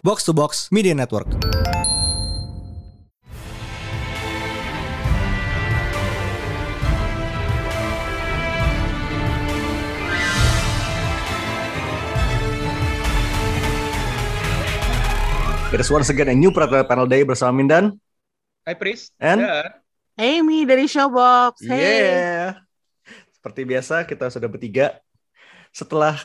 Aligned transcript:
Box 0.00 0.24
to 0.24 0.32
Box 0.32 0.72
Media 0.72 0.96
Network. 0.96 1.28
It 15.70 15.78
is 15.78 15.86
once 15.86 16.10
again 16.10 16.26
a 16.26 16.34
new 16.34 16.50
Panel 16.50 17.06
Day 17.06 17.22
bersama 17.22 17.54
Mindan. 17.54 17.94
Hai 18.66 18.74
Pris. 18.74 19.14
And? 19.22 19.38
Ya. 19.38 19.78
Amy 20.18 20.66
dari 20.66 20.90
Showbox. 20.90 21.62
Hey. 21.62 21.78
Yeah. 21.78 22.48
Seperti 23.36 23.62
biasa 23.68 24.02
kita 24.02 24.32
sudah 24.34 24.50
bertiga. 24.50 24.98
Setelah 25.70 26.18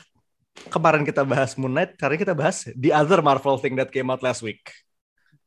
kemarin 0.72 1.04
kita 1.04 1.22
bahas 1.22 1.54
Moon 1.54 1.72
Knight, 1.72 1.96
hari 2.00 2.16
ini 2.16 2.22
kita 2.24 2.34
bahas 2.36 2.66
the 2.74 2.90
other 2.92 3.20
Marvel 3.20 3.56
thing 3.60 3.76
that 3.76 3.92
came 3.92 4.08
out 4.08 4.24
last 4.24 4.40
week. 4.40 4.72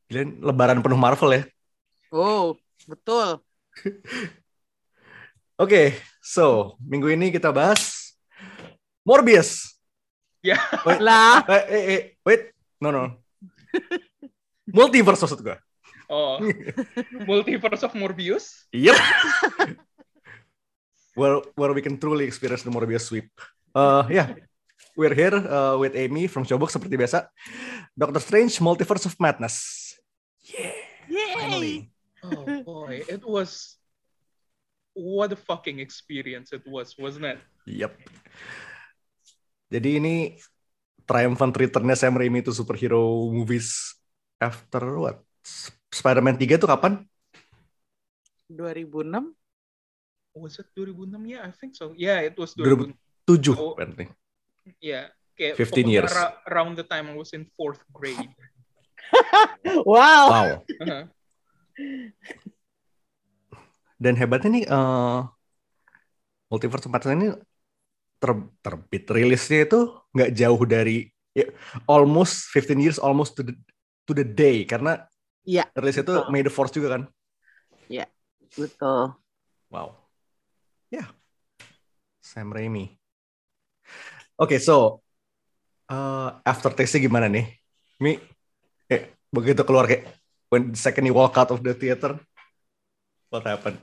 Gila, 0.09 0.51
lebaran 0.51 0.81
penuh 0.81 0.97
Marvel 0.97 1.31
ya. 1.35 1.43
Oh, 2.09 2.57
betul. 2.89 3.41
Oke, 5.63 5.97
so 6.23 6.77
minggu 6.81 7.13
ini 7.13 7.29
kita 7.29 7.53
bahas 7.53 8.15
Morbius. 9.05 9.77
Ya. 10.39 10.55
Wait, 10.87 11.03
Lah, 11.03 11.43
eh, 11.51 11.63
eh, 11.67 11.83
eh, 11.83 12.01
wait, 12.23 12.55
no 12.79 12.89
no. 12.95 13.03
Multiverse 14.77 15.19
maksud 15.25 15.41
gue. 15.43 15.57
Oh. 16.09 16.39
Multiverse 17.29 17.83
of 17.85 17.93
Morbius. 17.93 18.65
Yep. 18.71 18.97
where 21.19 21.43
where 21.59 21.73
we 21.75 21.83
can 21.83 21.99
truly 21.99 22.23
experience 22.23 22.63
the 22.63 22.71
Morbius 22.71 23.11
sweep. 23.11 23.29
Uh, 23.75 24.07
yeah, 24.07 24.33
we're 24.99 25.15
here 25.15 25.31
uh, 25.31 25.79
with 25.79 25.95
Amy 25.95 26.27
from 26.27 26.43
Showbox 26.43 26.75
seperti 26.75 26.99
biasa. 26.99 27.31
Doctor 27.95 28.19
Strange 28.19 28.59
Multiverse 28.59 29.07
of 29.07 29.15
Madness. 29.15 29.95
Yeah, 30.43 30.75
yay. 31.07 31.31
finally. 31.39 31.77
Oh 32.19 32.43
boy, 32.67 33.07
it 33.07 33.23
was 33.23 33.79
what 34.91 35.31
a 35.31 35.39
fucking 35.39 35.79
experience 35.79 36.51
it 36.51 36.67
was, 36.67 36.99
wasn't 36.99 37.31
it? 37.31 37.39
Yep. 37.63 37.95
Jadi 39.71 39.89
ini 40.03 40.15
triumphant 41.07 41.55
return-nya 41.55 41.95
Sam 41.95 42.19
Raimi 42.19 42.43
to 42.43 42.51
superhero 42.51 43.31
movies 43.31 43.95
after 44.35 44.83
what? 44.99 45.23
Spider-Man 45.89 46.35
3 46.35 46.59
itu 46.59 46.67
kapan? 46.67 47.07
2006? 48.51 49.31
Was 50.35 50.59
it 50.59 50.67
2006? 50.75 51.23
Yeah, 51.25 51.41
I 51.47 51.51
think 51.55 51.73
so. 51.77 51.95
Yeah, 51.95 52.19
it 52.19 52.35
was 52.35 52.51
2000. 52.51 52.93
2006. 53.25 53.55
7 53.55 53.55
Oh. 53.55 53.73
apparently. 53.77 54.07
Yeah. 54.77 55.09
Kayak 55.33 55.55
15 55.55 55.71
pokoknya 55.71 55.93
years. 55.95 56.11
ra- 56.13 56.37
around 56.51 56.73
the 56.75 56.83
time 56.83 57.09
I 57.09 57.15
was 57.15 57.31
in 57.31 57.47
fourth 57.57 57.81
grade. 57.89 58.29
Wow. 59.89 60.25
Wow. 60.29 60.47
Uh-huh. 60.61 61.03
Dan 63.97 64.13
hebatnya 64.15 64.49
nih 64.53 64.63
eh 64.67 65.19
Multiverse 66.49 66.85
of 66.85 66.93
Madness 66.93 67.13
ini 67.13 67.27
ter- 68.17 68.49
terbit 68.61 69.03
rilisnya 69.09 69.65
itu 69.65 69.79
nggak 70.13 70.29
jauh 70.33 70.61
dari 70.65 71.09
ya, 71.33 71.45
almost 71.85 72.49
15 72.53 72.77
years 72.81 72.97
almost 72.97 73.33
to 73.37 73.41
the 73.45 73.53
to 74.05 74.13
the 74.13 74.25
day 74.25 74.65
karena 74.65 75.05
Iya. 75.45 75.65
rilisnya 75.73 76.03
itu. 76.05 76.15
May 76.29 76.41
the 76.45 76.51
Force 76.53 76.73
juga 76.73 76.99
kan. 76.99 77.03
Betul. 78.49 79.13
Wow. 79.69 79.93
Ya. 80.89 81.05
Sam 82.19 82.49
Raimi. 82.49 82.98
Oke, 84.39 84.55
so 84.55 85.03
uh, 85.91 86.39
aftertaste-nya 86.47 87.11
gimana 87.11 87.27
nih? 87.27 87.59
Mi, 87.99 88.15
eh, 88.87 89.11
begitu 89.27 89.67
keluar 89.67 89.83
kayak 89.83 90.07
when 90.47 90.71
the 90.71 90.79
second 90.79 91.03
you 91.03 91.11
walk 91.11 91.35
out 91.35 91.51
of 91.51 91.59
the 91.59 91.75
theater, 91.75 92.15
what 93.27 93.43
happened? 93.43 93.75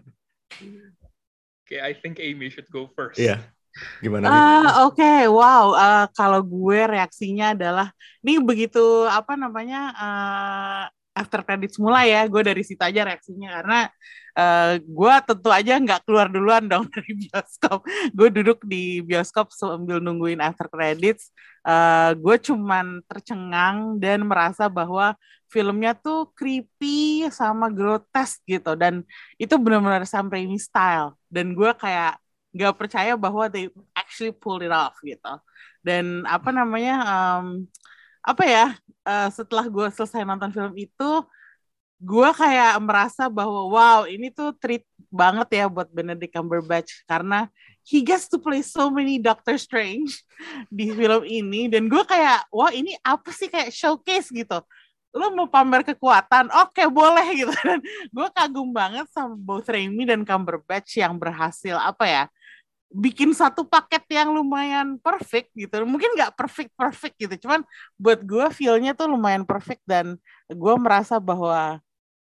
Okay, 1.68 1.84
I 1.84 1.92
think 1.92 2.16
Amy 2.24 2.48
should 2.48 2.72
go 2.72 2.88
first. 2.88 3.20
Iya. 3.20 3.44
Gimana? 4.00 4.32
Ah, 4.32 4.88
oke. 4.88 5.28
Wow. 5.28 5.76
Ah, 5.76 6.08
kalau 6.16 6.40
gue 6.40 6.80
reaksinya 6.88 7.52
adalah 7.52 7.92
ini 8.24 8.40
begitu 8.40 9.04
apa 9.04 9.36
namanya 9.36 9.92
eh, 9.92 10.84
after 11.20 11.44
credits 11.44 11.76
mulai 11.76 12.16
ya, 12.16 12.24
gue 12.24 12.40
dari 12.40 12.64
situ 12.64 12.80
aja 12.80 13.04
reaksinya 13.04 13.60
karena 13.60 13.92
eh, 14.36 14.78
gue 14.84 15.14
tentu 15.26 15.48
aja 15.48 15.72
nggak 15.80 16.00
keluar 16.04 16.28
duluan 16.28 16.64
dong 16.68 16.84
dari 16.94 17.12
bioskop. 17.26 17.80
Gue 18.12 18.28
duduk 18.28 18.62
di 18.68 19.00
bioskop 19.00 19.50
sambil 19.52 19.98
nungguin 19.98 20.40
after 20.44 20.68
credits. 20.68 21.32
Eh, 21.66 22.10
gue 22.14 22.36
cuman 22.46 23.00
tercengang 23.08 23.98
dan 23.98 24.22
merasa 24.28 24.68
bahwa 24.70 25.16
filmnya 25.50 25.94
tuh 25.94 26.30
creepy 26.34 27.26
sama 27.30 27.70
grotesk 27.70 28.42
gitu 28.46 28.74
dan 28.74 29.06
itu 29.38 29.54
benar-benar 29.56 30.02
Sam 30.04 30.26
Raimi 30.26 30.58
style 30.58 31.14
dan 31.30 31.54
gue 31.54 31.70
kayak 31.78 32.18
nggak 32.50 32.74
percaya 32.74 33.12
bahwa 33.14 33.46
they 33.46 33.70
actually 33.94 34.34
pulled 34.34 34.64
it 34.66 34.74
off 34.74 34.98
gitu 35.06 35.38
dan 35.86 36.26
apa 36.26 36.50
namanya 36.50 36.94
em, 37.06 37.46
apa 38.26 38.42
ya 38.42 38.66
eh, 39.06 39.28
setelah 39.30 39.70
gue 39.70 39.86
selesai 39.94 40.26
nonton 40.26 40.50
film 40.50 40.74
itu 40.74 41.10
gue 41.96 42.30
kayak 42.36 42.76
merasa 42.84 43.32
bahwa 43.32 43.72
wow 43.72 44.00
ini 44.04 44.28
tuh 44.28 44.52
treat 44.60 44.84
banget 45.08 45.64
ya 45.64 45.64
buat 45.66 45.88
Benedict 45.88 46.36
Cumberbatch. 46.36 47.04
Karena 47.08 47.48
he 47.86 48.04
gets 48.04 48.28
to 48.28 48.36
play 48.36 48.60
so 48.60 48.92
many 48.92 49.16
Doctor 49.16 49.56
Strange 49.56 50.20
di 50.76 50.92
film 50.92 51.24
ini. 51.24 51.72
Dan 51.72 51.88
gue 51.88 52.02
kayak 52.04 52.48
wah 52.52 52.72
ini 52.72 52.92
apa 53.00 53.32
sih 53.32 53.48
kayak 53.48 53.72
showcase 53.72 54.28
gitu? 54.28 54.60
Lo 55.16 55.32
mau 55.32 55.48
pamer 55.48 55.80
kekuatan? 55.80 56.52
Oke 56.60 56.84
boleh 56.92 57.26
gitu. 57.40 57.52
Dan 57.64 57.80
gue 58.12 58.28
kagum 58.36 58.68
banget 58.76 59.08
sama 59.08 59.32
both 59.32 59.68
Raimi 59.72 60.04
dan 60.04 60.22
Cumberbatch 60.28 61.00
yang 61.00 61.16
berhasil 61.16 61.80
apa 61.80 62.04
ya 62.04 62.24
bikin 62.86 63.34
satu 63.34 63.66
paket 63.66 64.06
yang 64.08 64.30
lumayan 64.30 64.96
perfect 65.00 65.50
gitu. 65.56 65.82
Mungkin 65.82 66.16
nggak 66.16 66.32
perfect 66.38 66.72
perfect 66.76 67.16
gitu. 67.18 67.34
Cuman 67.48 67.64
buat 67.98 68.20
gue 68.22 68.46
feelnya 68.54 68.94
tuh 68.94 69.10
lumayan 69.10 69.42
perfect 69.42 69.82
dan 69.88 70.16
gue 70.46 70.74
merasa 70.78 71.18
bahwa 71.18 71.82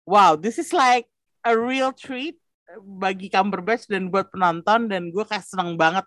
wow 0.08 0.32
this 0.32 0.56
is 0.56 0.72
like 0.72 1.04
a 1.44 1.52
real 1.52 1.92
treat 1.92 2.40
bagi 2.76 3.32
Cumberbatch 3.32 3.88
dan 3.88 4.12
buat 4.12 4.28
penonton 4.28 4.92
dan 4.92 5.08
gue 5.08 5.24
kayak 5.24 5.44
seneng 5.44 5.78
banget. 5.80 6.04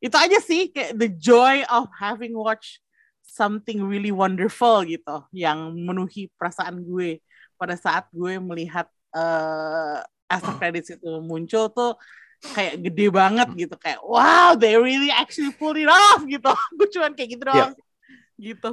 Itu 0.00 0.16
aja 0.16 0.40
sih 0.40 0.72
kayak 0.72 0.96
the 0.96 1.12
joy 1.12 1.60
of 1.68 1.92
having 2.00 2.32
watched 2.32 2.80
something 3.20 3.84
really 3.84 4.10
wonderful 4.10 4.80
gitu 4.88 5.28
yang 5.36 5.76
memenuhi 5.76 6.32
perasaan 6.40 6.80
gue. 6.80 7.20
Pada 7.60 7.76
saat 7.76 8.08
gue 8.08 8.40
melihat 8.40 8.88
eh 9.12 10.00
after 10.30 10.54
credits 10.56 10.94
itu 10.94 11.10
muncul 11.20 11.68
tuh 11.68 11.98
kayak 12.54 12.80
gede 12.80 13.10
banget 13.12 13.48
gitu 13.52 13.74
kayak 13.76 14.00
wow 14.06 14.54
they 14.54 14.78
really 14.78 15.12
actually 15.12 15.52
pulled 15.60 15.76
it 15.76 15.90
off 15.90 16.24
gitu. 16.24 16.48
Gue 16.78 16.88
cuman 16.88 17.12
kayak 17.12 17.36
gitu 17.36 17.42
doang 17.44 17.74
gitu 18.40 18.70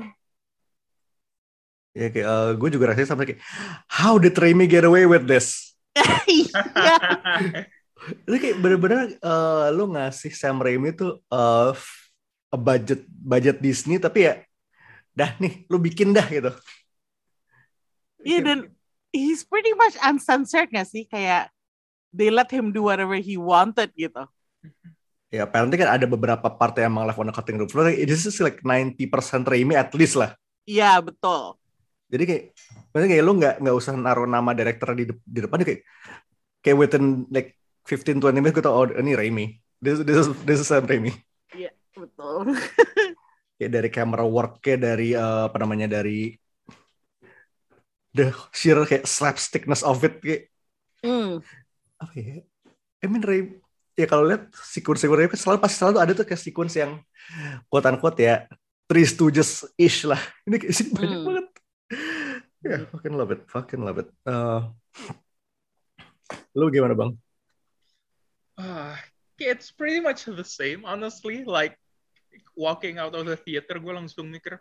Ya 1.98 2.14
kayak 2.14 2.62
gue 2.62 2.70
juga 2.78 2.94
rasanya 2.94 3.10
sampai 3.10 3.26
kayak 3.34 3.42
how 3.90 4.22
did 4.22 4.38
Raimi 4.38 4.70
get 4.70 4.86
away 4.86 5.10
with 5.10 5.26
this? 5.26 5.74
iya 6.30 6.62
Itu 8.22 8.38
kayak 8.38 8.62
bener-bener 8.62 9.18
eh, 9.18 9.68
lu 9.74 9.90
ngasih 9.98 10.30
Sam 10.38 10.62
Raimi 10.62 10.94
tuh 10.94 11.18
eh, 11.26 11.74
a 12.54 12.58
budget 12.58 13.02
budget 13.10 13.58
Disney 13.58 13.98
tapi 13.98 14.30
ya 14.30 14.46
dah 15.18 15.34
nih 15.42 15.66
lu 15.66 15.82
bikin 15.82 16.14
dah 16.14 16.30
gitu. 16.30 16.54
Iya 18.22 18.40
dan 18.46 18.60
he's 19.10 19.42
pretty 19.42 19.74
much 19.74 19.98
uncensored 20.06 20.70
gak 20.70 20.86
sih 20.86 21.10
kayak 21.10 21.50
they 22.14 22.30
let 22.30 22.54
him 22.54 22.70
do 22.70 22.86
whatever 22.86 23.18
he 23.18 23.42
wanted 23.42 23.90
gitu. 23.98 24.22
Ya 25.34 25.50
apparently 25.50 25.82
kan 25.82 25.98
ada 25.98 26.06
beberapa 26.06 26.46
part 26.46 26.78
yang 26.78 26.94
emang 26.94 27.10
left 27.10 27.18
on 27.18 27.28
the 27.28 27.36
cutting 27.36 27.58
room 27.58 27.68
floor. 27.68 27.90
This 27.90 28.30
is 28.30 28.38
like 28.38 28.62
90% 28.62 29.10
Raimi 29.50 29.74
at 29.74 29.92
least 29.98 30.16
lah. 30.16 30.38
Iya 30.64 31.02
betul. 31.02 31.58
Jadi 32.08 32.24
kayak 32.24 32.44
maksudnya 32.90 33.10
kayak 33.12 33.24
lu 33.28 33.34
nggak 33.36 33.56
nggak 33.60 33.76
usah 33.76 33.94
naruh 33.94 34.24
nama 34.26 34.52
director 34.56 34.96
di, 34.96 35.04
de- 35.12 35.24
di 35.28 35.40
depan 35.44 35.60
kayak 35.60 35.82
kayak 36.64 36.78
within 36.80 37.28
like 37.28 37.56
15 37.84 38.20
20 38.20 38.40
minutes 38.40 38.56
kita 38.56 38.72
oh 38.72 38.88
ini 38.88 39.12
Raimi. 39.14 39.46
This 39.78 40.02
this 40.02 40.18
is 40.24 40.28
this 40.48 40.60
is 40.64 40.68
Sam 40.68 40.88
Raimi. 40.88 41.12
Iya 41.52 41.72
betul. 41.94 42.56
Kayak 43.58 43.72
dari 43.74 43.90
camera 43.90 44.24
work-nya 44.24 44.76
dari 44.78 45.12
eh, 45.12 45.42
apa 45.48 45.58
namanya 45.58 45.88
dari 45.90 46.32
the 48.12 48.30
sheer 48.52 48.78
kayak 48.84 49.06
slapstickness 49.06 49.84
of 49.84 50.02
it 50.02 50.18
kayak 50.20 50.44
Hmm. 50.98 51.46
apa 52.02 52.14
ya? 52.18 52.42
I 52.98 53.06
mean 53.06 53.22
Raimi 53.22 53.62
ya 53.94 54.06
kalau 54.06 54.26
lihat 54.26 54.50
sequence-sequence 54.54 55.18
Raimi 55.18 55.30
kan 55.30 55.38
selalu 55.38 55.58
pasti 55.62 55.76
selalu 55.78 55.98
ada 56.02 56.12
tuh 56.14 56.26
kayak 56.26 56.42
sequence 56.42 56.74
yang 56.74 56.98
quote 57.70 57.86
unquote 57.86 58.18
ya 58.18 58.50
Three 58.88 59.06
Stooges 59.06 59.68
ish 59.76 60.08
lah. 60.08 60.18
Ini 60.48 60.58
kayak 60.58 60.74
sih 60.74 60.88
banyak 60.90 61.12
Hmm. 61.14 61.26
banget. 61.28 61.48
Ya, 62.68 62.84
fucking 62.92 63.16
love 63.16 63.32
it, 63.32 63.42
fucking 63.48 63.80
love 63.80 64.04
it. 64.04 64.10
Eh, 64.28 64.62
lu 66.52 66.68
gimana 66.68 66.92
bang? 66.92 67.16
Ah, 68.60 69.00
it's 69.40 69.72
pretty 69.72 70.04
much 70.04 70.28
the 70.28 70.44
same, 70.44 70.84
honestly. 70.84 71.48
Like 71.48 71.80
walking 72.60 73.00
out 73.00 73.16
of 73.16 73.24
the 73.24 73.40
theater, 73.40 73.80
gue 73.80 73.94
langsung 73.96 74.28
mikir, 74.28 74.60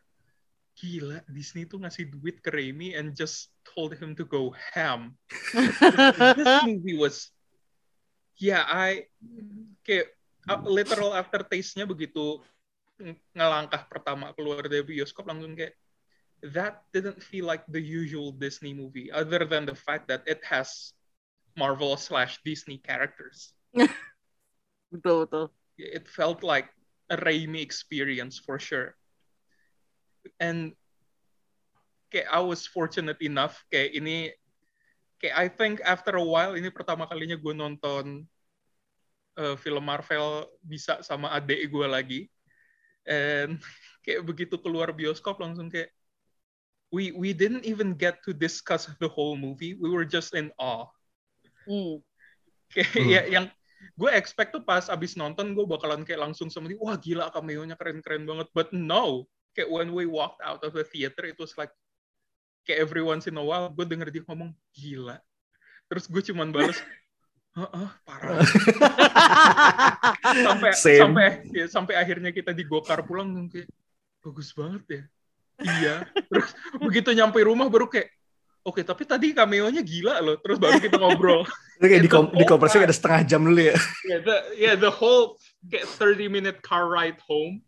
gila 0.77 1.25
Disney 1.27 1.65
tuh 1.65 1.81
ngasih 1.83 2.13
duit 2.13 2.39
ke 2.45 2.53
Raimi 2.53 2.95
and 2.95 3.17
just 3.17 3.51
told 3.65 3.97
him 3.97 4.15
to 4.15 4.23
go 4.29 4.55
ham. 4.77 5.17
this 6.39 6.55
movie 6.63 6.95
was 6.95 7.33
yeah 8.37 8.69
I 8.69 9.09
kayak 9.81 10.13
uh, 10.45 10.61
literal 10.69 11.17
aftertaste-nya 11.17 11.89
begitu 11.89 12.45
ng- 13.01 13.17
ngelangkah 13.33 13.89
pertama 13.89 14.37
keluar 14.37 14.69
dari 14.69 14.85
bioskop 14.85 15.25
langsung 15.25 15.57
kayak 15.57 15.73
that 16.43 16.85
didn't 16.93 17.23
feel 17.23 17.47
like 17.47 17.65
the 17.69 17.81
usual 17.81 18.33
Disney 18.33 18.75
movie 18.75 19.11
other 19.11 19.45
than 19.45 19.65
the 19.65 19.75
fact 19.75 20.09
that 20.09 20.23
it 20.27 20.45
has 20.45 20.93
Marvel 21.57 21.97
slash 21.97 22.39
Disney 22.45 22.79
characters. 22.79 23.57
betul 24.93 25.25
betul. 25.25 25.49
It 25.81 26.09
felt 26.09 26.45
like 26.45 26.69
a 27.09 27.17
Raimi 27.17 27.61
experience 27.61 28.39
for 28.39 28.61
sure. 28.61 28.97
And 30.41 30.77
kayak 32.13 32.29
I 32.29 32.41
was 32.45 32.69
fortunate 32.69 33.19
enough 33.25 33.65
kayak 33.73 33.97
ini 33.97 34.37
kayak 35.21 35.37
I 35.37 35.47
think 35.49 35.81
after 35.85 36.21
a 36.21 36.25
while 36.25 36.55
ini 36.55 36.69
pertama 36.69 37.09
kalinya 37.09 37.41
gue 37.41 37.55
nonton 37.57 38.29
uh, 39.41 39.57
film 39.57 39.85
Marvel 39.85 40.49
bisa 40.61 41.01
sama 41.01 41.33
adik 41.33 41.73
gue 41.73 41.87
lagi. 41.89 42.21
And 43.09 43.57
kayak 44.05 44.25
begitu 44.29 44.61
keluar 44.61 44.93
bioskop 44.93 45.41
langsung 45.41 45.73
kayak 45.73 45.96
we 46.95 47.11
we 47.13 47.35
didn't 47.35 47.67
even 47.67 47.95
get 47.95 48.23
to 48.23 48.31
discuss 48.33 48.87
the 49.03 49.11
whole 49.11 49.35
movie. 49.35 49.75
We 49.75 49.91
were 49.91 50.07
just 50.07 50.33
in 50.35 50.51
awe. 50.57 50.87
Hmm. 51.67 52.03
Kayak 52.71 52.91
Hmm. 52.95 53.09
ya 53.11 53.23
yang 53.27 53.47
gue 53.99 54.11
expect 54.15 54.51
tuh 54.57 54.63
pas 54.63 54.87
abis 54.91 55.15
nonton 55.15 55.55
gue 55.55 55.67
bakalan 55.67 56.03
kayak 56.07 56.23
langsung 56.31 56.51
sama 56.51 56.67
dia, 56.71 56.79
wah 56.81 56.97
gila 56.99 57.31
cameo-nya 57.31 57.79
keren-keren 57.79 58.27
banget. 58.27 58.49
But 58.55 58.71
no, 58.75 59.27
kayak 59.55 59.71
when 59.71 59.91
we 59.95 60.07
walked 60.07 60.43
out 60.43 60.63
of 60.63 60.75
the 60.75 60.83
theater 60.87 61.27
it 61.27 61.39
was 61.39 61.55
like 61.59 61.71
kayak 62.67 62.83
every 62.83 63.03
once 63.03 63.31
in 63.31 63.39
a 63.39 63.45
while 63.45 63.71
gue 63.71 63.87
denger 63.87 64.11
dia 64.11 64.23
ngomong 64.27 64.51
gila. 64.75 65.19
Terus 65.87 66.11
gue 66.11 66.23
cuman 66.35 66.51
balas, 66.51 66.79
Heeh, 67.57 67.89
parah. 68.05 68.45
sampai 70.45 70.71
Same. 70.77 71.01
sampai 71.01 71.27
ya, 71.57 71.65
sampai 71.73 71.95
akhirnya 71.97 72.29
kita 72.29 72.53
digokar 72.53 73.01
pulang 73.09 73.49
kayak 73.49 73.65
bagus 74.21 74.53
banget 74.53 74.83
ya. 74.93 75.03
Iya. 75.59 76.05
Terus 76.29 76.49
begitu 76.79 77.11
nyampe 77.13 77.41
rumah 77.43 77.67
baru 77.69 77.89
kayak 77.89 78.13
Oke, 78.67 78.83
tapi 78.83 79.07
tadi 79.07 79.31
cameo-nya 79.31 79.79
gila 79.79 80.19
loh. 80.19 80.43
Terus 80.43 80.59
baru 80.59 80.83
kita 80.83 80.99
ngobrol. 80.99 81.47
Itu 81.79 81.87
kayak 81.87 82.03
di, 82.03 82.11
kom- 82.11 82.35
di 82.35 82.43
kompresi 82.43 82.83
whole 82.83 82.87
ada 82.91 82.97
setengah 82.99 83.21
jam 83.23 83.47
dulu 83.47 83.63
ya. 83.63 83.79
yeah, 84.11 84.19
the 84.27 84.37
yeah, 84.59 84.75
the 84.75 84.91
whole 84.91 85.39
kayak 85.71 85.87
30 85.87 86.27
minute 86.27 86.59
car 86.67 86.91
ride 86.91 87.15
home, 87.23 87.63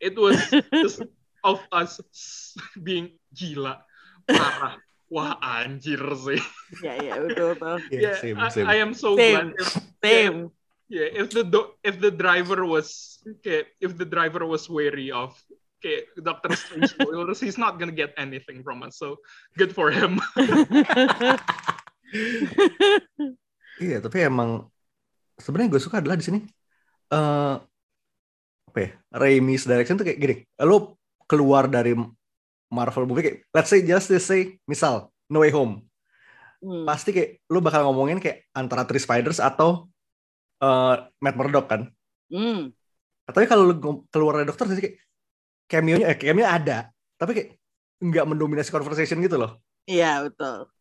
it 0.00 0.16
was 0.16 0.40
just 0.72 1.04
of 1.44 1.60
us 1.68 2.00
being 2.80 3.12
gila, 3.36 3.84
parah. 4.24 4.80
Wah 5.12 5.36
anjir 5.40 6.00
sih. 6.16 6.40
ya 6.80 6.96
ya 6.96 7.20
betul 7.20 7.52
betul. 7.52 7.76
Iya, 7.92 8.00
Yeah, 8.00 8.14
same, 8.16 8.36
I, 8.40 8.48
same. 8.48 8.66
I 8.72 8.76
am 8.80 8.92
so 8.96 9.20
Same. 9.20 9.52
glad. 9.52 9.60
If, 9.60 9.68
Same. 10.00 10.36
yeah, 10.88 11.08
if 11.12 11.26
the 11.28 11.44
do- 11.44 11.76
if 11.84 12.00
the 12.00 12.08
driver 12.08 12.64
was 12.64 13.20
kayak 13.44 13.68
if 13.84 14.00
the 14.00 14.08
driver 14.08 14.48
was 14.48 14.64
wary 14.64 15.12
of 15.12 15.36
kayak 15.78 16.12
Doctor 16.18 16.52
Strange 16.58 16.90
spoilers, 16.94 17.40
he's 17.40 17.60
not 17.60 17.78
gonna 17.78 17.94
get 17.94 18.14
anything 18.18 18.62
from 18.66 18.82
us. 18.82 18.98
So 18.98 19.22
good 19.56 19.74
for 19.74 19.90
him. 19.90 20.18
Iya, 23.78 24.02
tapi 24.02 24.26
emang 24.26 24.66
sebenarnya 25.38 25.70
gue 25.70 25.82
suka 25.82 26.02
adalah 26.02 26.18
di 26.18 26.26
sini 26.26 26.40
eh 27.08 27.56
apa 28.68 28.78
ya? 28.84 28.90
Raimi's 29.14 29.64
direction 29.64 29.96
tuh 29.96 30.04
kayak 30.04 30.18
gini. 30.20 30.36
Lo 30.66 30.98
keluar 31.30 31.70
dari 31.70 31.94
Marvel 32.68 33.08
movie 33.08 33.24
kayak 33.24 33.38
let's 33.54 33.70
say 33.72 33.80
just 33.80 34.12
let's 34.12 34.28
say 34.28 34.58
misal 34.68 35.14
No 35.30 35.40
Way 35.40 35.54
Home. 35.56 35.86
Hmm. 36.58 36.84
Pasti 36.84 37.14
kayak 37.14 37.38
lo 37.48 37.62
bakal 37.62 37.86
ngomongin 37.88 38.18
kayak 38.18 38.50
antara 38.52 38.84
Three 38.84 39.00
Spiders 39.00 39.40
atau 39.40 39.88
eh 40.58 40.96
Matt 41.22 41.38
Murdock 41.38 41.66
kan. 41.70 41.88
Hmm. 42.28 42.74
Tapi 43.24 43.46
kalau 43.46 43.72
lo 43.72 43.74
keluar 44.12 44.42
dari 44.42 44.48
dokter 44.48 44.68
jadi 44.68 44.82
kayak 44.84 44.96
cameo-nya 45.68 46.10
eh, 46.10 46.18
cameo 46.18 46.48
ada, 46.48 46.88
tapi 47.20 47.30
kayak 47.36 47.48
nggak 48.00 48.26
mendominasi 48.26 48.72
conversation 48.72 49.20
gitu 49.20 49.36
loh. 49.36 49.60
Iya 49.84 50.26
betul. 50.26 50.72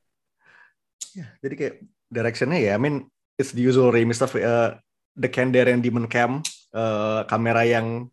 Jadi 1.44 1.54
kayak 1.54 1.76
directionnya 2.08 2.60
ya, 2.60 2.74
I 2.78 2.82
mean 2.82 3.06
it's 3.36 3.52
the 3.52 3.62
usual 3.62 3.92
Raimi 3.92 4.16
stuff, 4.16 4.34
uh, 4.40 4.80
the 5.14 5.30
Kandarian 5.30 5.84
Demon 5.84 6.08
Cam, 6.08 6.40
uh, 6.72 7.22
kamera 7.28 7.68
yang 7.68 8.08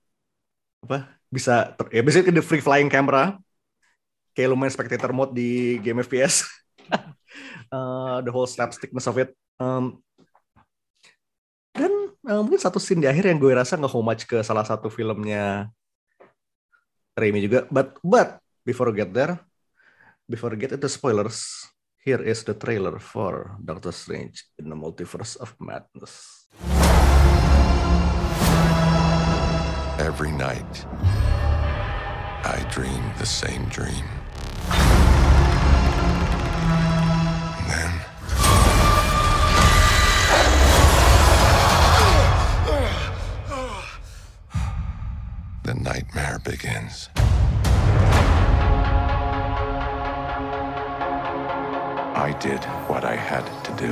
apa 0.85 1.09
bisa, 1.31 1.73
ter- 1.79 1.95
ya 1.95 2.03
basically 2.05 2.35
the 2.35 2.45
free 2.45 2.61
flying 2.61 2.91
camera, 2.91 3.39
kayak 4.35 4.51
lumayan 4.53 4.75
spectator 4.75 5.15
mode 5.15 5.33
di 5.33 5.79
game 5.81 6.03
FPS, 6.03 6.45
Uh, 7.73 8.21
the 8.27 8.31
whole 8.31 8.47
slapstickness 8.47 9.09
of 9.09 9.17
it. 9.19 9.33
Um, 9.59 10.03
dan 11.75 11.91
uh, 12.27 12.41
mungkin 12.43 12.61
satu 12.63 12.79
scene 12.79 13.03
di 13.03 13.09
akhir 13.11 13.27
yang 13.27 13.39
gue 13.43 13.51
rasa 13.51 13.75
nge 13.75 13.91
homage 13.91 14.25
ke 14.27 14.39
salah 14.47 14.63
satu 14.63 14.87
filmnya 14.87 15.71
Raimi 17.15 17.47
juga, 17.47 17.63
but 17.71 17.95
but 18.03 18.43
before 18.67 18.91
we 18.91 18.99
get 18.99 19.15
there, 19.15 19.39
before 20.27 20.51
we 20.51 20.59
get 20.59 20.75
into 20.75 20.91
spoilers, 20.91 21.47
here 22.03 22.19
is 22.19 22.43
the 22.43 22.59
trailer 22.59 22.99
for 22.99 23.55
Doctor 23.63 23.95
Strange 23.95 24.43
in 24.59 24.67
the 24.67 24.75
Multiverse 24.75 25.39
of 25.39 25.55
Madness. 25.63 26.51
Every 30.03 30.35
night, 30.35 30.67
I 32.43 32.59
dream 32.75 32.99
the 33.23 33.31
same 33.31 33.71
dream. 33.71 34.24
The 45.75 45.81
nightmare 45.83 46.39
begins. 46.45 47.09
I 52.17 52.37
did 52.41 52.63
what 52.89 53.05
I 53.05 53.17
had 53.17 53.45
to 53.65 53.73
do 53.73 53.89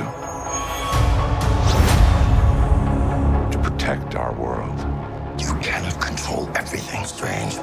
to 3.51 3.69
protect 3.69 4.15
our 4.15 4.33
world. 4.33 4.79
You 5.39 5.53
cannot 5.61 5.99
control 5.99 6.49
everything, 6.55 7.05
Strange. 7.05 7.55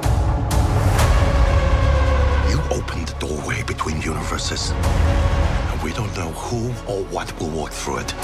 You 2.51 2.61
opened 2.71 3.09
the 3.09 3.17
doorway 3.19 3.63
between 3.63 4.01
universes, 4.03 4.71
and 4.71 5.83
we 5.83 5.93
don't 5.93 6.15
know 6.17 6.31
who 6.31 6.69
or 6.91 7.05
what 7.05 7.39
will 7.39 7.51
walk 7.51 7.71
through 7.71 7.99
it. 7.99 8.15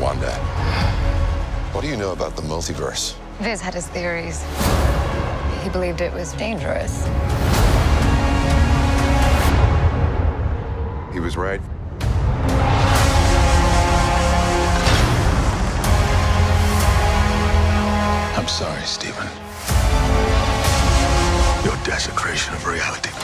Wanda, 0.00 0.85
what 1.76 1.82
do 1.82 1.90
you 1.90 1.96
know 1.98 2.12
about 2.12 2.34
the 2.34 2.40
multiverse? 2.40 3.14
Viz 3.38 3.60
had 3.60 3.74
his 3.74 3.86
theories. 3.88 4.42
He 5.62 5.68
believed 5.68 6.00
it 6.00 6.10
was 6.10 6.32
dangerous. 6.32 7.04
He 11.12 11.20
was 11.20 11.36
right. 11.36 11.60
I'm 18.38 18.48
sorry, 18.48 18.82
Stephen. 18.84 19.28
Your 21.62 21.76
desecration 21.84 22.54
of 22.54 22.66
reality 22.66 23.15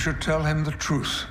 should 0.00 0.18
tell 0.18 0.42
him 0.42 0.64
the 0.64 0.70
truth. 0.70 1.26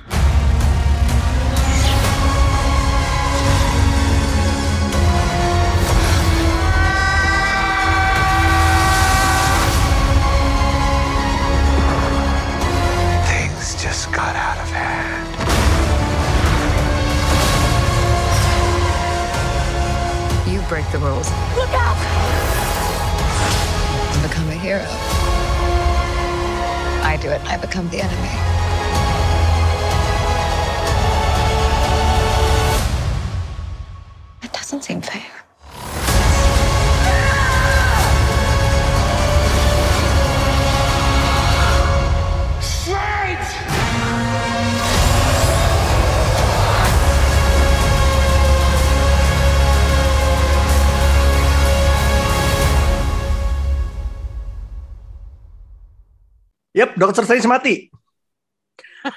Yep, 56.80 56.96
Doctor 56.96 57.28
Strange 57.28 57.44
mati. 57.44 57.92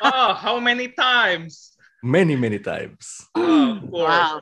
Oh, 0.04 0.36
how 0.36 0.60
many 0.60 0.92
times? 0.92 1.80
Many 2.04 2.36
many 2.36 2.60
times. 2.60 3.24
Oh, 3.32 3.80
of 3.80 3.88
course. 3.88 4.20
Wow. 4.28 4.36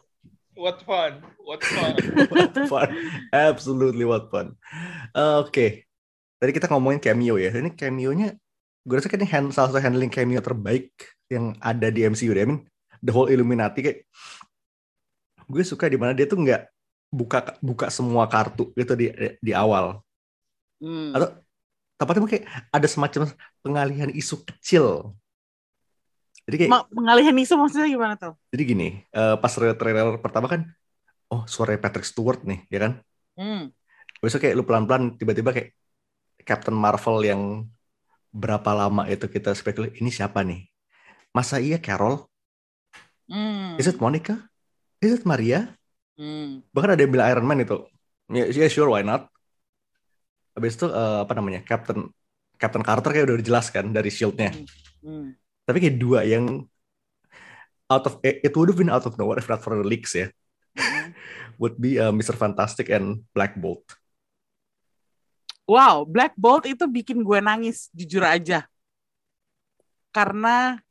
What 0.57 0.77
fun. 0.81 1.11
What 1.45 1.61
fun. 1.61 1.93
what 2.33 2.53
fun. 2.65 2.89
Absolutely 3.29 4.05
what 4.09 4.33
fun. 4.33 4.57
Uh, 5.13 5.45
Oke. 5.45 5.85
Tadi 6.41 6.49
kita 6.49 6.65
ngomongin 6.65 6.97
cameo 6.97 7.37
ya. 7.37 7.53
Ini 7.53 7.77
cameo-nya 7.77 8.33
gue 8.81 8.95
rasa 8.97 9.13
kan 9.13 9.21
ini 9.21 9.29
hand, 9.29 9.53
salah 9.53 9.69
satu 9.69 9.81
handling 9.81 10.09
cameo 10.09 10.41
terbaik 10.41 10.89
yang 11.29 11.53
ada 11.61 11.93
di 11.93 12.01
MCU 12.01 12.33
deh. 12.33 12.41
I 12.41 12.49
mean, 12.49 12.65
the 12.97 13.13
whole 13.13 13.29
Illuminati 13.29 13.85
kayak 13.85 13.99
gue 15.45 15.61
suka 15.61 15.85
di 15.85 16.01
mana 16.01 16.17
dia 16.17 16.25
tuh 16.25 16.41
nggak 16.41 16.65
buka 17.13 17.59
buka 17.61 17.93
semua 17.93 18.25
kartu 18.25 18.73
gitu 18.73 18.97
di 18.97 19.13
di 19.37 19.51
awal. 19.53 20.01
Hmm. 20.81 21.13
Atau 21.13 21.37
tepatnya 22.01 22.25
kayak 22.25 22.45
ada 22.73 22.87
semacam 22.89 23.21
pengalihan 23.61 24.09
isu 24.09 24.41
kecil. 24.41 25.13
Jadi 26.49 26.55
kayak 26.65 26.71
Ma- 26.73 26.89
pengalihan 26.89 27.37
isu 27.37 27.53
maksudnya 27.53 27.85
gimana 27.85 28.17
tuh? 28.17 28.33
jadi 28.49 28.63
gini, 28.65 28.87
eh, 29.13 29.35
pas 29.37 29.53
trailer, 29.53 29.77
trailer 29.77 30.17
pertama 30.17 30.49
kan 30.49 30.65
oh 31.31 31.45
suara 31.45 31.77
Patrick 31.77 32.03
Stewart 32.03 32.41
nih, 32.43 32.65
ya 32.67 32.79
kan? 32.81 32.93
Hmm. 33.37 33.71
besok 34.21 34.45
kayak 34.45 34.53
lu 34.53 34.61
pelan-pelan 34.61 35.17
tiba-tiba 35.17 35.49
kayak 35.49 35.73
Captain 36.45 36.77
Marvel 36.77 37.25
yang 37.25 37.41
berapa 38.29 38.69
lama 38.69 39.09
itu 39.09 39.25
kita 39.25 39.49
spekulasi 39.55 39.97
ini 39.97 40.13
siapa 40.13 40.45
nih? 40.45 40.69
Masa 41.33 41.57
iya 41.57 41.81
Carol? 41.81 42.29
Hmm. 43.25 43.79
Is 43.81 43.87
it 43.89 43.97
Monica? 43.97 44.37
Is 45.01 45.17
it 45.17 45.23
Maria? 45.25 45.73
Hmm. 46.19 46.61
Bahkan 46.69 46.93
ada 46.93 47.01
yang 47.01 47.11
bilang 47.11 47.27
Iron 47.33 47.47
Man 47.47 47.63
itu. 47.63 47.81
Ya 48.29 48.45
yeah, 48.47 48.69
sure 48.69 48.91
why 48.91 49.01
not? 49.01 49.25
Habis 50.55 50.75
itu 50.79 50.87
eh, 50.87 51.19
apa 51.23 51.33
namanya? 51.37 51.61
Captain 51.63 52.11
Captain 52.59 52.83
Carter 52.85 53.09
kayak 53.09 53.25
udah 53.31 53.39
dijelaskan 53.41 53.89
dari 53.89 54.09
shield-nya. 54.13 54.53
Hmm. 55.01 55.33
Tapi 55.65 55.77
kayak 55.81 55.97
dua 55.97 56.21
yang 56.27 56.65
out 57.89 58.05
of 58.07 58.21
eh, 58.21 58.39
it 58.45 58.53
would 58.53 58.69
have 58.69 58.79
been 58.79 58.91
out 58.91 59.03
of 59.03 59.17
nowhere 59.17 59.41
if 59.41 59.49
not 59.49 59.59
for 59.63 59.73
the 59.73 59.85
leaks 59.85 60.13
ya. 60.13 60.29
Hmm. 60.77 61.11
Would 61.61 61.77
be 61.77 62.01
uh, 62.01 62.09
Mr. 62.09 62.33
Fantastic 62.33 62.89
and 62.89 63.21
Black 63.37 63.53
Bolt. 63.53 63.85
Wow, 65.69 66.09
Black 66.09 66.33
Bolt 66.33 66.65
itu 66.65 66.89
bikin 66.89 67.21
gue 67.21 67.37
nangis, 67.37 67.85
jujur 67.93 68.25
aja. 68.25 68.65
Karena 70.09 70.81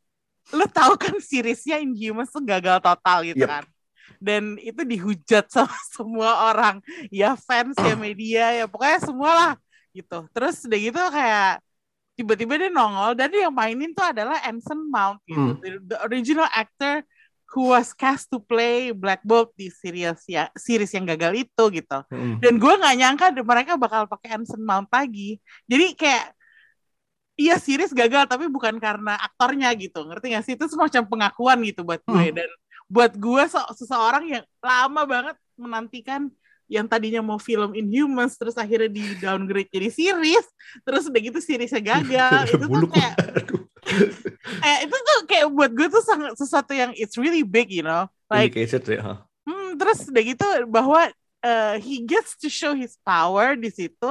lu 0.55 0.65
tahu 0.71 0.95
kan 0.95 1.19
seriesnya 1.19 1.83
Inhumans 1.83 2.31
tuh 2.31 2.47
gagal 2.47 2.79
total 2.79 3.19
gitu 3.27 3.43
Yep. 3.43 3.51
kan. 3.51 3.65
Dan 4.19 4.59
itu 4.59 4.83
dihujat 4.83 5.47
sama 5.55 5.77
semua 5.93 6.51
orang. 6.51 6.83
Ya 7.13 7.39
fans, 7.39 7.77
ya 7.79 7.95
media, 8.07 8.51
ya 8.57 8.65
pokoknya 8.67 8.99
semua 9.05 9.31
lah 9.31 9.53
gitu. 9.93 10.27
Terus 10.35 10.67
udah 10.67 10.79
gitu 10.81 11.01
kayak 11.13 11.51
tiba-tiba 12.19 12.53
dia 12.61 12.69
nongol 12.69 13.17
dan 13.17 13.33
yang 13.33 13.55
mainin 13.55 13.97
tuh 13.97 14.05
adalah 14.05 14.37
Anson 14.45 14.77
Mount 14.93 15.25
gitu. 15.25 15.41
Hmm. 15.41 15.57
The, 15.63 15.71
the 15.95 15.97
original 16.05 16.45
actor 16.53 17.01
who 17.51 17.75
was 17.75 17.91
cast 17.91 18.31
to 18.31 18.39
play 18.39 18.95
Black 18.95 19.27
Bolt 19.27 19.51
di 19.59 19.73
series 19.73 20.23
ya 20.31 20.47
series 20.55 20.95
yang 20.95 21.03
gagal 21.03 21.35
itu 21.35 21.65
gitu 21.75 21.99
Mm. 22.13 22.39
dan 22.39 22.53
gue 22.63 22.73
nggak 22.79 22.95
nyangka 22.95 23.27
mereka 23.43 23.75
bakal 23.75 24.07
pakai 24.07 24.39
Anson 24.39 24.63
Mount 24.63 24.87
lagi 24.87 25.43
jadi 25.67 25.91
kayak 25.99 26.25
iya 27.35 27.59
series 27.59 27.91
gagal 27.91 28.31
tapi 28.31 28.47
bukan 28.47 28.79
karena 28.79 29.19
aktornya 29.19 29.75
gitu 29.75 30.07
ngerti 30.07 30.31
gak 30.31 30.45
sih 30.47 30.55
itu 30.55 30.67
semacam 30.71 31.03
pengakuan 31.11 31.59
gitu 31.67 31.83
buat 31.83 31.99
gue 32.07 32.25
Hmm. 32.31 32.37
dan 32.39 32.51
buat 32.91 33.15
gue 33.15 33.45
se- 33.47 33.73
seseorang 33.79 34.25
yang 34.27 34.45
lama 34.59 35.03
banget 35.07 35.37
menantikan 35.55 36.27
yang 36.71 36.87
tadinya 36.87 37.23
mau 37.23 37.39
film 37.39 37.75
Inhumans 37.75 38.39
terus 38.39 38.55
akhirnya 38.55 38.91
di 38.91 39.15
downgrade 39.19 39.71
jadi 39.71 39.91
series 39.91 40.47
terus 40.83 41.07
udah 41.07 41.21
gitu 41.23 41.39
seriesnya 41.39 41.83
gagal 41.83 42.51
itu 42.51 42.65
tuh 42.67 42.91
kayak 42.91 43.15
eh, 44.67 44.79
itu 44.87 44.95
tuh 44.95 45.19
kayak 45.27 45.47
buat 45.51 45.71
gue 45.71 45.87
tuh 45.91 46.03
sangat 46.03 46.35
sesuatu 46.39 46.75
yang 46.75 46.95
it's 46.95 47.19
really 47.19 47.43
big 47.43 47.71
you 47.71 47.83
know 47.83 48.07
like 48.31 48.55
Indicated 48.55 48.87
ya. 48.87 49.03
huh? 49.03 49.19
Hmm, 49.47 49.75
terus 49.79 50.07
udah 50.07 50.23
gitu 50.23 50.47
bahwa 50.71 51.11
uh, 51.45 51.77
he 51.81 52.05
gets 52.05 52.37
to 52.37 52.49
show 52.49 52.77
his 52.77 52.97
power 53.03 53.57
di 53.57 53.73
situ. 53.73 54.11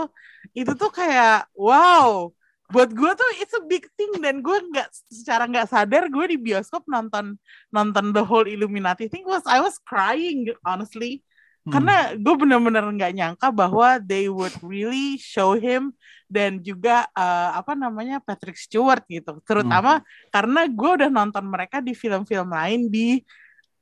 Itu 0.53 0.73
tuh 0.73 0.91
kayak 0.91 1.47
wow. 1.53 2.33
Buat 2.69 2.93
gue 2.93 3.11
tuh 3.17 3.29
it's 3.41 3.55
a 3.57 3.63
big 3.65 3.89
thing 3.97 4.21
dan 4.21 4.45
gue 4.45 4.57
nggak 4.69 4.89
secara 5.09 5.49
nggak 5.49 5.67
sadar 5.73 6.05
gue 6.05 6.25
di 6.29 6.37
bioskop 6.37 6.85
nonton 6.85 7.33
nonton 7.73 8.13
the 8.13 8.21
whole 8.21 8.45
Illuminati 8.45 9.09
thing 9.09 9.25
was 9.25 9.41
I 9.49 9.57
was 9.57 9.81
crying 9.81 10.53
honestly. 10.61 11.25
Hmm. 11.67 11.75
karena 11.75 11.95
gue 12.15 12.35
bener-bener 12.39 12.85
nggak 12.87 13.13
nyangka 13.19 13.47
bahwa 13.51 13.99
they 13.99 14.31
would 14.31 14.55
really 14.63 15.19
show 15.19 15.59
him 15.59 15.91
dan 16.31 16.63
juga 16.63 17.03
uh, 17.11 17.57
apa 17.57 17.75
namanya 17.75 18.21
Patrick 18.23 18.55
Stewart 18.55 19.03
gitu. 19.11 19.41
Terutama 19.43 19.99
karena 20.31 20.69
gue 20.69 20.89
udah 21.03 21.09
nonton 21.11 21.43
mereka 21.45 21.83
di 21.83 21.91
film-film 21.91 22.53
lain 22.53 22.87
di 22.87 23.19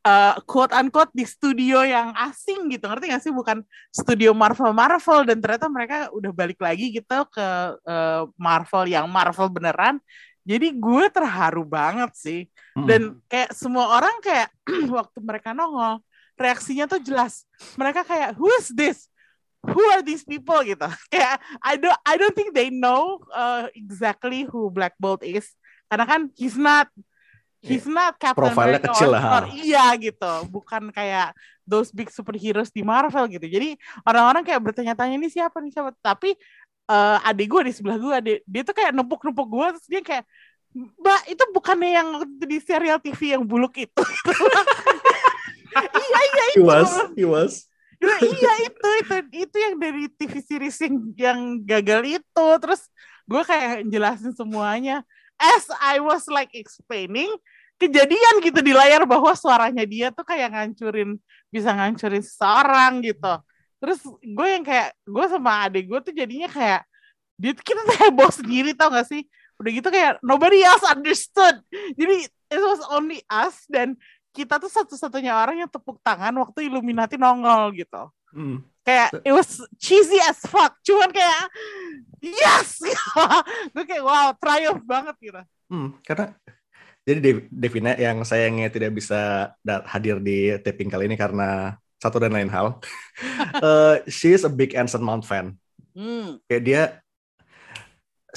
uh, 0.05 0.35
quote 0.45 0.73
unquote 0.75 1.13
di 1.15 1.25
studio 1.25 1.81
yang 1.81 2.13
asing 2.17 2.69
gitu. 2.73 2.85
Ngerti 2.85 3.05
gak 3.09 3.23
sih? 3.23 3.33
Bukan 3.33 3.63
studio 3.89 4.35
Marvel 4.35 4.75
Marvel. 4.75 5.25
Dan 5.25 5.41
ternyata 5.41 5.71
mereka 5.71 5.97
udah 6.13 6.31
balik 6.35 6.59
lagi 6.61 6.93
gitu 6.93 7.17
ke 7.31 7.47
uh, 7.81 8.27
Marvel 8.37 8.85
yang 8.89 9.05
Marvel 9.07 9.49
beneran. 9.49 9.97
Jadi 10.47 10.71
gue 10.79 11.05
terharu 11.11 11.67
banget 11.67 12.11
sih. 12.15 12.41
Hmm. 12.77 12.85
dan 12.85 13.01
kayak 13.25 13.57
semua 13.57 13.89
orang 13.97 14.21
kayak 14.21 14.53
waktu 15.01 15.17
mereka 15.25 15.49
nongol 15.57 15.97
reaksinya 16.37 16.85
tuh 16.85 17.01
jelas. 17.01 17.43
Mereka 17.73 18.05
kayak 18.05 18.37
who 18.37 18.45
is 18.61 18.69
this? 18.69 19.09
Who 19.65 19.81
are 19.91 20.05
these 20.05 20.21
people? 20.21 20.61
gitu. 20.63 20.85
Kayak 21.11 21.41
I 21.59 21.75
don't 21.75 21.99
I 22.05 22.15
don't 22.15 22.31
think 22.37 22.53
they 22.53 22.69
know 22.69 23.19
uh, 23.33 23.67
exactly 23.73 24.45
who 24.47 24.69
Black 24.69 24.95
Bolt 25.01 25.25
is. 25.25 25.49
Karena 25.89 26.05
kan 26.05 26.21
he's 26.37 26.55
not 26.55 26.87
he's 27.63 27.85
not 27.89 28.15
Captain 28.21 28.53
Profilnya 28.53 28.77
America 28.77 28.93
kecil 28.93 29.09
lah, 29.13 29.45
iya 29.51 29.91
gitu. 29.97 30.33
Bukan 30.51 30.93
kayak 30.93 31.33
those 31.67 31.91
big 31.91 32.07
superheroes 32.13 32.71
di 32.71 32.85
Marvel 32.85 33.27
gitu. 33.27 33.45
Jadi 33.45 33.75
orang-orang 34.05 34.45
kayak 34.45 34.61
bertanya-tanya 34.61 35.17
ini 35.17 35.27
siapa 35.27 35.59
nih? 35.59 35.73
Siapa? 35.73 35.91
Tapi 35.99 36.37
eh 36.87 37.17
adik 37.27 37.51
gue 37.51 37.61
di 37.67 37.73
sebelah 37.75 37.99
gue 37.99 38.15
dia, 38.23 38.35
dia 38.47 38.61
tuh 38.63 38.71
kayak 38.71 38.95
nempuk-nempuk 38.95 39.47
gue 39.51 39.67
terus 39.75 39.87
dia 39.91 39.99
kayak 39.99 40.23
Mbak 40.77 41.21
itu 41.33 41.43
bukannya 41.51 41.89
yang 41.89 42.09
di 42.39 42.57
serial 42.61 43.01
TV 43.01 43.35
yang 43.35 43.43
buluk 43.43 43.75
itu? 43.75 44.03
Iya 45.75 46.19
iya 46.21 46.45
He 46.53 46.61
itu. 46.61 46.65
was, 46.65 46.91
he 47.17 47.25
was. 47.25 47.53
Iya, 47.97 48.17
iya 48.29 48.53
itu 48.69 48.87
itu 49.01 49.15
itu 49.49 49.55
yang 49.57 49.75
dari 49.81 50.05
TV 50.13 50.33
series 50.37 50.77
yang 50.85 50.95
yang 51.17 51.39
gagal 51.65 52.21
itu. 52.21 52.47
Terus 52.61 52.81
gue 53.25 53.41
kayak 53.41 53.89
jelasin 53.89 54.31
semuanya 54.37 55.01
as 55.37 55.69
I 55.77 56.01
was 56.01 56.25
like 56.27 56.51
explaining 56.53 57.29
kejadian 57.77 58.41
gitu 58.41 58.59
di 58.65 58.73
layar 58.73 59.05
bahwa 59.05 59.29
suaranya 59.37 59.85
dia 59.85 60.09
tuh 60.09 60.25
kayak 60.25 60.49
ngancurin 60.49 61.21
bisa 61.53 61.69
ngancurin 61.71 62.25
seseorang 62.25 63.05
gitu. 63.05 63.33
Terus 63.77 64.01
gue 64.25 64.47
yang 64.49 64.65
kayak 64.65 64.97
gue 65.05 65.25
sama 65.29 65.69
adik 65.69 65.85
gue 65.85 65.99
tuh 66.01 66.13
jadinya 66.13 66.49
kayak 66.49 66.81
dia 67.37 67.53
kita 67.53 67.81
heboh 68.01 68.33
sendiri 68.33 68.73
tau 68.73 68.89
gak 68.89 69.05
sih? 69.05 69.21
Udah 69.61 69.71
gitu 69.73 69.87
kayak 69.93 70.17
nobody 70.25 70.65
else 70.65 70.81
understood. 70.89 71.61
Jadi 71.93 72.25
it 72.49 72.61
was 72.61 72.81
only 72.89 73.21
us 73.29 73.69
dan 73.69 73.93
kita 74.33 74.57
tuh 74.57 74.69
satu-satunya 74.69 75.33
orang 75.33 75.65
yang 75.65 75.69
tepuk 75.69 76.01
tangan 76.01 76.33
waktu 76.41 76.69
Illuminati 76.69 77.17
nongol 77.17 77.73
gitu 77.77 78.09
Hmm. 78.31 78.63
kayak 78.83 79.09
it 79.23 79.33
was 79.33 79.63
cheesy 79.79 80.19
as 80.23 80.39
fuck 80.45 80.75
cuman 80.83 81.09
kayak 81.11 81.47
yes 82.21 82.83
gue 83.73 83.83
kayak 83.87 84.03
wow 84.03 84.35
triumph 84.35 84.83
banget 84.83 85.15
gitu 85.19 85.41
Hmm, 85.67 85.99
karena 86.07 86.31
jadi 87.07 87.19
Dev- 87.23 87.47
Devina 87.51 87.91
yang 87.95 88.23
sayangnya 88.23 88.67
tidak 88.71 88.91
bisa 88.95 89.51
hadir 89.87 90.19
di 90.19 90.55
taping 90.63 90.91
kali 90.91 91.07
ini 91.07 91.15
karena 91.15 91.75
satu 91.99 92.19
dan 92.19 92.35
lain 92.35 92.51
hal. 92.51 92.77
Eh, 93.57 93.95
she 94.11 94.37
is 94.37 94.45
a 94.45 94.51
big 94.51 94.77
Anson 94.77 95.01
Mount 95.01 95.25
fan. 95.25 95.57
hmm. 95.97 96.37
Kayak 96.45 96.61
dia 96.63 96.81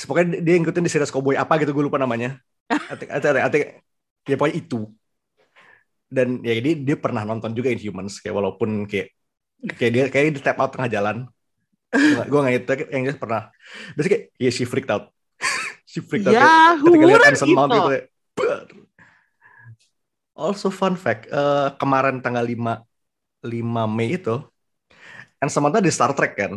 pokoknya 0.00 0.40
dia 0.40 0.54
ngikutin 0.56 0.86
di 0.86 0.88
series 0.88 1.12
Cowboy 1.12 1.36
apa 1.36 1.60
gitu 1.60 1.76
gue 1.76 1.84
lupa 1.84 2.00
namanya. 2.00 2.40
Atik, 2.92 3.12
atik, 3.12 3.42
atik, 3.44 3.62
ya 4.24 4.34
pokoknya 4.40 4.56
itu. 4.56 4.88
Dan 6.08 6.40
ya 6.40 6.56
dia 6.56 6.74
dia 6.80 6.96
pernah 6.96 7.22
nonton 7.28 7.52
juga 7.52 7.68
Inhumans 7.68 8.18
kayak 8.18 8.32
walaupun 8.32 8.88
kayak 8.88 9.12
kayak 9.76 9.92
dia 9.92 10.04
kayak 10.08 10.36
di 10.36 10.40
tap 10.40 10.58
out 10.60 10.72
tengah 10.72 10.88
jalan. 10.88 11.16
Gue 12.26 12.40
nggak 12.40 12.54
itu 12.64 12.72
yang 12.94 13.02
jelas 13.10 13.18
pernah. 13.18 13.42
Terus 13.98 14.06
kayak 14.06 14.22
yeah, 14.38 14.52
she 14.52 14.64
freaked 14.64 14.90
out. 14.90 15.10
she 15.90 16.00
freaked 16.00 16.28
out. 16.28 16.34
ya 16.34 16.40
kayak- 16.40 16.80
ketika 16.86 17.04
lihat 17.06 17.22
Anson 17.28 17.48
Mount 17.52 17.70
gitu 17.74 17.90
"Ber." 18.38 18.48
Also 20.40 20.72
fun 20.72 20.96
fact, 20.96 21.28
eh, 21.28 21.68
kemarin 21.76 22.24
tanggal 22.24 22.40
5 22.40 22.80
5 23.44 23.84
Mei 23.84 24.16
itu 24.16 24.40
Anson 25.36 25.60
Mount 25.60 25.84
di 25.84 25.92
Star 25.92 26.16
Trek 26.16 26.32
kan. 26.32 26.52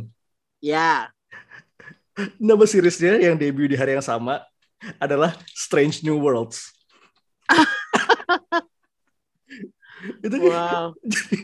ya 0.63 1.11
Nama 2.37 2.63
seriesnya 2.69 3.17
yang 3.17 3.33
debut 3.35 3.65
di 3.65 3.73
hari 3.73 3.97
yang 3.97 4.05
sama 4.05 4.39
adalah 5.01 5.33
Strange 5.49 6.05
New 6.05 6.21
Worlds. 6.21 6.69
itu 10.23 10.35
wow 10.39 10.91
jadi 11.13 11.37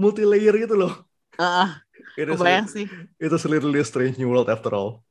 multi 0.00 0.22
layer 0.24 0.54
gitu 0.56 0.74
loh. 0.78 0.92
Ah, 1.38 1.78
Itu 2.18 2.34
kebayang 2.34 2.66
sih 2.66 2.86
itu 3.18 3.36
literally 3.50 3.82
Strange 3.86 4.16
New 4.18 4.30
World 4.30 4.50
after 4.50 4.70
all. 4.74 5.02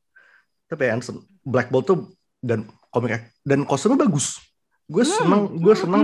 Tapi 0.68 0.92
Anson 0.92 1.24
Black 1.44 1.72
Bolt 1.72 1.88
tuh 1.88 2.12
dan 2.44 2.68
komik 2.92 3.32
dan 3.48 3.64
kostumnya 3.64 4.04
bagus. 4.08 4.40
Gue 4.88 5.04
Hmm. 5.04 5.12
seneng, 5.16 5.42
gue 5.60 5.76
seneng 5.76 6.04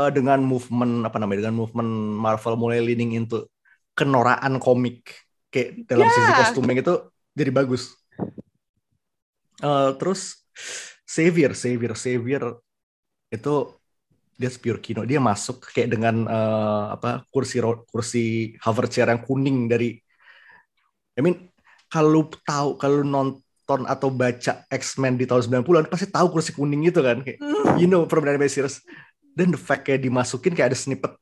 eh, 0.00 0.10
dengan 0.12 0.40
movement 0.40 1.04
apa 1.04 1.16
namanya 1.20 1.48
dengan 1.48 1.56
movement 1.60 1.90
Marvel 2.16 2.56
mulai 2.56 2.80
leaning 2.80 3.12
into 3.16 3.44
kenoraan 3.92 4.56
komik 4.56 5.04
kayak 5.52 5.84
dalam 5.84 6.08
Ya. 6.08 6.12
sisi 6.16 6.32
kostuming 6.32 6.80
itu 6.80 6.94
jadi 7.36 7.52
bagus. 7.52 7.92
Eh, 9.62 9.90
terus 10.00 10.42
Xavier, 11.06 11.52
Xavier, 11.52 11.92
Xavier 11.94 12.42
itu 13.28 13.54
dia 14.36 14.50
pure 14.58 14.80
kino. 14.80 15.02
Dia 15.06 15.18
masuk 15.22 15.62
kayak 15.72 15.98
dengan 15.98 16.26
eh, 16.26 16.84
apa 16.96 17.24
kursi 17.28 17.58
kursi 17.88 18.54
hover 18.62 18.86
chair 18.88 19.08
yang 19.08 19.22
kuning 19.22 19.70
dari 19.70 19.98
I 21.16 21.20
mean 21.20 21.48
kalau 21.92 22.28
tahu 22.44 22.80
kalau 22.80 23.04
nonton 23.04 23.80
atau 23.84 24.08
baca 24.08 24.64
X-Men 24.68 25.20
di 25.20 25.28
tahun 25.28 25.64
90-an 25.64 25.88
pasti 25.92 26.08
tahu 26.08 26.26
kursi 26.32 26.56
kuning 26.56 26.88
itu 26.88 27.00
kan 27.04 27.20
kayak 27.20 27.38
you 27.76 27.88
know 27.88 28.08
from 28.08 28.24
the 28.24 28.48
series 28.48 28.80
dan 29.36 29.52
the 29.52 29.60
fact 29.60 29.84
kayak 29.84 30.00
dimasukin 30.00 30.56
kayak 30.56 30.72
ada 30.72 30.78
snippet 30.78 31.12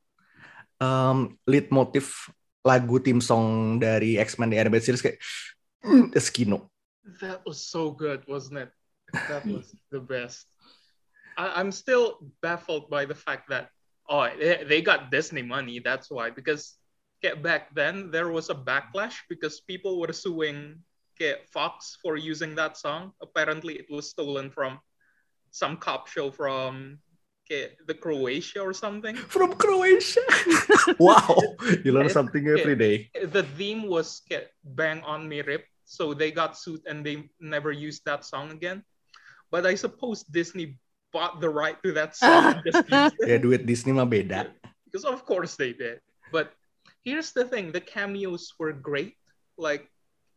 um, 0.79 1.35
lead 1.47 1.67
motif 1.71 2.31
lagu 2.63 2.99
tim 3.03 3.19
song 3.19 3.77
dari 3.79 4.15
X-Men 4.15 4.51
di 4.51 4.57
animated 4.59 4.87
series 4.87 5.03
kayak 5.03 5.17
mm, 5.83 6.15
it's 6.15 6.31
kino 6.31 6.71
That 7.19 7.41
was 7.45 7.65
so 7.65 7.91
good, 7.91 8.21
wasn't 8.27 8.59
it? 8.59 8.71
That 9.13 9.45
was 9.45 9.73
the 9.89 9.99
best. 9.99 10.45
I, 11.37 11.59
I'm 11.59 11.71
still 11.71 12.19
baffled 12.41 12.89
by 12.89 13.05
the 13.05 13.15
fact 13.15 13.49
that 13.49 13.69
oh 14.09 14.29
they, 14.39 14.63
they 14.67 14.81
got 14.81 15.11
Disney 15.11 15.41
money. 15.41 15.79
That's 15.79 16.09
why. 16.09 16.29
Because 16.29 16.75
get 17.21 17.43
back 17.43 17.73
then 17.75 18.09
there 18.11 18.29
was 18.29 18.49
a 18.49 18.55
backlash 18.55 19.15
because 19.29 19.61
people 19.61 19.99
were 19.99 20.13
suing 20.13 20.79
get 21.19 21.47
Fox 21.49 21.97
for 22.01 22.17
using 22.17 22.55
that 22.55 22.77
song. 22.77 23.13
Apparently 23.21 23.75
it 23.75 23.85
was 23.89 24.09
stolen 24.09 24.49
from 24.49 24.79
some 25.51 25.77
cop 25.77 26.07
show 26.07 26.31
from 26.31 26.97
get 27.47 27.77
the 27.85 27.93
Croatia 27.93 28.61
or 28.61 28.73
something. 28.73 29.15
from 29.35 29.53
Croatia? 29.53 30.21
Wow. 30.99 31.37
You 31.83 31.91
learn 31.91 32.07
It- 32.07 32.15
something 32.15 32.47
every 32.47 32.75
day. 32.75 33.09
The 33.21 33.43
theme 33.43 33.87
was 33.87 34.21
get 34.29 34.51
bang 34.63 35.01
on 35.03 35.27
me 35.27 35.41
rip. 35.41 35.65
So 35.85 36.13
they 36.13 36.31
got 36.31 36.57
sued 36.57 36.87
and 36.87 37.05
they 37.05 37.27
never 37.39 37.71
used 37.71 38.05
that 38.05 38.23
song 38.23 38.51
again. 38.51 38.83
But 39.51 39.67
i 39.67 39.75
suppose 39.75 40.23
disney 40.23 40.79
bought 41.11 41.39
the 41.39 41.49
right 41.49 41.77
to 41.83 41.91
that 41.91 42.15
song 42.21 42.55
and 42.55 42.63
just 42.65 42.87
it, 42.87 43.27
ya 43.27 43.37
duit 43.37 43.65
Disney 43.67 43.93
mah 43.93 44.07
beda. 44.07 44.51
Because 44.85 45.05
of 45.05 45.23
course 45.23 45.55
they 45.55 45.71
did. 45.71 45.99
But 46.31 46.51
here's 47.03 47.31
the 47.31 47.45
thing 47.45 47.71
the 47.71 47.83
cameos 47.83 48.53
were 48.59 48.73
great. 48.73 49.15
Like 49.57 49.87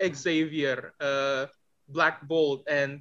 xavier 0.02 0.93
uh 1.00 1.47
black 1.88 2.26
bolt 2.26 2.66
and 2.66 3.00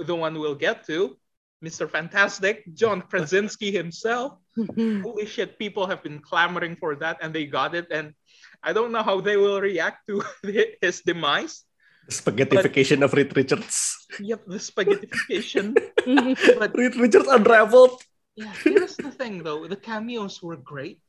the 0.00 0.16
one 0.16 0.34
we'll 0.40 0.56
get 0.56 0.82
to 0.88 1.14
mr 1.62 1.84
fantastic 1.84 2.64
john 2.74 3.04
krasinski 3.04 3.70
himself. 3.70 4.40
Holy 5.02 5.26
shit, 5.26 5.58
people 5.58 5.86
have 5.86 6.02
been 6.02 6.18
clamoring 6.18 6.76
for 6.76 6.96
that 6.96 7.18
and 7.22 7.32
they 7.34 7.46
got 7.46 7.74
it. 7.74 7.86
And 7.90 8.14
I 8.62 8.72
don't 8.72 8.92
know 8.92 9.02
how 9.02 9.20
they 9.20 9.36
will 9.36 9.60
react 9.60 10.06
to 10.08 10.22
his 10.82 11.02
demise. 11.02 11.64
Spaghettification 12.10 13.04
of 13.04 13.12
Reed 13.12 13.36
Richards 13.36 13.96
Yep, 14.20 14.46
the 14.46 14.56
spaghettification. 14.58 15.76
but 16.58 16.72
Reed 16.76 16.96
Richards 16.96 17.28
unraveled 17.28 18.00
yeah, 18.38 18.54
here's 18.62 18.94
the 18.96 19.10
thing 19.10 19.42
though 19.42 19.66
the 19.66 19.76
cameos 19.76 20.38
were 20.42 20.56
great, 20.56 21.02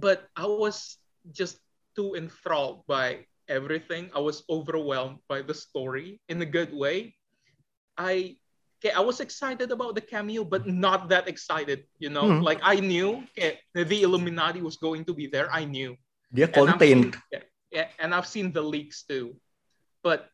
but 0.00 0.24
I 0.34 0.46
was 0.48 0.96
just 1.30 1.60
too 1.94 2.16
enthralled 2.16 2.80
by 2.88 3.28
everything. 3.46 4.08
I 4.16 4.20
was 4.24 4.40
overwhelmed 4.48 5.20
by 5.28 5.44
the 5.44 5.52
story 5.52 6.16
in 6.32 6.40
a 6.40 6.48
good 6.48 6.72
way. 6.72 7.12
I 8.00 8.40
okay, 8.80 8.96
I 8.96 9.00
was 9.04 9.20
excited 9.20 9.68
about 9.68 9.94
the 9.94 10.00
cameo, 10.00 10.44
but 10.48 10.64
not 10.66 11.12
that 11.12 11.28
excited. 11.28 11.84
You 12.00 12.08
know, 12.08 12.24
Hmm. 12.24 12.40
like 12.40 12.60
I 12.64 12.80
knew 12.80 13.20
okay, 13.36 13.60
the 13.76 13.84
Illuminati 14.00 14.64
was 14.64 14.80
going 14.80 15.04
to 15.06 15.14
be 15.14 15.28
there. 15.28 15.52
I 15.52 15.68
knew. 15.68 15.92
dia 16.32 16.48
And 16.48 16.56
I've 16.72 16.80
contained 16.80 17.04
seen- 17.14 17.22
yeah, 17.36 17.44
yeah, 17.70 17.88
and 18.00 18.16
I've 18.16 18.26
seen 18.26 18.48
the 18.48 18.64
leaks 18.64 19.04
too. 19.04 19.36
But 20.06 20.30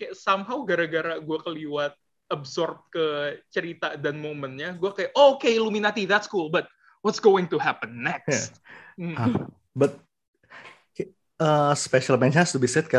kayak 0.00 0.16
somehow 0.16 0.64
gara-gara 0.64 1.20
gue 1.20 1.38
keliwat 1.44 1.92
absorb 2.32 2.80
ke 2.88 3.36
cerita 3.52 4.00
dan 4.00 4.16
momennya, 4.16 4.80
gue 4.80 4.90
kayak, 4.96 5.12
oh, 5.12 5.36
oke 5.36 5.44
Illuminati, 5.44 6.08
that's 6.08 6.24
cool, 6.24 6.48
but 6.48 6.64
what's 7.04 7.20
going 7.20 7.44
to 7.52 7.60
happen 7.60 8.00
next? 8.00 8.56
Hmm. 8.96 9.12
Ah, 9.12 9.28
but 9.76 10.00
uh, 11.40 11.76
special 11.76 12.16
mention 12.16 12.42
has 12.42 12.52
to 12.52 12.60
be 12.60 12.68
said 12.68 12.88
ke 12.88 12.98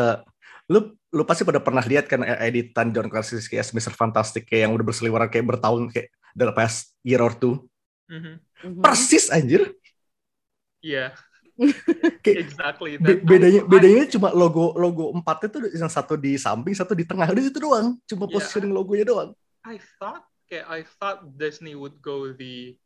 lu 0.68 0.94
lu 1.08 1.24
pasti 1.24 1.42
pada 1.42 1.58
pernah 1.58 1.80
lihat 1.80 2.06
kan 2.06 2.20
editan 2.44 2.92
John 2.92 3.08
Krasinski 3.08 3.56
as 3.56 3.72
Mr. 3.72 3.92
Fantastic 3.96 4.44
kayak 4.44 4.68
yang 4.68 4.72
udah 4.76 4.84
berseliweran 4.84 5.32
kayak 5.32 5.48
bertahun 5.48 5.88
kayak 5.88 6.12
the 6.36 6.52
past 6.52 6.92
year 7.02 7.24
or 7.24 7.32
two 7.32 7.66
Mhm. 8.08 8.40
persis 8.80 9.28
anjir 9.28 9.68
Yeah, 10.78 11.10
Kayak 11.10 11.27
exactly. 12.22 12.94
be- 13.02 13.18
bedanya 13.22 13.62
I- 13.62 13.68
bedanya 13.68 14.04
cuma 14.06 14.30
logo 14.30 14.78
logo 14.78 15.10
empatnya 15.10 15.48
tuh 15.50 15.60
yang 15.74 15.90
satu 15.90 16.14
di 16.14 16.38
samping 16.38 16.74
satu 16.74 16.94
di 16.94 17.02
tengah 17.02 17.26
udah 17.26 17.42
itu 17.42 17.58
doang 17.58 17.98
cuma 18.06 18.24
Yeah. 18.30 18.34
positioning 18.38 18.70
logonya 18.70 19.04
doang 19.06 19.30
I 19.66 19.82
thought 19.98 20.22
okay, 20.46 20.62
I 20.64 20.86
thought 20.86 21.36
Disney 21.36 21.74
would 21.74 21.98
go 22.00 22.30
the 22.32 22.78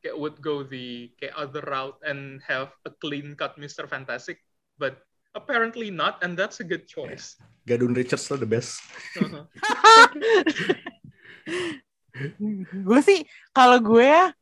okay, 0.00 0.14
would 0.14 0.38
go 0.40 0.62
the 0.62 1.12
okay, 1.18 1.34
other 1.34 1.60
route 1.66 1.98
and 2.06 2.40
have 2.46 2.72
a 2.86 2.92
clean 2.94 3.34
cut 3.36 3.58
Mr. 3.60 3.84
Fantastic, 3.90 4.40
but 4.80 5.02
apparently 5.36 5.92
not, 5.92 6.16
and 6.24 6.32
that's 6.32 6.64
a 6.64 6.66
good 6.66 6.88
choice. 6.88 7.36
Gadun 7.68 7.92
Richards 7.92 8.24
lah 8.32 8.40
the 8.40 8.48
best 8.48 8.80
Uh-huh. 9.20 9.44
gue 12.72 13.00
sih 13.04 13.20
kalau 13.52 13.76
gue 13.82 14.06
ya 14.08 14.32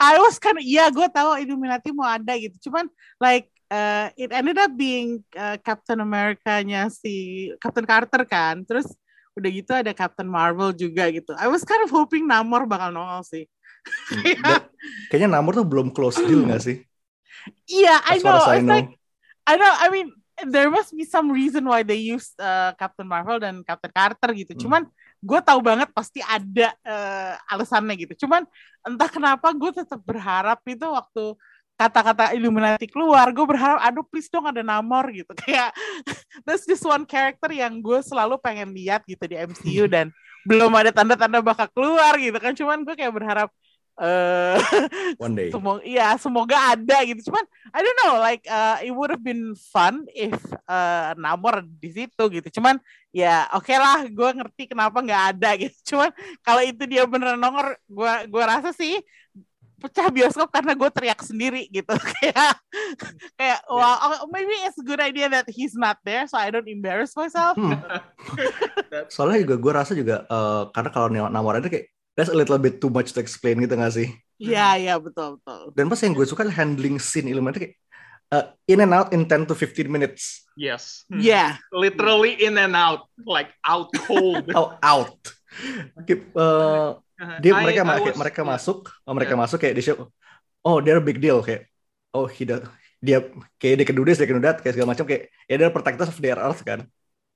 I 0.00 0.16
was 0.16 0.40
kan 0.40 0.56
iya 0.64 0.88
gue 0.88 1.04
tahu 1.12 1.36
Illuminati 1.36 1.92
mau 1.92 2.08
ada 2.08 2.32
gitu. 2.40 2.56
Cuman 2.68 2.88
like 3.20 3.52
uh, 3.68 4.08
it 4.16 4.32
ended 4.32 4.56
up 4.56 4.72
being 4.72 5.20
uh, 5.36 5.60
Captain 5.60 6.00
America-nya 6.00 6.88
si 6.88 7.48
Captain 7.60 7.84
Carter 7.84 8.24
kan. 8.24 8.64
Terus 8.64 8.88
udah 9.36 9.50
gitu 9.52 9.72
ada 9.76 9.92
Captain 9.92 10.26
Marvel 10.26 10.72
juga 10.72 11.12
gitu. 11.12 11.36
I 11.36 11.46
was 11.52 11.62
kind 11.68 11.84
of 11.84 11.92
hoping 11.92 12.24
Namor 12.24 12.64
bakal 12.64 12.90
nongol 12.90 13.20
sih. 13.28 13.44
Dan 14.40 14.64
kayaknya 15.12 15.28
Namor 15.36 15.60
tuh 15.60 15.68
belum 15.68 15.92
close 15.92 16.16
deal 16.24 16.48
gak 16.48 16.64
sih? 16.64 16.80
Iya 17.68 18.00
I 18.08 18.16
as 18.18 18.24
far 18.24 18.40
know. 18.40 18.44
I 18.48 18.58
know. 18.60 18.72
like 18.72 18.90
I 19.44 19.54
know 19.60 19.72
I 19.84 19.88
mean 19.92 20.08
there 20.48 20.72
must 20.72 20.96
be 20.96 21.04
some 21.04 21.28
reason 21.28 21.68
why 21.68 21.84
they 21.84 22.00
used 22.00 22.32
uh, 22.40 22.72
Captain 22.80 23.04
Marvel 23.04 23.36
dan 23.36 23.60
Captain 23.64 23.92
Carter 23.92 24.32
gitu. 24.32 24.56
Hmm. 24.56 24.62
cuman 24.64 24.82
gue 25.20 25.40
tahu 25.44 25.60
banget 25.60 25.88
pasti 25.92 26.24
ada 26.24 26.72
uh, 26.84 27.34
alasannya 27.52 27.94
gitu. 28.08 28.24
Cuman 28.26 28.48
entah 28.84 29.10
kenapa 29.12 29.52
gue 29.52 29.70
tetap 29.84 30.00
berharap 30.00 30.60
itu 30.64 30.86
waktu 30.88 31.36
kata-kata 31.80 32.36
Illuminati 32.36 32.84
keluar 32.84 33.32
gue 33.32 33.46
berharap 33.48 33.80
aduh 33.80 34.04
please 34.04 34.28
dong 34.28 34.48
ada 34.48 34.64
Namor 34.64 35.08
gitu. 35.12 35.32
Kayak 35.44 35.76
that's 36.44 36.64
just 36.64 36.84
one 36.84 37.04
character 37.04 37.52
yang 37.52 37.80
gue 37.80 38.00
selalu 38.00 38.40
pengen 38.40 38.72
lihat 38.72 39.04
gitu 39.04 39.24
di 39.28 39.36
MCU 39.36 39.84
dan 39.88 40.08
belum 40.48 40.72
ada 40.72 40.88
tanda-tanda 40.88 41.44
bakal 41.44 41.68
keluar 41.72 42.16
gitu 42.16 42.36
kan. 42.40 42.56
Cuman 42.56 42.84
gue 42.84 42.96
kayak 42.96 43.12
berharap 43.12 43.48
eh 44.00 44.56
one 45.24 45.36
day. 45.36 45.48
semoga 45.52 45.80
iya 45.84 46.16
semoga 46.16 46.56
ada 46.72 46.98
gitu. 47.04 47.28
Cuman 47.28 47.44
I 47.68 47.80
don't 47.84 47.98
know 48.00 48.16
like 48.16 48.44
uh, 48.48 48.80
it 48.80 48.96
would 48.96 49.12
have 49.12 49.20
been 49.20 49.52
fun 49.52 50.08
if 50.16 50.40
uh, 50.64 51.12
Namor 51.20 51.60
di 51.68 51.92
situ 51.92 52.24
gitu. 52.32 52.48
Cuman 52.60 52.80
ya 53.12 53.44
oke 53.52 53.70
lah 53.76 54.08
gue 54.08 54.30
ngerti 54.40 54.72
kenapa 54.72 55.04
nggak 55.04 55.24
ada 55.36 55.50
gitu. 55.68 55.76
Cuman 55.94 56.10
kalau 56.40 56.64
itu 56.64 56.82
dia 56.88 57.04
beneran 57.04 57.36
nongol 57.36 57.76
gue 57.92 58.12
gue 58.32 58.42
rasa 58.42 58.72
sih 58.72 58.96
pecah 59.80 60.12
bioskop 60.12 60.52
karena 60.52 60.72
gue 60.76 60.90
teriak 60.92 61.20
sendiri 61.20 61.68
gitu. 61.68 61.92
Kayak 62.20 62.56
kayak 63.36 63.60
wow 63.68 64.24
oh, 64.24 64.28
maybe 64.32 64.52
it's 64.64 64.80
a 64.80 64.84
good 64.84 65.00
idea 65.00 65.28
that 65.28 65.44
he's 65.48 65.76
not 65.76 66.00
there 66.08 66.24
so 66.24 66.40
I 66.40 66.48
don't 66.48 66.68
embarrass 66.68 67.12
myself. 67.12 67.56
Hmm. 67.60 67.76
Soalnya 69.12 69.44
juga 69.44 69.56
gue 69.60 69.72
rasa 69.72 69.92
juga 69.92 70.24
eh, 70.24 70.62
karena 70.72 70.88
kalau 70.88 71.08
Namor 71.12 71.60
ada 71.60 71.68
kayak 71.68 71.92
that's 72.20 72.28
a 72.28 72.36
little 72.36 72.60
bit 72.60 72.76
too 72.76 72.92
much 72.92 73.16
to 73.16 73.24
explain 73.24 73.64
gitu 73.64 73.72
gak 73.72 73.96
sih? 73.96 74.12
Iya 74.36 74.76
iya 74.76 74.94
betul 75.00 75.40
betul. 75.40 75.72
Dan 75.72 75.88
pas 75.88 75.96
yang 76.04 76.12
gue 76.12 76.28
suka 76.28 76.44
handling 76.44 77.00
scene 77.00 77.32
Illuminati 77.32 77.64
kayak 77.64 77.74
uh, 78.28 78.44
in 78.68 78.84
and 78.84 78.92
out 78.92 79.08
in 79.16 79.24
10 79.24 79.48
to 79.48 79.56
15 79.56 79.88
minutes. 79.88 80.44
Yes, 80.52 81.08
Iya. 81.08 81.56
Literally 81.72 82.36
in 82.36 82.60
and 82.60 82.76
out, 82.76 83.08
like 83.24 83.48
out 83.64 83.88
cold. 84.04 84.44
oh, 84.58 84.76
out. 84.84 85.16
Kayak, 86.04 86.28
uh, 86.36 87.00
dia 87.40 87.56
I- 87.56 87.64
mereka 87.64 87.80
I 87.80 88.00
kayak 88.04 88.16
was- 88.16 88.20
mereka 88.20 88.40
yeah. 88.44 88.50
masuk 88.52 88.78
oh, 89.02 89.12
mereka 89.16 89.32
Yeah. 89.34 89.42
masuk 89.42 89.58
kayak 89.60 89.74
di 89.76 89.82
show 89.82 89.96
oh 90.60 90.76
they're 90.84 91.00
a 91.00 91.04
big 91.04 91.18
deal 91.20 91.40
kayak 91.40 91.68
oh 92.12 92.28
he 92.28 92.44
does- 92.44 92.64
dia 93.00 93.24
kayak 93.56 93.80
dia 93.80 93.86
can 93.88 93.96
do 93.96 94.04
this, 94.04 94.20
dia 94.20 94.28
can 94.28 94.36
do 94.36 94.44
that, 94.44 94.60
kayak 94.60 94.76
segala 94.76 94.92
macam 94.92 95.08
kayak 95.08 95.32
ya 95.48 95.56
they're 95.56 95.72
protectors 95.72 96.12
of 96.12 96.20
their 96.20 96.36
earth 96.36 96.60
kan. 96.60 96.84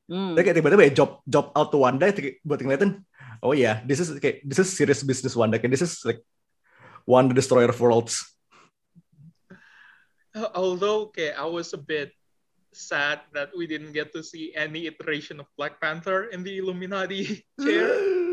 Hmm. 0.04 0.36
Tapi 0.36 0.44
kayak 0.44 0.56
tiba-tiba 0.60 0.82
ya 0.84 0.92
job 0.92 1.24
job 1.24 1.48
out 1.56 1.72
to 1.72 1.80
Wanda 1.80 2.12
kayak 2.12 2.44
buat 2.44 2.60
ngeliatin 2.60 3.00
oh 3.44 3.52
iya 3.52 3.84
this 3.84 4.00
is 4.00 4.08
kayak 4.16 4.40
this 4.42 4.56
is 4.58 4.72
serious 4.72 5.04
business 5.04 5.36
Wanda 5.36 5.60
kayak 5.60 5.70
this 5.70 5.84
is 5.84 6.00
like 6.02 6.24
Wanda 7.04 7.36
destroyer 7.36 7.68
of 7.68 7.76
worlds 7.76 8.24
although 10.54 11.12
okay, 11.12 11.30
I 11.30 11.46
was 11.46 11.72
a 11.74 11.78
bit 11.78 12.10
sad 12.74 13.22
that 13.38 13.54
we 13.54 13.70
didn't 13.70 13.94
get 13.94 14.10
to 14.18 14.22
see 14.22 14.50
any 14.50 14.90
iteration 14.90 15.38
of 15.38 15.46
Black 15.54 15.78
Panther 15.78 16.26
in 16.34 16.42
the 16.42 16.58
Illuminati 16.58 17.44
chair. 17.62 17.90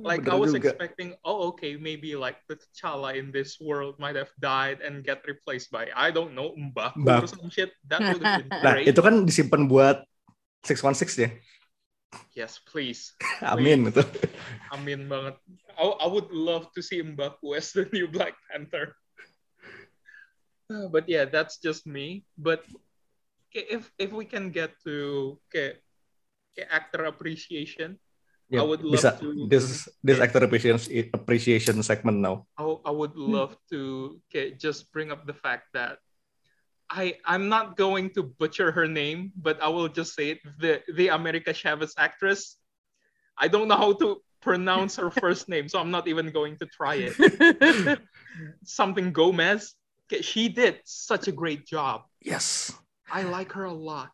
Like 0.00 0.24
Bener 0.24 0.32
I 0.32 0.36
was 0.40 0.56
juga. 0.56 0.72
expecting, 0.72 1.12
oh 1.28 1.52
okay, 1.52 1.76
maybe 1.76 2.16
like 2.16 2.40
the 2.48 2.56
T'Challa 2.56 3.20
in 3.20 3.28
this 3.28 3.60
world 3.60 4.00
might 4.00 4.16
have 4.16 4.32
died 4.40 4.80
and 4.80 5.04
get 5.04 5.20
replaced 5.28 5.68
by 5.68 5.92
I 5.92 6.08
don't 6.08 6.32
know 6.32 6.56
Mbaku 6.56 7.04
or 7.04 7.20
Mbaku. 7.20 7.28
some 7.28 7.52
shit. 7.52 7.68
That 7.84 8.00
would 8.08 8.24
have 8.24 8.40
been 8.40 8.48
Nah, 8.64 8.80
great. 8.80 8.88
itu 8.88 8.96
kan 9.04 9.28
disimpan 9.28 9.68
buat 9.68 10.00
616 10.64 11.20
ya. 11.20 11.28
Yes, 12.34 12.58
please. 12.62 13.14
Amin 13.42 13.90
itu. 13.90 14.02
Amin 14.74 15.06
banget. 15.06 15.38
I, 15.78 15.82
I 15.82 16.06
would 16.06 16.30
love 16.30 16.70
to 16.74 16.80
see 16.82 17.02
Mbaku 17.02 17.54
as 17.58 17.70
the 17.74 17.86
new 17.90 18.06
Black 18.06 18.34
Panther. 18.50 18.94
But 20.70 21.10
yeah, 21.10 21.26
that's 21.26 21.58
just 21.58 21.82
me. 21.82 22.22
But 22.38 22.62
if 23.50 23.90
if 23.98 24.14
we 24.14 24.22
can 24.22 24.54
get 24.54 24.78
to 24.86 25.38
okay, 25.50 25.82
actor 26.70 27.10
appreciation, 27.10 27.98
Ya, 28.50 28.62
I 28.62 28.64
would 28.66 28.82
love 28.82 28.98
bisa. 28.98 29.10
to- 29.18 29.46
This 29.46 29.86
this 30.02 30.18
actor 30.18 30.42
appreciation 30.42 30.78
appreciation 31.14 31.78
segment 31.86 32.18
now. 32.22 32.46
I, 32.58 32.66
I 32.86 32.92
would 32.94 33.14
love 33.14 33.54
to 33.70 34.18
okay, 34.26 34.54
just 34.58 34.90
bring 34.90 35.10
up 35.14 35.26
the 35.26 35.34
fact 35.34 35.70
that 35.74 36.02
I 36.90 37.16
I'm 37.24 37.48
not 37.48 37.76
going 37.76 38.10
to 38.14 38.22
butcher 38.24 38.72
her 38.72 38.88
name, 38.88 39.32
but 39.36 39.62
I 39.62 39.68
will 39.68 39.88
just 39.88 40.14
say 40.14 40.30
it. 40.32 40.40
The 40.58 40.82
the 40.94 41.08
America 41.08 41.52
Chavez 41.54 41.94
actress. 41.98 42.56
I 43.38 43.48
don't 43.48 43.68
know 43.68 43.76
how 43.76 43.94
to 43.94 44.22
pronounce 44.42 44.96
her 44.96 45.10
first 45.22 45.48
name, 45.48 45.68
so 45.68 45.78
I'm 45.80 45.90
not 45.90 46.08
even 46.08 46.30
going 46.32 46.58
to 46.58 46.66
try 46.66 46.96
it. 47.10 48.00
Something 48.64 49.12
Gomez. 49.12 49.74
She 50.22 50.48
did 50.48 50.80
such 50.84 51.28
a 51.28 51.32
great 51.32 51.66
job. 51.66 52.02
Yes. 52.20 52.72
I 53.10 53.22
like 53.22 53.52
her 53.52 53.64
a 53.64 53.72
lot. 53.72 54.10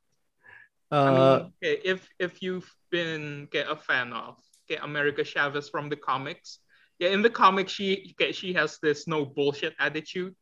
I 1.05 1.11
Uh, 1.11 1.11
mean, 1.11 1.53
okay, 1.63 1.81
if 1.85 2.09
if 2.19 2.43
you've 2.43 2.71
been 2.91 3.45
okay, 3.51 3.65
a 3.69 3.77
fan 3.77 4.13
of 4.13 4.37
okay, 4.65 4.81
America 4.83 5.25
Chavez 5.25 5.69
from 5.69 5.89
the 5.89 5.97
comics, 5.97 6.59
yeah, 6.99 7.11
in 7.11 7.23
the 7.23 7.31
comics 7.31 7.73
she 7.73 8.15
she 8.33 8.53
has 8.55 8.79
this 8.81 9.07
no 9.07 9.25
bullshit 9.27 9.75
attitude. 9.79 10.35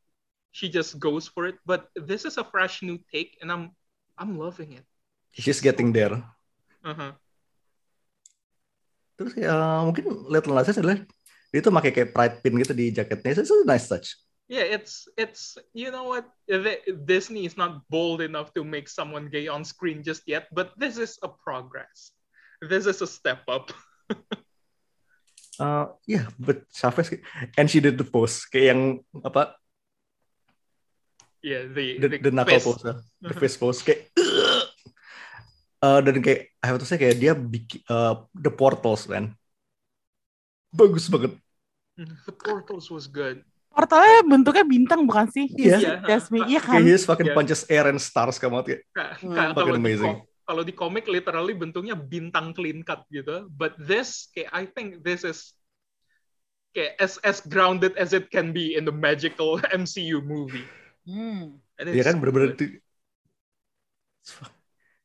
She 0.55 0.71
just 0.71 1.03
goes 1.03 1.27
for 1.27 1.51
it. 1.51 1.59
But 1.67 1.91
this 1.99 2.23
is 2.23 2.39
a 2.39 2.47
fresh 2.47 2.79
new 2.87 3.03
take, 3.11 3.43
and 3.43 3.51
I'm 3.51 3.75
I'm 4.15 4.39
loving 4.39 4.79
it. 4.79 4.87
she's 5.35 5.59
getting 5.59 5.91
there. 5.91 6.23
Uh-huh. 6.87 7.13
Terus 9.19 9.35
ya 9.35 9.83
mungkin 9.83 10.31
little 10.31 10.55
Nas 10.55 10.71
X 10.71 10.79
adalah 10.79 11.03
dia 11.51 11.61
tuh 11.63 11.75
pakai 11.75 11.91
kayak 11.91 12.11
pride 12.15 12.37
pin 12.43 12.55
gitu 12.63 12.75
di 12.75 12.95
jaketnya. 12.95 13.35
It's 13.35 13.51
a 13.51 13.67
nice 13.67 13.91
touch. 13.91 14.15
Yeah, 14.47 14.67
it's 14.69 15.09
it's 15.17 15.57
you 15.73 15.89
know 15.89 16.05
what 16.05 16.29
Disney 17.09 17.49
is 17.49 17.57
not 17.57 17.81
bold 17.89 18.21
enough 18.21 18.53
to 18.55 18.63
make 18.63 18.87
someone 18.93 19.33
gay 19.33 19.49
on 19.49 19.65
screen 19.65 20.05
just 20.05 20.29
yet, 20.29 20.53
but 20.53 20.77
this 20.77 21.01
is 21.01 21.17
a 21.25 21.31
progress. 21.33 22.13
This 22.61 22.85
is 22.87 23.03
a 23.03 23.09
step 23.11 23.43
up. 23.51 23.75
Uh, 25.55 25.87
yeah, 26.03 26.27
but 26.35 26.67
Chavez 26.75 27.15
and 27.55 27.71
she 27.71 27.79
did 27.79 27.95
the 27.95 28.03
pose 28.03 28.43
kayak 28.51 28.75
yang 28.75 28.83
apa 29.23 29.55
Yeah, 31.45 31.69
the 31.69 32.01
the, 32.01 32.09
the 32.25 32.33
knuckle 32.33 32.57
fist. 32.57 32.65
pose, 32.81 32.97
the 33.21 33.35
fist 33.37 33.57
pose 33.61 33.85
kayak 33.85 34.09
uh, 35.85 36.01
dan 36.01 36.25
kayak 36.25 36.57
I 36.59 36.67
have 36.73 36.81
to 36.81 36.89
say 36.89 36.97
kayak 36.97 37.21
dia 37.21 37.37
bikin 37.37 37.85
uh, 37.87 38.25
the 38.33 38.49
portals 38.49 39.05
man 39.05 39.37
bagus 40.73 41.07
banget. 41.07 41.37
The 42.01 42.33
portals 42.35 42.89
was 42.89 43.07
good. 43.07 43.45
Portalnya 43.71 44.27
bentuknya 44.27 44.65
bintang 44.67 45.05
bukan 45.07 45.31
sih? 45.31 45.47
Iya. 45.53 45.77
Iya. 45.79 45.93
Jasmine, 46.03 46.47
iya 46.49 46.59
kan? 46.59 46.79
Kayak 46.79 46.87
he 46.87 46.91
just 46.91 47.07
fucking 47.07 47.29
Yeah. 47.29 47.37
punches 47.37 47.63
air 47.69 47.87
and 47.87 48.01
stars 48.01 48.41
kamu 48.41 48.65
kayak 48.65 48.81
Hmm. 49.21 49.31
ka- 49.31 49.53
kalau 49.53 49.55
Fucking 49.55 49.77
di 49.77 49.83
amazing. 49.85 50.17
kalau 50.45 50.63
di 50.63 50.75
komik 50.75 51.07
literally 51.07 51.55
bentuknya 51.55 51.95
bintang 51.95 52.51
clean 52.51 52.83
cut 52.83 53.05
gitu. 53.09 53.47
But 53.49 53.77
this, 53.77 54.33
kayak 54.33 54.51
I 54.51 54.65
think 54.67 55.03
this 55.03 55.23
is 55.23 55.53
kayak 56.73 56.99
as 56.99 57.21
as 57.23 57.39
grounded 57.39 57.95
as 57.95 58.11
it 58.11 58.33
can 58.33 58.51
be 58.51 58.75
in 58.75 58.83
the 58.83 58.95
magical 58.95 59.61
MCU 59.77 60.19
movie. 60.19 60.65
Hmm. 61.05 61.61
Iya 61.79 62.01
it's 62.01 62.07
kan 62.09 62.17
itu. 62.21 62.65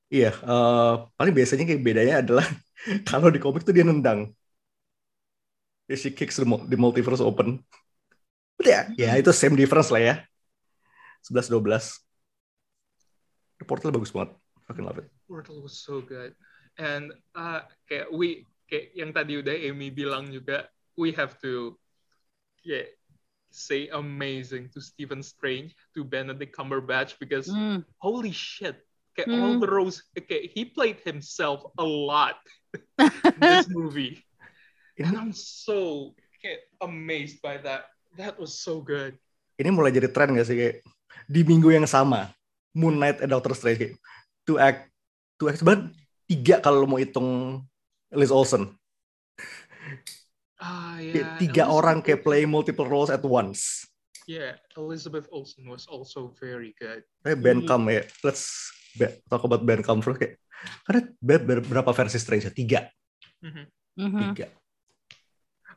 Iya, 0.09 0.33
eh, 0.33 0.93
paling 1.17 1.33
biasanya 1.37 1.63
kayak 1.69 1.85
bedanya 1.85 2.15
adalah 2.25 2.45
kalau 3.09 3.29
di 3.29 3.37
komik 3.37 3.61
tuh 3.61 3.73
dia 3.77 3.85
nendang. 3.85 4.33
She 5.89 6.09
kicks 6.13 6.37
the, 6.37 6.45
mul- 6.45 6.65
the 6.69 6.77
multiverse 6.77 7.21
open. 7.21 7.65
But 8.57 8.65
ya, 8.69 8.81
ya 8.97 9.11
itu 9.17 9.29
same 9.33 9.57
difference 9.57 9.89
lah 9.89 10.01
ya. 10.01 10.15
11-12. 11.25 12.01
The 13.57 13.65
Portal 13.65 13.93
bagus 13.93 14.13
banget. 14.13 14.37
Fucking 14.69 14.85
love 14.85 15.01
it. 15.01 15.07
Portal 15.25 15.61
was 15.65 15.81
so 15.81 16.01
good. 16.01 16.33
And 16.77 17.13
uh, 17.33 17.65
kayak 17.89 18.13
we 18.13 18.45
kayak 18.69 18.93
yang 18.93 19.11
tadi 19.11 19.41
udah 19.41 19.55
Amy 19.55 19.89
bilang 19.89 20.29
juga, 20.29 20.69
we 20.93 21.09
have 21.17 21.37
to 21.41 21.73
kayak 22.61 22.98
say 23.49 23.89
amazing 23.89 24.69
to 24.73 24.79
Stephen 24.79 25.21
Strange, 25.21 25.73
to 25.93 26.05
Benedict 26.05 26.53
Cumberbatch 26.53 27.17
because 27.17 27.49
Hmm. 27.49 27.81
holy 27.97 28.31
shit, 28.31 28.81
kayak 29.17 29.29
Hmm. 29.29 29.41
all 29.41 29.55
the 29.57 29.69
roles, 29.69 30.05
kayak 30.13 30.53
he 30.53 30.65
played 30.65 31.01
himself 31.01 31.65
a 31.75 31.85
lot 31.85 32.37
in 33.35 33.41
this 33.41 33.65
movie, 33.67 34.21
and 34.97 35.17
I'm 35.17 35.33
so 35.33 36.11
kayak 36.39 36.69
amazed 36.79 37.41
by 37.41 37.57
that. 37.65 37.89
That 38.15 38.37
was 38.37 38.57
so 38.57 38.81
good. 38.81 39.17
Ini 39.59 39.69
mulai 39.69 39.91
jadi 39.91 40.07
tren 40.09 40.33
gak 40.33 40.47
sih 40.47 40.55
kayak 40.55 40.75
di 41.27 41.41
minggu 41.43 41.73
yang 41.73 41.85
sama 41.89 42.31
Moon 42.71 42.95
Knight 42.95 43.19
and 43.19 43.33
Doctor 43.33 43.53
Strange 43.53 43.77
kayak 43.81 43.93
two 44.45 44.57
act 44.57 44.87
two 45.35 45.49
act 45.49 45.59
sebenarnya 45.61 45.91
tiga 46.25 46.55
kalau 46.61 46.85
lo 46.85 46.87
mau 46.87 47.01
hitung 47.01 47.61
Liz 48.13 48.31
Olsen 48.33 48.71
Ah 50.59 50.99
yeah. 50.99 51.39
tiga 51.39 51.63
Elizabeth 51.63 51.77
orang 51.79 51.97
kayak 52.03 52.21
play 52.21 52.43
multiple 52.43 52.83
roles 52.83 53.07
at 53.07 53.23
once. 53.23 53.87
Yeah, 54.29 54.59
Elizabeth 54.77 55.25
Olsen 55.33 55.65
was 55.65 55.89
also 55.89 56.29
very 56.37 56.77
good. 56.77 57.01
Kayak 57.25 57.39
Bandcamp 57.41 57.85
ya. 57.89 58.03
Let's 58.21 58.69
be- 58.93 59.17
talk 59.25 59.41
about 59.41 59.65
Bandcamp 59.65 60.05
first 60.05 60.19
kayak. 60.21 60.37
Karena 60.85 61.01
be- 61.17 61.43
be- 61.47 61.65
berapa 61.65 61.89
versi 61.95 62.19
Strange? 62.21 62.51
Tiga. 62.53 62.91
Mhm. 63.41 63.65
Mhm. 63.97 64.21
Tiga. 64.35 64.47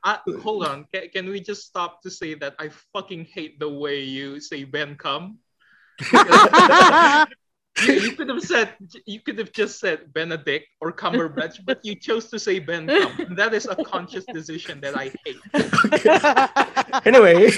Uh, 0.03 0.19
hold 0.43 0.67
on. 0.67 0.83
Can, 0.91 1.09
can 1.15 1.27
we 1.31 1.39
just 1.39 1.63
stop 1.65 2.03
to 2.03 2.11
say 2.11 2.35
that 2.35 2.59
I 2.59 2.69
fucking 2.91 3.25
hate 3.31 3.63
the 3.63 3.71
way 3.71 4.03
you 4.03 4.43
say 4.43 4.67
Ben 4.67 4.99
come? 4.99 5.39
You, 7.87 7.95
you 7.95 8.13
could 8.13 8.29
have 8.29 8.43
said 8.43 8.75
you 9.07 9.21
could 9.21 9.39
have 9.39 9.53
just 9.53 9.81
said 9.81 10.13
Benedict 10.13 10.67
or 10.81 10.93
Cumberbatch, 10.93 11.65
but 11.65 11.81
you 11.85 11.95
chose 11.95 12.29
to 12.31 12.39
say 12.39 12.59
Ben 12.59 12.87
come. 12.87 13.35
That 13.37 13.55
is 13.55 13.67
a 13.67 13.77
conscious 13.77 14.25
decision 14.27 14.81
that 14.81 14.95
I 14.97 15.11
hate. 15.25 15.41
Anyway, 17.07 17.51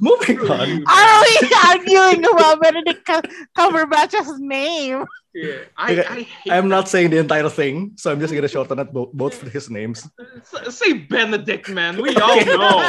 moving 0.00 0.38
on. 0.40 0.84
Are 0.86 1.22
we 1.22 1.50
arguing 1.68 2.24
about 2.24 2.60
Benedict 2.60 3.04
Cum- 3.04 3.22
Cumberbatch's 3.56 4.38
name? 4.40 5.04
Yeah, 5.34 5.58
I, 5.76 5.92
Okay, 5.92 6.06
I 6.08 6.20
hate. 6.22 6.52
I'm 6.52 6.68
that. 6.68 6.76
not 6.76 6.88
saying 6.88 7.10
the 7.10 7.18
entire 7.18 7.48
thing, 7.50 7.92
so 7.96 8.10
I'm 8.10 8.18
just 8.18 8.34
gonna 8.34 8.48
shorten 8.48 8.78
it 8.80 8.92
bo- 8.92 9.10
both 9.12 9.34
for 9.34 9.48
his 9.48 9.68
names. 9.70 10.08
S- 10.40 10.74
say 10.76 10.94
Benedict, 10.94 11.68
man. 11.68 11.96
We 12.02 12.16
all 12.16 12.42
know. 12.44 12.80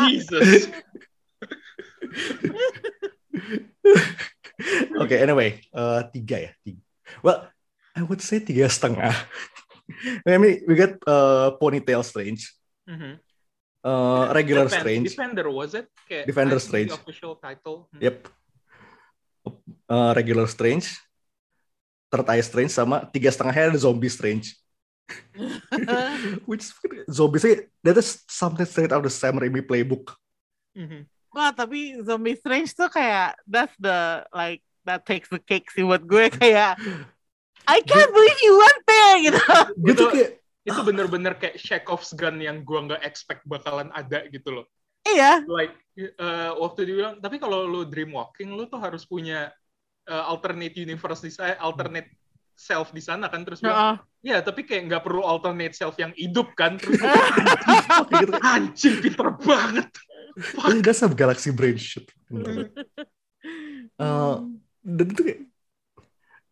Jesus. 0.08 0.68
okay, 5.04 5.18
anyway, 5.20 5.60
uh, 5.70 6.06
tiga 6.08 6.36
ya. 6.40 6.50
Tiga. 6.60 6.80
Well, 7.22 7.38
I 7.92 8.02
would 8.02 8.20
say 8.20 8.40
tiga 8.40 8.66
setengah. 8.66 9.12
I 10.26 10.36
mean, 10.36 10.66
we 10.66 10.74
got 10.74 10.98
uh, 11.06 11.54
Ponytail 11.60 12.02
Strange, 12.02 12.50
Mhm. 12.86 13.22
uh, 13.84 14.32
Regular 14.34 14.66
Defend- 14.66 14.82
Strange, 14.82 15.06
Defender 15.14 15.46
was 15.48 15.74
it? 15.74 15.86
Okay, 16.04 16.26
Defender 16.26 16.58
Strange. 16.58 16.90
The 16.90 16.98
official 16.98 17.34
title. 17.38 17.86
Hmm. 17.94 18.00
yep, 18.02 18.26
uh, 19.86 20.10
Regular 20.14 20.46
Strange, 20.46 20.90
Third 22.10 22.26
Eye 22.26 22.42
Strange, 22.42 22.70
sama 22.74 23.06
tiga 23.06 23.30
setengahnya 23.30 23.70
ada 23.74 23.78
Zombie 23.78 24.10
Strange. 24.10 24.58
Which 26.50 26.66
zombie 27.06 27.38
sih, 27.38 27.54
that 27.86 27.94
is 27.94 28.26
something 28.26 28.66
straight 28.66 28.90
out 28.90 29.06
of 29.06 29.06
the 29.06 29.14
Sam 29.14 29.38
Raimi 29.38 29.62
playbook. 29.62 30.18
Mhm. 30.74 31.06
Wah, 31.36 31.52
tapi 31.52 32.00
Zombie 32.00 32.40
Strange 32.40 32.72
tuh 32.72 32.88
kayak 32.88 33.36
that's 33.44 33.76
the 33.76 34.24
like 34.32 34.64
that 34.88 35.04
takes 35.04 35.28
the 35.28 35.36
cake 35.36 35.68
sih 35.68 35.84
buat 35.84 36.00
gue 36.00 36.32
kayak 36.32 36.80
I 37.68 37.84
can't 37.84 38.08
believe 38.08 38.40
you 38.40 38.54
went 38.56 38.80
there 38.88 39.16
gitu. 39.20 39.40
Gue 39.76 39.92
tuh 39.92 40.08
Itu- 40.08 40.12
kayak, 40.16 40.30
Itu 40.66 40.80
bener-bener 40.82 41.38
kayak 41.38 41.62
Chekhov's 41.62 42.10
gun 42.16 42.42
yang 42.42 42.66
gua 42.66 42.82
nggak 42.90 43.02
expect 43.06 43.46
bakalan 43.46 43.86
ada 43.94 44.26
gitu 44.26 44.50
loh. 44.50 44.66
Iya. 45.06 45.46
like 45.46 45.74
uh, 46.18 46.58
waktu 46.58 46.82
dia 46.82 46.94
bilang 46.98 47.14
tapi 47.22 47.38
kalau 47.38 47.62
lu 47.62 47.86
dreamwalking 47.86 48.50
lu 48.50 48.66
tuh 48.66 48.82
harus 48.82 49.06
punya 49.06 49.54
uh, 50.10 50.24
alternate 50.26 50.74
universe 50.74 51.22
di 51.22 51.30
sana 51.30 51.54
alternate 51.62 52.10
self 52.58 52.90
di 52.90 52.98
sana 52.98 53.30
kan 53.30 53.46
terus 53.46 53.62
bilang 53.62 54.02
Heeh. 54.02 54.34
ya 54.34 54.36
tapi 54.42 54.66
kayak 54.66 54.90
nggak 54.90 55.02
perlu 55.06 55.22
alternate 55.22 55.78
self 55.78 55.94
yang 56.00 56.10
hidup 56.18 56.50
kan 56.58 56.80
terus 56.80 56.98
gitu, 56.98 58.34
anjing 58.56 58.98
pinter 58.98 59.30
banget 59.38 59.86
"Eh, 60.36 60.84
that's 60.84 61.00
some 61.00 61.16
galaxy 61.16 61.50
brain 61.50 61.80
shit. 61.80 62.08
Uh, 63.96 64.44
dan 64.84 65.06
itu 65.08 65.22
kayak 65.24 65.40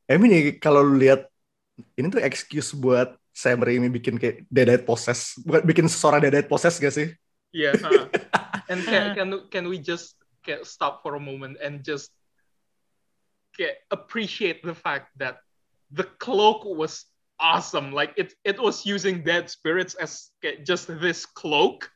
Emi 0.05 0.27
nih 0.29 0.43
kalau 0.61 0.85
lu 0.85 1.01
lihat 1.01 1.29
ini 1.97 2.09
tuh 2.13 2.21
excuse 2.21 2.73
buat 2.77 3.17
Sam 3.35 3.61
Raimi 3.61 3.89
bikin 3.89 4.21
kayak 4.21 4.47
Dead 4.47 4.85
Possess, 4.85 5.37
bukan 5.43 5.65
bikin 5.65 5.87
seseorang 5.91 6.23
Dead 6.23 6.47
Possess 6.47 6.79
gak 6.79 6.95
sih? 6.95 7.13
Yeah. 7.51 7.75
huh. 7.81 8.07
and 8.71 8.85
can, 8.85 9.05
can 9.17 9.29
can 9.51 9.65
we 9.67 9.81
just 9.81 10.15
get, 10.45 10.63
stop 10.69 11.03
for 11.03 11.17
a 11.17 11.23
moment 11.23 11.59
and 11.59 11.83
just 11.83 12.13
get, 13.59 13.83
appreciate 13.91 14.63
the 14.63 14.77
fact 14.77 15.11
that 15.19 15.41
the 15.91 16.05
cloak 16.23 16.63
was 16.65 17.09
awesome. 17.41 17.93
Like 17.93 18.15
it 18.17 18.35
it 18.45 18.61
was 18.61 18.87
using 18.87 19.23
dead 19.23 19.51
spirits 19.51 19.95
as 19.95 20.31
get, 20.43 20.67
just 20.67 20.87
this 20.87 21.27
cloak 21.27 21.91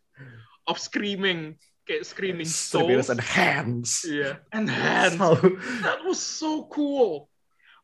of 0.67 0.79
screaming 0.79 1.57
get, 1.89 2.05
screaming 2.05 2.47
souls. 2.47 3.09
and 3.09 3.21
hands. 3.21 4.05
Yeah, 4.05 4.45
and 4.53 4.69
hands. 4.69 5.17
So, 5.17 5.35
That 5.83 6.05
was 6.05 6.21
so 6.21 6.69
cool. 6.69 7.33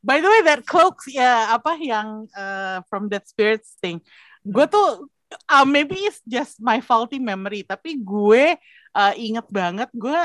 By 0.05 0.21
the 0.21 0.29
way, 0.29 0.45
that 0.53 0.69
cloaks 0.69 1.09
ya 1.09 1.57
apa 1.57 1.81
yang 1.81 2.29
uh, 2.37 2.85
from 2.93 3.09
that 3.09 3.25
spirits 3.25 3.81
thing. 3.81 4.05
Gue 4.45 4.69
tuh 4.69 5.09
uh, 5.49 5.65
maybe 5.65 5.97
it's 6.05 6.21
just 6.29 6.61
my 6.61 6.85
faulty 6.85 7.17
memory, 7.17 7.65
tapi 7.65 7.97
gue 8.05 8.61
uh, 8.95 9.13
inget 9.17 9.49
banget 9.49 9.89
gue 9.97 10.21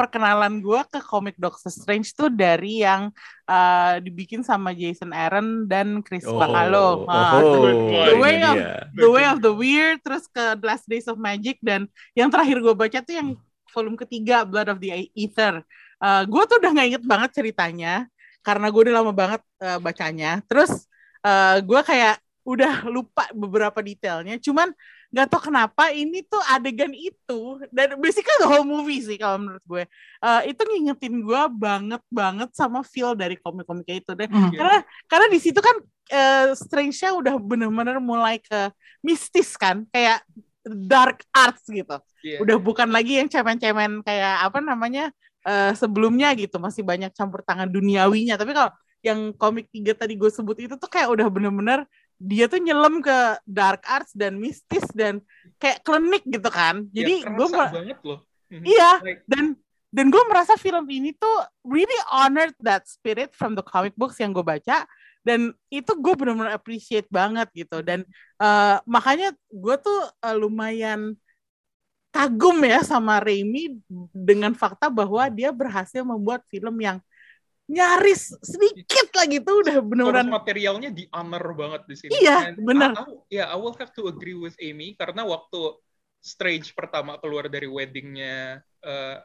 perkenalan 0.00 0.64
gue 0.64 0.80
ke 0.88 0.96
komik 1.04 1.36
Doctor 1.36 1.68
Strange 1.68 2.16
tuh 2.16 2.32
dari 2.32 2.80
yang 2.80 3.12
uh, 3.44 4.00
dibikin 4.00 4.40
sama 4.40 4.72
Jason 4.72 5.12
Aaron 5.12 5.68
dan 5.68 6.00
Chris 6.00 6.24
Bacalo. 6.24 7.04
Ah, 7.04 7.36
oh, 7.36 7.68
The 7.84 8.16
Way 8.16 8.36
of 8.40 8.56
dia. 8.56 8.88
The 8.96 9.08
Way 9.12 9.24
of 9.28 9.38
the 9.44 9.52
Weird, 9.52 10.00
terus 10.00 10.24
ke 10.24 10.56
The 10.56 10.64
Last 10.64 10.88
Days 10.88 11.04
of 11.04 11.20
Magic 11.20 11.60
dan 11.60 11.84
yang 12.16 12.32
terakhir 12.32 12.64
gue 12.64 12.72
baca 12.72 12.98
tuh 13.04 13.12
yang 13.12 13.28
volume 13.68 14.00
ketiga 14.00 14.48
Blood 14.48 14.72
of 14.72 14.80
the 14.80 15.12
Ether. 15.12 15.60
Uh, 16.00 16.24
gue 16.24 16.42
tuh 16.48 16.56
udah 16.56 16.70
nggak 16.72 16.88
inget 16.96 17.04
banget 17.04 17.30
ceritanya 17.36 18.08
karena 18.40 18.72
gue 18.72 18.80
udah 18.88 18.94
lama 19.04 19.12
banget 19.12 19.44
uh, 19.60 19.76
bacanya. 19.76 20.40
Terus 20.48 20.88
uh, 21.20 21.60
gue 21.60 21.80
kayak 21.84 22.16
udah 22.48 22.88
lupa 22.88 23.28
beberapa 23.36 23.84
detailnya. 23.84 24.40
Cuman 24.40 24.72
nggak 25.10 25.26
tau 25.26 25.42
kenapa 25.42 25.90
ini 25.90 26.22
tuh 26.22 26.38
adegan 26.46 26.94
itu 26.94 27.58
dan 27.74 27.98
basically 27.98 28.38
the 28.38 28.46
whole 28.46 28.62
movie 28.62 29.02
sih 29.02 29.18
kalau 29.18 29.42
menurut 29.42 29.64
gue 29.66 29.82
uh, 30.22 30.40
itu 30.46 30.62
ngingetin 30.62 31.18
gue 31.18 31.42
banget 31.50 31.98
banget 32.06 32.50
sama 32.54 32.86
feel 32.86 33.18
dari 33.18 33.34
komik-komiknya 33.34 33.96
itu 33.98 34.12
dan 34.14 34.30
Hmm. 34.30 34.54
karena 34.54 34.78
karena 35.10 35.26
di 35.26 35.38
situ 35.42 35.58
kan 35.58 35.76
uh, 36.14 36.54
Strange-nya 36.54 37.10
udah 37.18 37.34
bener-bener 37.42 37.98
mulai 37.98 38.38
ke 38.38 38.70
mistis 39.02 39.58
kan 39.58 39.82
kayak 39.90 40.22
dark 40.62 41.26
arts 41.34 41.66
gitu 41.66 41.98
Yeah. 42.20 42.36
udah 42.44 42.60
bukan 42.60 42.92
lagi 42.92 43.16
yang 43.16 43.32
cemen-cemen 43.32 44.04
kayak 44.04 44.44
apa 44.44 44.60
namanya 44.60 45.08
eh, 45.40 45.72
sebelumnya 45.72 46.36
gitu 46.36 46.60
masih 46.60 46.84
banyak 46.84 47.08
campur 47.16 47.40
tangan 47.40 47.64
duniawinya 47.64 48.36
tapi 48.36 48.52
kalau 48.52 48.68
yang 49.00 49.32
komik 49.32 49.72
tiga 49.72 49.96
tadi 49.96 50.20
gue 50.20 50.28
sebut 50.28 50.60
itu 50.60 50.76
tuh 50.76 50.84
kayak 50.84 51.08
udah 51.08 51.32
bener-bener 51.32 51.88
dia 52.20 52.44
tuh 52.52 52.60
nyelam 52.60 53.00
ke 53.00 53.40
dark 53.48 53.80
arts 53.88 54.12
dan 54.12 54.36
mistis 54.36 54.84
dan 54.92 55.24
kayak 55.56 55.80
klinik 55.80 56.20
gitu 56.28 56.52
kan. 56.52 56.84
Jadi 56.92 57.24
Ya, 57.24 57.32
gue 57.32 57.46
banget 57.48 57.98
loh. 58.04 58.20
Mhm. 58.52 58.64
iya 58.68 58.92
Like, 59.00 59.24
dan 59.24 59.56
dan 59.90 60.06
gue 60.12 60.22
merasa 60.28 60.54
film 60.60 60.84
ini 60.92 61.16
tuh 61.16 61.36
really 61.64 61.96
honored 62.12 62.52
that 62.60 62.84
spirit 62.84 63.32
from 63.32 63.56
the 63.56 63.64
comic 63.64 63.96
books 63.96 64.20
yang 64.20 64.36
gue 64.36 64.44
baca. 64.44 64.84
Dan 65.24 65.52
itu 65.72 65.92
gue 65.96 66.14
benar-benar 66.16 66.52
appreciate 66.52 67.08
banget 67.08 67.48
gitu. 67.56 67.80
Dan 67.80 68.04
eh, 68.36 68.76
makanya 68.84 69.32
gue 69.48 69.76
tuh 69.80 70.00
eh, 70.20 70.36
lumayan 70.36 71.16
kagum 72.10 72.58
ya 72.66 72.82
sama 72.82 73.22
Raimi 73.22 73.80
dengan 74.10 74.52
fakta 74.52 74.90
bahwa 74.90 75.30
dia 75.30 75.54
berhasil 75.54 76.02
membuat 76.02 76.42
film 76.50 76.74
yang 76.82 76.98
nyaris 77.70 78.34
sedikit 78.42 79.14
lagi 79.14 79.38
tuh 79.38 79.62
udah 79.62 79.78
beneran 79.78 80.26
materialnya 80.26 80.90
di 80.90 81.06
honor 81.14 81.54
banget 81.54 81.86
di 81.86 81.94
sini. 81.94 82.10
Iya, 82.18 82.50
And 82.50 82.58
benar. 82.66 82.90
Ya, 83.30 83.46
I 83.46 83.54
will 83.54 83.78
have 83.78 83.94
to 83.94 84.10
agree 84.10 84.34
with 84.34 84.58
Amy 84.58 84.98
karena 84.98 85.22
waktu 85.22 85.78
Strange 86.20 86.76
pertama 86.76 87.16
keluar 87.16 87.48
dari 87.48 87.64
weddingnya 87.64 88.60
eh, 88.84 89.16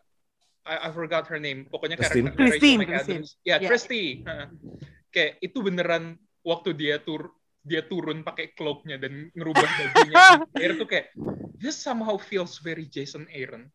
I, 0.64 0.76
I 0.88 0.90
forgot 0.94 1.26
her 1.28 1.42
name. 1.42 1.66
Pokoknya 1.68 1.98
Christine. 2.00 2.32
karakter 2.32 2.40
Christine, 2.40 2.80
Rachel 2.80 2.88
Christine. 2.88 3.20
McAdams. 3.20 3.30
Ya, 3.44 3.56
Ya. 3.58 3.68
Christy. 3.68 4.04
Heeh. 4.24 4.48
Kayak 5.12 5.32
itu 5.42 5.58
beneran 5.60 6.04
waktu 6.46 6.70
dia 6.72 7.02
tur 7.02 7.34
dia 7.66 7.82
turun 7.82 8.22
pakai 8.22 8.54
cloaknya 8.54 9.02
dan 9.02 9.34
ngerubah 9.34 9.66
bajunya 9.66 10.16
air 10.62 10.78
tuh 10.78 10.86
kayak 10.86 11.10
this 11.58 11.74
somehow 11.74 12.14
feels 12.16 12.62
very 12.62 12.86
Jason 12.86 13.26
Aaron. 13.34 13.68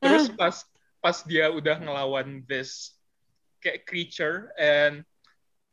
Terus 0.00 0.32
pas 0.32 0.56
pas 0.98 1.16
dia 1.22 1.52
udah 1.52 1.76
ngelawan 1.76 2.42
this 2.48 2.96
creature 3.86 4.52
and 4.58 5.04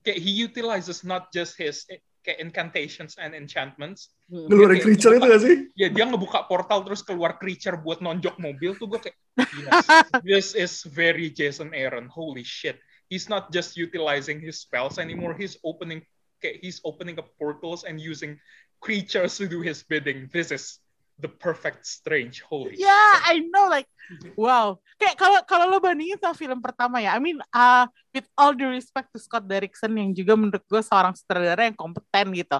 he 0.03 0.31
utilizes 0.31 1.03
not 1.03 1.33
just 1.35 1.59
his 1.59 1.83
eh, 1.91 1.99
kayak 2.27 2.39
incantations 2.43 3.15
and 3.19 3.31
enchantments. 3.31 4.11
Ngeluarin 4.27 4.83
creature 4.83 5.15
itu 5.15 5.25
gak 5.27 5.41
sih? 5.43 5.55
Ya 5.79 5.87
dia 5.87 6.03
ngebuka 6.07 6.43
portal 6.47 6.83
terus 6.83 6.99
keluar 6.99 7.39
creature 7.39 7.79
buat 7.79 8.03
nonjok 8.03 8.35
mobil 8.39 8.75
tuh 8.75 8.87
gue 8.91 8.99
kayak 8.99 9.17
yes, 9.63 9.85
this 10.25 10.47
is 10.57 10.73
very 10.83 11.31
Jason 11.31 11.71
Aaron. 11.71 12.11
Holy 12.11 12.43
shit. 12.43 12.75
He's 13.07 13.31
not 13.31 13.53
just 13.55 13.79
utilizing 13.79 14.43
his 14.43 14.59
spells 14.59 14.99
anymore. 14.99 15.35
He's 15.35 15.55
opening 15.63 16.03
kayak 16.43 16.59
he's 16.59 16.83
opening 16.83 17.15
up 17.15 17.31
portals 17.39 17.87
and 17.87 17.95
using 17.95 18.35
creatures 18.83 19.39
to 19.39 19.47
do 19.47 19.63
his 19.63 19.85
bidding. 19.87 20.27
This 20.35 20.51
is 20.51 20.83
the 21.17 21.29
perfect 21.29 21.83
strange. 21.83 22.45
Holy 22.45 22.77
Yeah, 22.77 23.13
I 23.25 23.41
know 23.49 23.67
like 23.67 23.89
wow. 24.37 24.77
Kayak 25.01 25.15
kalau 25.17 25.39
kalau 25.43 25.65
lo 25.69 25.77
bandingin 25.81 26.21
sama 26.21 26.37
film 26.37 26.61
pertama 26.61 27.01
ya, 27.01 27.17
I 27.17 27.19
mean 27.19 27.41
uh, 27.53 27.85
with 28.13 28.25
all 28.37 28.53
due 28.53 28.69
respect 28.69 29.09
to 29.13 29.19
Scott 29.19 29.45
Derrickson 29.45 29.93
yang 29.97 30.13
juga 30.13 30.37
menurut 30.37 30.63
gue 30.63 30.81
seorang 30.81 31.17
sutradara 31.17 31.65
yang 31.65 31.77
kompeten 31.77 32.33
gitu. 32.33 32.57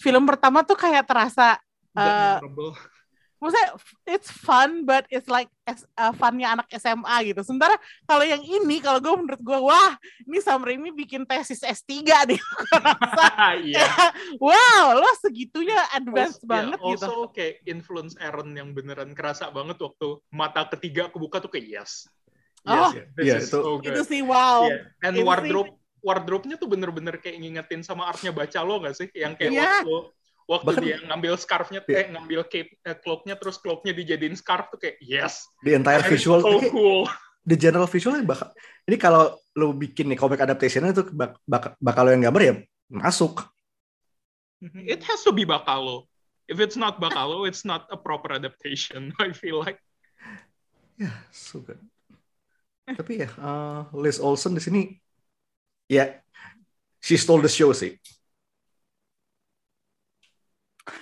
Film 0.00 0.24
pertama 0.24 0.64
tuh 0.64 0.78
kayak 0.78 1.04
terasa 1.04 1.58
uh. 1.94 2.38
Maksudnya 3.40 3.68
it's 4.04 4.28
fun 4.28 4.84
but 4.84 5.08
it's 5.08 5.26
like 5.26 5.48
as, 5.64 5.80
uh, 5.96 6.12
funnya 6.12 6.52
anak 6.52 6.68
SMA 6.70 7.16
gitu. 7.26 7.40
Sementara 7.40 7.74
kalau 8.04 8.20
yang 8.22 8.40
ini 8.40 8.78
kalau 8.78 9.00
gue 9.00 9.14
menurut 9.16 9.40
gue 9.40 9.58
wah 9.58 9.96
ini 10.22 10.38
Sam 10.38 10.60
Raimi 10.60 10.92
bikin 10.92 11.24
tesis 11.24 11.60
S3 11.60 12.04
deh. 12.28 12.40
Iya. 13.64 13.82
wow, 14.44 14.94
lo 14.94 15.10
segitunya 15.18 15.80
advance 15.90 16.38
Also- 16.38 16.46
banget 16.46 16.78
yeah, 16.78 16.90
gitu. 16.94 17.06
Also 17.08 17.12
kayak 17.32 17.54
influence 17.64 18.14
Aaron 18.20 18.52
yang 18.52 18.70
beneran 18.70 19.12
kerasa 19.12 19.48
banget 19.48 19.80
waktu 19.80 20.20
mata 20.30 20.68
ketiga 20.68 21.08
kebuka 21.08 21.40
tuh 21.40 21.50
kayak 21.50 21.80
yes. 21.80 22.06
Oh. 22.62 22.92
Yes, 22.92 23.08
this 23.16 23.24
Iya, 23.24 23.36
is 23.40 23.48
itu- 23.48 23.64
so 23.64 23.80
good. 23.80 23.88
Itu 23.88 24.02
sih 24.04 24.20
wow. 24.20 24.68
Yeah. 24.68 24.84
And 25.00 25.16
Itu 25.16 25.24
sih- 25.24 25.28
wardrobe 25.28 25.72
wardrobe-nya 26.00 26.56
tuh 26.56 26.64
bener-bener 26.64 27.20
kayak 27.20 27.36
ngingetin 27.36 27.84
sama 27.84 28.08
artnya 28.08 28.32
baca 28.32 28.56
lo 28.64 28.80
gak 28.80 28.96
sih? 28.96 29.08
Yang 29.12 29.32
kayak 29.36 29.50
Iya. 29.52 29.64
waktu 29.84 29.96
waktu 30.50 30.66
Bahkan- 30.66 30.82
dia 30.82 30.96
ngambil 31.06 31.32
scarf-nya 31.38 31.80
Iya. 31.86 31.94
eh 32.02 32.06
ngambil 32.10 32.40
cape 32.50 32.74
eh, 32.82 32.96
cloak-nya 32.98 33.38
terus 33.38 33.56
cloak-nya 33.62 33.94
dijadiin 33.94 34.34
scarf 34.34 34.66
tuh 34.74 34.82
kayak 34.82 34.98
yes. 34.98 35.46
The 35.62 35.78
entire 35.78 36.02
visual, 36.02 36.42
so 36.42 36.58
cool. 36.74 37.06
the 37.46 37.54
general 37.54 37.86
visualnya 37.86 38.26
bakal, 38.26 38.50
ini 38.90 38.98
kalau 38.98 39.38
lo 39.54 39.70
bikin 39.70 40.10
nih 40.10 40.18
comic 40.18 40.42
adaptation 40.42 40.90
itu 40.90 41.06
bak, 41.14 41.38
bak, 41.46 41.78
bakal 41.78 42.02
lo 42.02 42.10
yang 42.10 42.26
gambar 42.26 42.42
ya 42.42 42.54
masuk. 42.90 43.46
It 44.74 45.06
has 45.06 45.22
to 45.24 45.32
be 45.32 45.46
Bacalo. 45.48 46.04
If 46.50 46.58
it's 46.58 46.74
not 46.76 46.98
Bacalo, 46.98 47.46
it's 47.46 47.62
not 47.62 47.86
a 47.88 47.96
proper 47.96 48.34
adaptation. 48.34 49.14
I 49.22 49.30
feel 49.32 49.62
like. 49.62 49.78
Ya, 51.00 51.14
so 51.32 51.62
good. 51.64 51.80
Tapi 52.84 53.22
ya, 53.24 53.30
uh, 53.38 53.86
Liz 53.96 54.18
Olsen 54.20 54.52
di 54.52 54.60
sini, 54.60 54.82
ya, 55.86 56.10
she 56.98 57.14
stole 57.16 57.40
the 57.40 57.48
show 57.48 57.70
sih. 57.70 57.94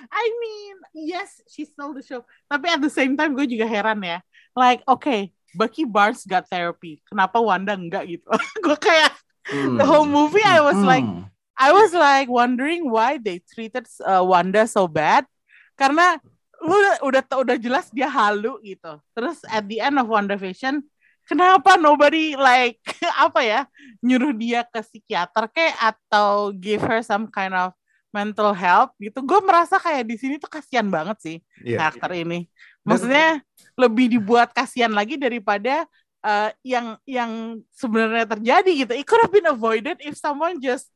I 0.09 0.25
mean, 0.41 0.75
yes, 1.09 1.41
she 1.49 1.65
stole 1.65 1.93
the 1.95 2.05
show. 2.05 2.25
Tapi 2.47 2.69
at 2.69 2.81
the 2.81 2.93
same 2.93 3.17
time, 3.17 3.35
gue 3.35 3.47
juga 3.49 3.67
heran 3.69 4.01
ya. 4.03 4.19
Like, 4.55 4.83
okay, 4.87 5.31
Bucky 5.55 5.85
Barnes 5.89 6.25
got 6.29 6.47
therapy. 6.49 7.01
Kenapa 7.09 7.41
Wanda 7.41 7.75
enggak 7.77 8.07
gitu? 8.09 8.29
gue 8.65 8.77
kayak 8.79 9.13
Hmm. 9.49 9.81
the 9.81 9.87
whole 9.89 10.05
movie, 10.05 10.45
I 10.45 10.61
was 10.61 10.77
like, 10.77 11.09
Hmm. 11.09 11.25
I 11.57 11.73
was 11.73 11.97
like 11.97 12.29
wondering 12.29 12.93
why 12.93 13.17
they 13.17 13.41
treated 13.41 13.89
uh, 14.05 14.21
Wanda 14.21 14.69
so 14.69 14.85
bad. 14.85 15.25
Karena 15.73 16.21
lu 16.61 16.77
udah 16.77 17.01
udah, 17.01 17.23
udah 17.41 17.57
jelas 17.57 17.89
dia 17.89 18.13
halu 18.13 18.61
gitu. 18.61 19.01
Terus 19.17 19.41
at 19.49 19.65
the 19.65 19.81
end 19.81 19.97
of 19.97 20.05
WandaVision, 20.05 20.85
kenapa 21.25 21.81
nobody 21.81 22.37
like 22.37 22.77
apa 23.25 23.41
ya 23.41 23.61
nyuruh 24.05 24.37
dia 24.37 24.65
ke 24.69 24.81
psikiater 24.85 25.49
kayak 25.49 25.77
atau 25.81 26.53
give 26.53 26.85
her 26.85 27.01
some 27.05 27.29
kind 27.29 27.57
of 27.57 27.73
mental 28.09 28.51
help 28.57 28.93
gitu. 28.97 29.21
Gue 29.25 29.41
merasa 29.45 29.77
kayak 29.77 30.09
di 30.09 30.17
sini 30.17 30.35
tuh 30.41 30.49
kasihan 30.49 30.87
banget 30.89 31.17
sih 31.21 31.37
Iya. 31.61 31.89
karakter 31.93 32.11
ini. 32.17 32.49
Maksudnya 32.85 33.45
lebih 33.77 34.09
dibuat 34.09 34.51
kasihan 34.57 34.91
lagi 34.91 35.21
daripada 35.21 35.85
uh, 36.25 36.51
yang 36.65 36.97
yang 37.05 37.61
sebenarnya 37.73 38.25
terjadi 38.25 38.71
gitu. 38.87 38.93
It 38.97 39.05
could 39.05 39.21
have 39.21 39.35
been 39.35 39.49
avoided 39.49 40.01
if 40.01 40.17
someone 40.17 40.57
just 40.59 40.89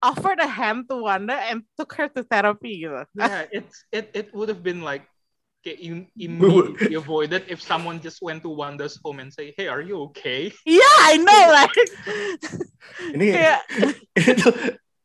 offered 0.00 0.40
a 0.40 0.48
hand 0.48 0.88
to 0.88 0.96
Wanda 1.04 1.36
and 1.48 1.64
took 1.76 1.92
her 1.96 2.08
to 2.12 2.24
therapy 2.24 2.84
gitu. 2.84 3.04
yeah, 3.16 3.44
it's 3.52 3.84
it 3.92 4.08
it 4.16 4.26
would 4.32 4.48
have 4.48 4.64
been 4.64 4.80
like 4.80 5.04
im- 5.64 6.08
immediately 6.16 6.96
avoided 6.96 7.44
if 7.52 7.60
someone 7.60 8.00
just 8.00 8.16
went 8.24 8.40
to 8.40 8.48
Wanda's 8.48 8.96
home 9.04 9.20
and 9.20 9.28
say, 9.28 9.52
"Hey, 9.60 9.68
are 9.68 9.84
you 9.84 10.08
okay?" 10.08 10.48
Yeah, 10.64 10.96
I 11.04 11.20
know 11.20 11.42
like 11.52 11.76
Ini 13.12 13.26
Kayak 13.36 13.60
ini 14.20 14.32
tuh 14.40 14.52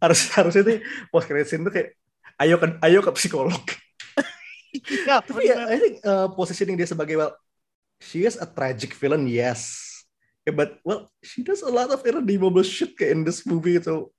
harus 0.09 0.29
harusnya 0.35 0.63
tuh 0.63 0.77
post 1.09 1.25
credit 1.25 1.47
scene 1.49 1.65
tuh 1.65 1.73
kayak 1.73 1.97
ayo 2.41 2.55
ke 2.59 2.67
ayo 2.83 2.99
ke 3.01 3.11
psikolog. 3.15 3.63
iya, 4.73 5.19
Tapi 5.27 5.49
ya, 5.49 5.71
I 5.71 5.77
think 5.79 5.95
uh, 6.03 6.27
positioning 6.35 6.75
dia 6.75 6.87
sebagai 6.87 7.15
well, 7.15 7.33
she 8.03 8.27
is 8.27 8.35
a 8.37 8.47
tragic 8.47 8.93
villain, 8.95 9.25
yes. 9.27 9.91
Yeah, 10.45 10.53
but 10.53 10.77
well, 10.85 11.09
she 11.25 11.41
does 11.41 11.65
a 11.65 11.71
lot 11.71 11.89
of 11.89 12.05
irredeemable 12.05 12.61
shit 12.61 12.93
kayak 12.93 13.17
in 13.17 13.21
this 13.25 13.41
movie 13.49 13.81
itu. 13.81 14.13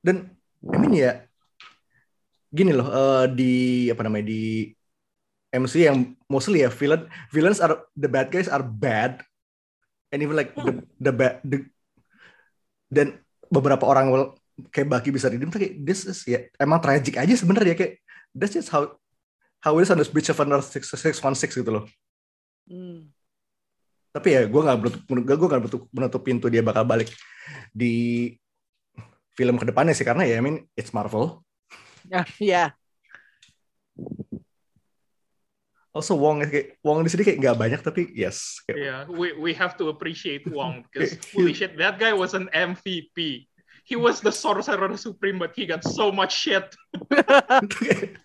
Dan 0.00 0.32
I 0.64 0.76
mean 0.80 0.96
ya, 0.96 1.28
gini 2.48 2.72
loh 2.72 2.88
uh, 2.88 3.24
di 3.28 3.86
apa 3.92 4.06
namanya 4.06 4.32
di 4.32 4.72
MC 5.54 5.86
yang 5.86 6.14
mostly 6.26 6.62
ya 6.62 6.70
villain 6.70 7.06
villains 7.30 7.60
are 7.62 7.82
the 7.94 8.08
bad 8.10 8.30
guys 8.30 8.50
are 8.50 8.62
bad 8.62 9.22
and 10.10 10.22
even 10.22 10.34
like 10.34 10.54
the 10.54 10.82
the 10.98 11.12
bad 11.14 11.38
the, 11.46 11.62
dan 12.90 13.18
beberapa 13.50 13.82
orang 13.86 14.10
well, 14.10 14.38
kayak 14.70 14.88
Baki 14.90 15.10
bisa 15.10 15.26
redeem 15.26 15.50
tapi 15.50 15.66
kayak 15.66 15.76
this 15.82 16.06
is 16.06 16.22
ya 16.26 16.46
emang 16.62 16.78
tragic 16.78 17.18
aja 17.18 17.34
sebenarnya 17.34 17.74
kayak 17.74 17.98
that's 18.30 18.54
just 18.54 18.70
how 18.70 18.86
how 19.64 19.74
it 19.78 19.86
is 19.86 19.90
on 19.90 19.98
this 19.98 20.12
beach 20.12 20.30
of 20.30 20.38
Earth 20.38 20.70
616 20.70 21.64
gitu 21.64 21.70
loh. 21.72 21.84
Hmm. 22.68 23.10
Tapi 24.14 24.28
ya 24.30 24.42
gue 24.46 24.60
nggak 24.60 24.78
menutup 24.78 25.02
gue 25.08 25.48
nggak 25.50 25.62
menutup, 25.66 25.82
menutup 25.90 26.22
pintu 26.22 26.46
dia 26.46 26.62
bakal 26.62 26.86
balik 26.86 27.10
di 27.74 28.30
film 29.34 29.58
ke 29.58 29.66
depannya 29.66 29.96
sih 29.96 30.06
karena 30.06 30.22
ya 30.22 30.38
I 30.38 30.42
mean 30.44 30.56
it's 30.78 30.94
Marvel. 30.94 31.42
Ya, 32.06 32.22
Iya. 32.38 32.64
Also 35.94 36.18
Wong 36.18 36.42
kayak 36.42 36.82
Wong 36.82 37.06
di 37.06 37.10
sini 37.10 37.22
kayak 37.22 37.38
nggak 37.38 37.58
banyak 37.58 37.80
tapi 37.80 38.10
yes. 38.18 38.58
Kayak, 38.66 38.78
Yeah, 38.78 39.00
we 39.06 39.30
we 39.38 39.50
have 39.54 39.78
to 39.78 39.88
appreciate 39.94 40.42
Wong 40.50 40.82
because 40.90 41.14
holy 41.30 41.54
shit, 41.54 41.78
that 41.78 42.02
guy 42.02 42.10
was 42.10 42.34
an 42.34 42.50
MVP. 42.50 43.46
He 43.84 43.96
was 44.00 44.20
the 44.24 44.32
sorcerer 44.32 44.96
supreme, 44.96 45.38
but 45.38 45.52
he 45.52 45.68
got 45.68 45.84
so 45.84 46.10
much 46.10 46.32
shit. 46.32 46.72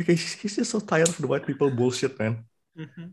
Okay, 0.00 0.16
he's 0.16 0.56
just 0.56 0.72
so 0.72 0.80
tired 0.80 1.08
of 1.12 1.20
the 1.20 1.28
white 1.28 1.44
people 1.44 1.68
bullshit, 1.68 2.16
man. 2.16 2.48
Mhm. 2.72 3.12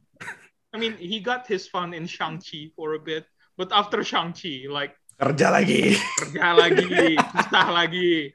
I 0.72 0.78
mean, 0.80 0.96
he 0.96 1.20
got 1.20 1.44
his 1.44 1.68
fun 1.68 1.92
in 1.92 2.08
Shang-Chi 2.08 2.72
for 2.80 2.96
a 2.96 3.02
bit, 3.02 3.28
but 3.60 3.76
after 3.76 4.04
Shang-Chi, 4.08 4.72
like, 4.72 4.96
Kerja 5.20 5.52
lagi. 5.52 5.98
kerja 5.98 6.56
lagi, 6.56 7.18
susah 7.18 7.68
lagi. 7.76 8.32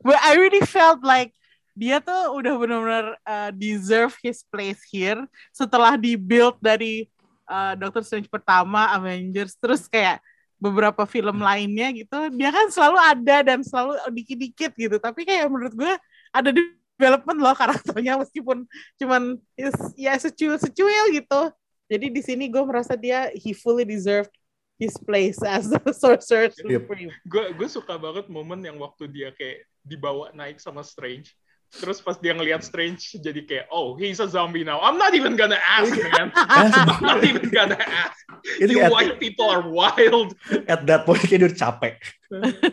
But 0.00 0.16
I 0.22 0.38
really 0.40 0.64
felt 0.64 1.04
like 1.04 1.36
dia 1.76 1.98
tuh 2.00 2.38
udah 2.38 2.54
benar-benar 2.56 3.06
uh, 3.26 3.50
deserve 3.52 4.14
his 4.22 4.46
place 4.48 4.78
here 4.88 5.26
setelah 5.50 5.98
di 5.98 6.14
build 6.14 6.56
dari 6.62 7.10
uh, 7.50 7.74
Doctor 7.74 8.00
Strange 8.06 8.30
pertama, 8.30 8.94
Avengers, 8.94 9.58
terus 9.60 9.90
kayak 9.90 10.22
beberapa 10.58 11.04
film 11.04 11.42
lainnya 11.42 11.92
gitu, 11.92 12.30
dia 12.32 12.50
kan 12.50 12.70
selalu 12.72 12.98
ada 12.98 13.36
dan 13.44 13.60
selalu 13.60 13.98
dikit-dikit 14.14 14.72
gitu. 14.74 14.96
Tapi 14.98 15.26
kayak 15.28 15.50
menurut 15.50 15.74
gue 15.74 15.92
ada 16.32 16.50
development 16.50 17.38
loh 17.42 17.54
karakternya 17.54 18.16
meskipun 18.16 18.64
cuman 18.96 19.36
is, 19.58 19.74
ya 19.98 20.14
secuil-secuil 20.16 21.12
gitu. 21.12 21.42
Jadi 21.90 22.06
di 22.08 22.22
sini 22.24 22.48
gue 22.48 22.62
merasa 22.64 22.96
dia 22.96 23.28
he 23.36 23.52
fully 23.52 23.84
deserved 23.84 24.32
his 24.80 24.96
place 24.98 25.38
as 25.44 25.70
the 25.70 25.78
sorcerer 26.02 26.50
Yep. 26.50 26.88
supreme. 26.88 27.10
Gue 27.28 27.44
gue 27.54 27.68
suka 27.68 27.94
banget 27.94 28.26
momen 28.26 28.58
yang 28.64 28.80
waktu 28.80 29.06
dia 29.06 29.30
kayak 29.36 29.68
dibawa 29.84 30.32
naik 30.32 30.58
sama 30.58 30.80
Strange. 30.80 31.36
Terus 31.74 31.98
pas 31.98 32.14
dia 32.22 32.30
ngelihat 32.30 32.62
Strange 32.62 33.18
jadi 33.18 33.40
kayak, 33.42 33.66
oh, 33.74 33.98
he's 33.98 34.22
a 34.22 34.30
zombie 34.30 34.62
now. 34.62 34.78
I'm 34.78 34.94
not 34.94 35.10
even 35.18 35.34
gonna 35.34 35.58
ask, 35.58 35.90
man. 35.90 36.30
I'm 36.54 37.02
not 37.02 37.20
even 37.26 37.50
gonna 37.50 37.78
ask. 37.78 38.18
Itu 38.62 38.78
You 38.78 38.86
at, 38.86 38.92
white 38.94 39.16
people 39.18 39.50
are 39.50 39.66
wild. 39.66 40.38
at 40.70 40.86
that 40.86 41.02
point 41.02 41.24
kayak 41.26 41.42
dia 41.42 41.48
udah 41.50 41.58
capek. 41.58 41.94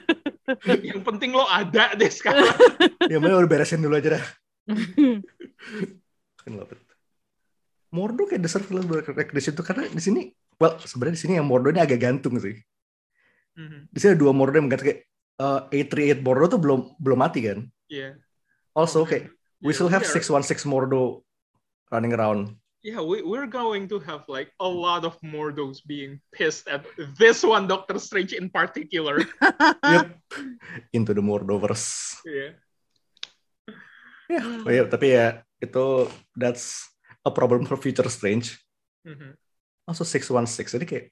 Yang 0.94 1.02
penting 1.02 1.32
lo 1.34 1.48
ada 1.50 1.96
deh 1.98 2.12
sekarang. 2.12 2.46
Ya 3.12 3.18
mana 3.18 3.42
udah 3.42 3.50
beresin 3.50 3.82
dulu 3.82 3.98
aja 3.98 4.22
dah. 4.22 4.26
Kan 6.46 6.52
love 6.54 6.72
it. 6.72 6.82
Mordo 7.92 8.24
kayak 8.24 8.46
deserve 8.46 8.72
little 8.72 9.04
recognition 9.04 9.52
tuh 9.52 9.66
karena 9.68 9.84
di 9.92 10.00
sini 10.00 10.32
well 10.62 10.80
sebenarnya 10.80 11.16
di 11.20 11.22
sini 11.28 11.34
yang 11.42 11.48
Mordo 11.50 11.74
ini 11.74 11.82
agak 11.84 12.00
gantung 12.00 12.40
sih. 12.40 12.56
Mhm. 13.58 13.92
Di 13.92 13.98
sini 14.00 14.16
ada 14.16 14.22
dua 14.22 14.32
Mordo 14.32 14.56
yang 14.56 14.70
menggantung 14.72 14.88
kayak 14.94 15.02
uh, 15.44 15.68
838 15.68 16.24
Mordo 16.24 16.46
tuh 16.48 16.60
belum 16.62 16.80
belum 17.02 17.18
mati 17.20 17.40
kan. 17.44 17.60
Yeah. 17.92 18.16
Also 18.72 19.04
kayak 19.04 19.30
we 19.60 19.72
Yeah, 19.72 19.78
still 19.78 19.92
have 19.92 20.04
we 20.04 20.10
are- 20.10 20.16
616 20.18 20.66
Mordo 20.66 21.22
running 21.92 22.16
around. 22.16 22.56
Yeah, 22.82 22.98
we, 23.06 23.22
we're 23.22 23.46
going 23.46 23.86
to 23.94 24.02
have 24.10 24.26
like 24.26 24.50
a 24.58 24.66
lot 24.66 25.06
of 25.06 25.14
Mordos 25.22 25.86
being 25.86 26.18
pissed 26.34 26.66
at 26.66 26.82
this 27.14 27.46
one, 27.46 27.70
Doctor 27.70 28.02
Strange 28.02 28.34
in 28.34 28.50
particular. 28.50 29.22
Yep. 29.86 30.18
Into 30.90 31.14
the 31.14 31.22
Mordoverse. 31.22 32.18
yeah. 32.26 32.58
Ya, 34.32 34.42
oh 34.66 34.72
iya, 34.72 34.88
tapi 34.88 35.14
ya 35.14 35.44
itu 35.60 36.08
that's 36.34 36.88
a 37.22 37.30
problem 37.30 37.68
for 37.70 37.78
future 37.78 38.08
Strange. 38.10 38.58
Mhm. 39.06 39.36
Also 39.86 40.02
616. 40.02 40.74
Jadi 40.80 40.86
kayak 40.90 41.06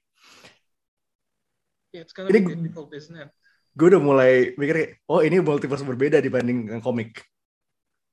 Yeah, 1.90 2.02
it's 2.02 2.14
gonna 2.14 2.30
Ini 2.30 2.38
be 2.46 2.54
difficult, 2.54 2.90
isn't 2.94 3.14
it? 3.18 3.30
gue 3.70 3.86
udah 3.86 4.02
mulai 4.02 4.50
mikir 4.58 4.74
kayak, 4.74 4.92
oh 5.06 5.22
ini 5.22 5.38
multiverse 5.38 5.86
berbeda 5.86 6.18
dibanding 6.18 6.66
komik. 6.82 7.22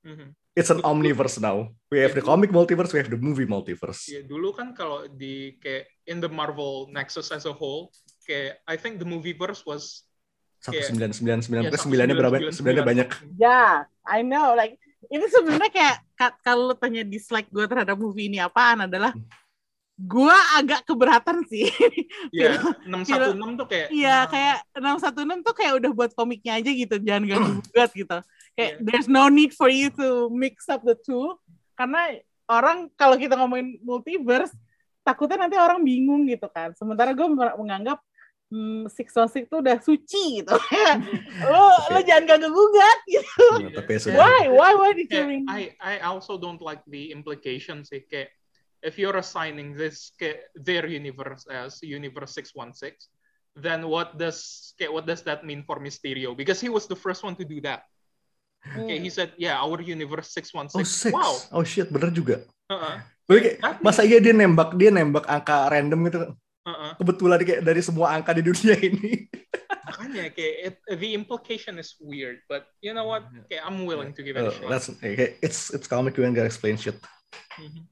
Mhm. 0.08 0.28
It's 0.56 0.72
an 0.74 0.82
omniverse 0.82 1.38
now. 1.38 1.70
We 1.86 2.02
have 2.02 2.18
the 2.18 2.24
comic 2.24 2.50
multiverse, 2.50 2.90
we 2.90 2.98
have 2.98 3.12
the 3.12 3.20
movie 3.20 3.46
multiverse. 3.46 4.10
Ya, 4.10 4.26
dulu 4.26 4.50
kan 4.50 4.74
kalau 4.74 5.06
di 5.06 5.54
kayak 5.62 5.86
in 6.08 6.18
the 6.18 6.26
Marvel 6.26 6.90
Nexus 6.90 7.30
as 7.30 7.46
a 7.46 7.54
whole, 7.54 7.94
kayak 8.26 8.58
I 8.66 8.74
think 8.74 8.98
the 8.98 9.06
movieverse 9.06 9.62
was 9.62 10.02
Satu 10.58 10.82
sembilan 10.82 11.14
sembilan 11.14 11.38
sembilan 11.38 11.62
plus 11.70 11.82
sembilannya 11.86 12.14
berapa? 12.18 12.36
1999. 12.42 12.58
Sembilannya 12.58 12.84
banyak. 12.90 13.08
Ya, 13.38 13.86
I 14.02 14.26
know. 14.26 14.58
Like 14.58 14.82
ini 15.06 15.24
sebenarnya 15.30 15.70
kayak 15.70 15.96
ka- 16.18 16.38
kalau 16.42 16.74
lu 16.74 16.74
tanya 16.74 17.06
dislike 17.06 17.46
gue 17.54 17.62
terhadap 17.70 17.94
movie 17.94 18.26
ini 18.26 18.42
apaan 18.42 18.90
adalah 18.90 19.14
gue 19.94 20.36
agak 20.58 20.82
keberatan 20.82 21.46
sih. 21.46 21.70
ya 22.34 22.58
616 22.82 23.54
tuh 23.54 23.66
kayak 23.70 23.86
Iya, 23.94 24.16
nah, 24.18 24.22
kayak 24.26 24.56
616 24.74 25.46
tuh 25.46 25.54
kayak 25.54 25.72
udah 25.78 25.90
buat 25.94 26.10
komiknya 26.18 26.58
aja 26.58 26.70
gitu, 26.74 26.94
jangan 27.06 27.22
ganggu 27.30 27.52
gugat 27.62 27.90
gitu. 27.94 28.18
Kayak 28.58 28.82
Iya. 28.82 28.82
there's 28.82 29.06
no 29.06 29.30
need 29.30 29.54
for 29.54 29.70
you 29.70 29.86
to 29.94 30.26
mix 30.34 30.66
up 30.66 30.82
the 30.82 30.98
two 30.98 31.38
karena 31.78 32.18
orang 32.50 32.90
kalau 32.98 33.14
kita 33.14 33.38
ngomongin 33.38 33.78
multiverse 33.86 34.50
takutnya 35.06 35.46
nanti 35.46 35.54
orang 35.54 35.86
bingung 35.86 36.26
gitu 36.26 36.50
kan. 36.50 36.74
Sementara 36.74 37.14
gue 37.14 37.22
menganggap 37.30 38.02
hmm, 38.50 38.90
Six 38.90 39.14
One 39.14 39.30
Six 39.30 39.46
itu 39.46 39.62
udah 39.62 39.78
suci 39.78 40.42
gitu. 40.42 40.56
lo 41.54 41.64
lo 41.94 42.00
jangan 42.02 42.34
ganggu 42.34 42.50
gugat 42.50 42.98
gitu. 43.06 43.46
Tapi 43.78 43.90
ya 43.94 44.00
sudah. 44.02 44.18
Why? 44.18 44.40
Why? 44.50 44.72
Why 44.74 44.90
did 44.90 45.06
you 45.06 45.22
ring? 45.22 45.46
I 45.46 45.78
I 45.78 46.02
also 46.02 46.34
don't 46.34 46.58
like 46.58 46.82
the 46.90 47.14
implication 47.14 47.86
sih 47.86 48.02
kayak 48.10 48.34
if 48.82 48.98
you're 48.98 49.16
assigning 49.22 49.78
this 49.78 50.10
kayak 50.18 50.50
their 50.58 50.86
universe 50.90 51.46
as 51.46 51.78
universe 51.82 52.34
616 52.34 53.06
then 53.58 53.90
what 53.90 54.14
does 54.14 54.70
kayak 54.78 54.94
what 54.94 55.02
does 55.06 55.26
that 55.26 55.42
mean 55.42 55.66
for 55.66 55.82
Mysterio 55.82 56.34
because 56.34 56.62
he 56.62 56.70
was 56.70 56.86
the 56.86 56.94
first 56.94 57.26
one 57.26 57.34
to 57.34 57.42
do 57.42 57.58
that 57.66 57.82
okay 58.66 58.98
he 58.98 59.08
said 59.08 59.30
yeah 59.36 59.58
our 59.58 59.78
universe 59.78 60.30
616 60.34 60.74
Oh 60.74 60.84
six. 60.84 61.12
wow 61.14 61.34
Oh 61.54 61.64
shit, 61.64 61.88
bener 61.88 62.10
juga. 62.10 62.42
uh-uh. 62.68 63.00
Kayak, 63.28 63.60
That 63.60 63.76
masa 63.84 64.02
iya 64.08 64.18
dia 64.18 64.32
nembak 64.32 64.72
dia 64.74 64.88
nembak 64.88 65.28
angka 65.28 65.68
random 65.68 66.00
gitu 66.08 66.18
uh-uh. 66.64 66.92
kebetulan 66.96 67.40
kayak 67.44 67.60
dari 67.60 67.80
semua 67.84 68.16
angka 68.16 68.32
di 68.32 68.42
dunia 68.44 68.76
ini. 68.80 69.28
makanya 69.88 70.28
kayak 70.32 70.54
it, 70.64 70.74
the 71.00 71.16
implication 71.16 71.80
is 71.80 71.96
weird 71.96 72.40
but 72.44 72.68
you 72.84 72.92
know 72.92 73.08
what 73.08 73.24
kayak 73.48 73.64
I'm 73.64 73.88
willing 73.88 74.12
to 74.16 74.20
give 74.20 74.36
it 74.36 74.44
Uh, 74.44 74.52
a 74.52 74.52
shot 74.52 74.68
that's 74.68 74.88
okay. 74.92 75.36
It's 75.40 75.72
it's 75.72 75.88
comic 75.88 76.16
you 76.16 76.24
ain't 76.28 76.36
gotta 76.36 76.48
explain 76.48 76.76
shit. 76.76 76.96
Mhm. 77.56 77.88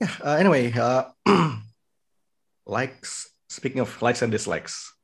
Yeah. 0.00 0.14
Uh, 0.24 0.36
anyway, 0.40 0.72
uh, 0.72 1.12
likes. 2.66 3.28
Speaking 3.50 3.82
of 3.82 3.90
likes 4.00 4.22
and 4.22 4.30
dislikes, 4.30 4.94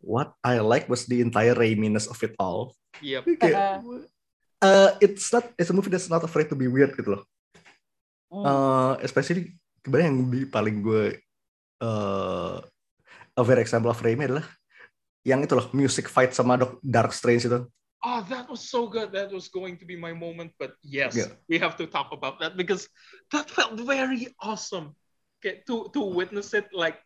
what 0.00 0.32
I 0.40 0.62
like 0.62 0.86
was 0.88 1.04
the 1.04 1.18
entire 1.20 1.52
Raiminess 1.52 2.06
of 2.06 2.22
it 2.22 2.32
all. 2.38 2.78
Yep 3.04 3.22
Kayak, 3.36 3.84
uh, 4.64 4.90
it's 5.04 5.28
not. 5.28 5.44
It's 5.60 5.68
a 5.68 5.76
movie 5.76 5.92
that's 5.92 6.08
not 6.08 6.24
afraid 6.24 6.48
to 6.48 6.56
be 6.56 6.64
weird 6.64 6.96
gitu 6.96 7.20
loh. 7.20 7.22
Hmm. 8.32 8.44
Uh, 8.44 8.92
especially 9.04 9.52
sebenarnya 9.84 10.08
yang 10.08 10.18
di 10.32 10.40
paling 10.48 10.80
gue 10.80 11.20
uh, 11.84 12.56
a 13.36 13.42
very 13.44 13.60
example 13.60 13.92
of 13.92 14.00
Raimi 14.00 14.24
adalah 14.24 14.46
yang 15.20 15.44
itu 15.44 15.52
loh 15.52 15.68
music 15.76 16.08
fight 16.08 16.32
sama 16.32 16.56
Dark 16.80 17.12
Strange 17.12 17.44
itu. 17.44 17.60
Oh, 18.04 18.20
that 18.28 18.44
was 18.52 18.60
so 18.60 18.84
good. 18.84 19.16
That 19.16 19.32
was 19.32 19.48
going 19.48 19.80
to 19.80 19.88
be 19.88 19.96
my 19.96 20.12
moment. 20.12 20.52
But 20.60 20.76
yes, 20.84 21.16
Yeah. 21.16 21.32
we 21.48 21.56
have 21.56 21.80
to 21.80 21.88
talk 21.88 22.12
about 22.12 22.36
that 22.44 22.52
because 22.52 22.84
that 23.32 23.48
felt 23.48 23.80
very 23.80 24.28
awesome. 24.44 24.92
Kayak 25.40 25.64
to 25.68 25.88
to 25.92 26.00
witness 26.12 26.52
it 26.52 26.68
like 26.72 27.00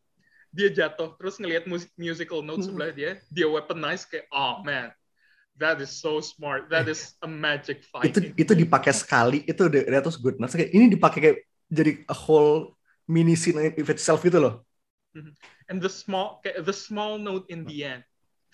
dia 0.50 0.72
jatuh 0.74 1.14
terus 1.20 1.38
ngelihat 1.38 1.70
mus- 1.70 1.92
musical 1.94 2.42
notes 2.42 2.66
Hmm. 2.66 2.74
sebelah 2.74 2.90
dia, 2.90 3.10
dia 3.30 3.46
weaponize 3.46 4.08
kayak 4.10 4.26
oh 4.34 4.64
man, 4.66 4.90
that 5.58 5.82
is 5.82 5.90
so 5.90 6.22
smart. 6.22 6.70
That 6.70 6.88
is 6.88 7.14
a 7.22 7.28
magic 7.28 7.82
fight. 7.86 8.10
itu 8.10 8.32
itu 8.34 8.52
dipakai 8.54 8.94
sekali 8.94 9.44
itu 9.44 9.68
udah 9.68 10.02
was 10.06 10.18
good. 10.18 10.38
Nah, 10.38 10.48
kayak 10.48 10.70
ini 10.72 10.90
dipakai 10.90 11.18
kayak 11.20 11.38
jadi 11.68 12.02
a 12.08 12.16
whole 12.16 12.78
mini 13.04 13.36
scene 13.36 13.74
in 13.74 13.84
itself 13.86 14.24
gitu 14.24 14.38
loh. 14.40 14.64
and 15.68 15.82
the 15.82 15.90
small 15.90 16.40
the 16.44 16.72
small 16.72 17.18
note 17.18 17.44
in 17.50 17.66
the 17.66 17.82
end 17.84 18.02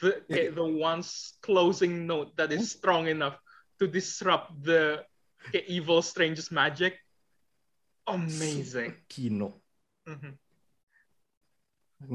the 0.00 0.24
kayak 0.30 0.56
the 0.56 0.64
one's 0.64 1.36
closing 1.44 2.08
note 2.08 2.32
that 2.40 2.50
is 2.50 2.72
strong 2.72 3.06
enough 3.06 3.36
to 3.78 3.86
disrupt 3.86 4.50
the 4.64 5.02
kayak 5.52 5.66
evil 5.68 6.00
strange's 6.00 6.48
magic 6.48 6.96
amazing 8.08 8.96
Kino. 9.08 9.60
Mhm. 10.08 10.36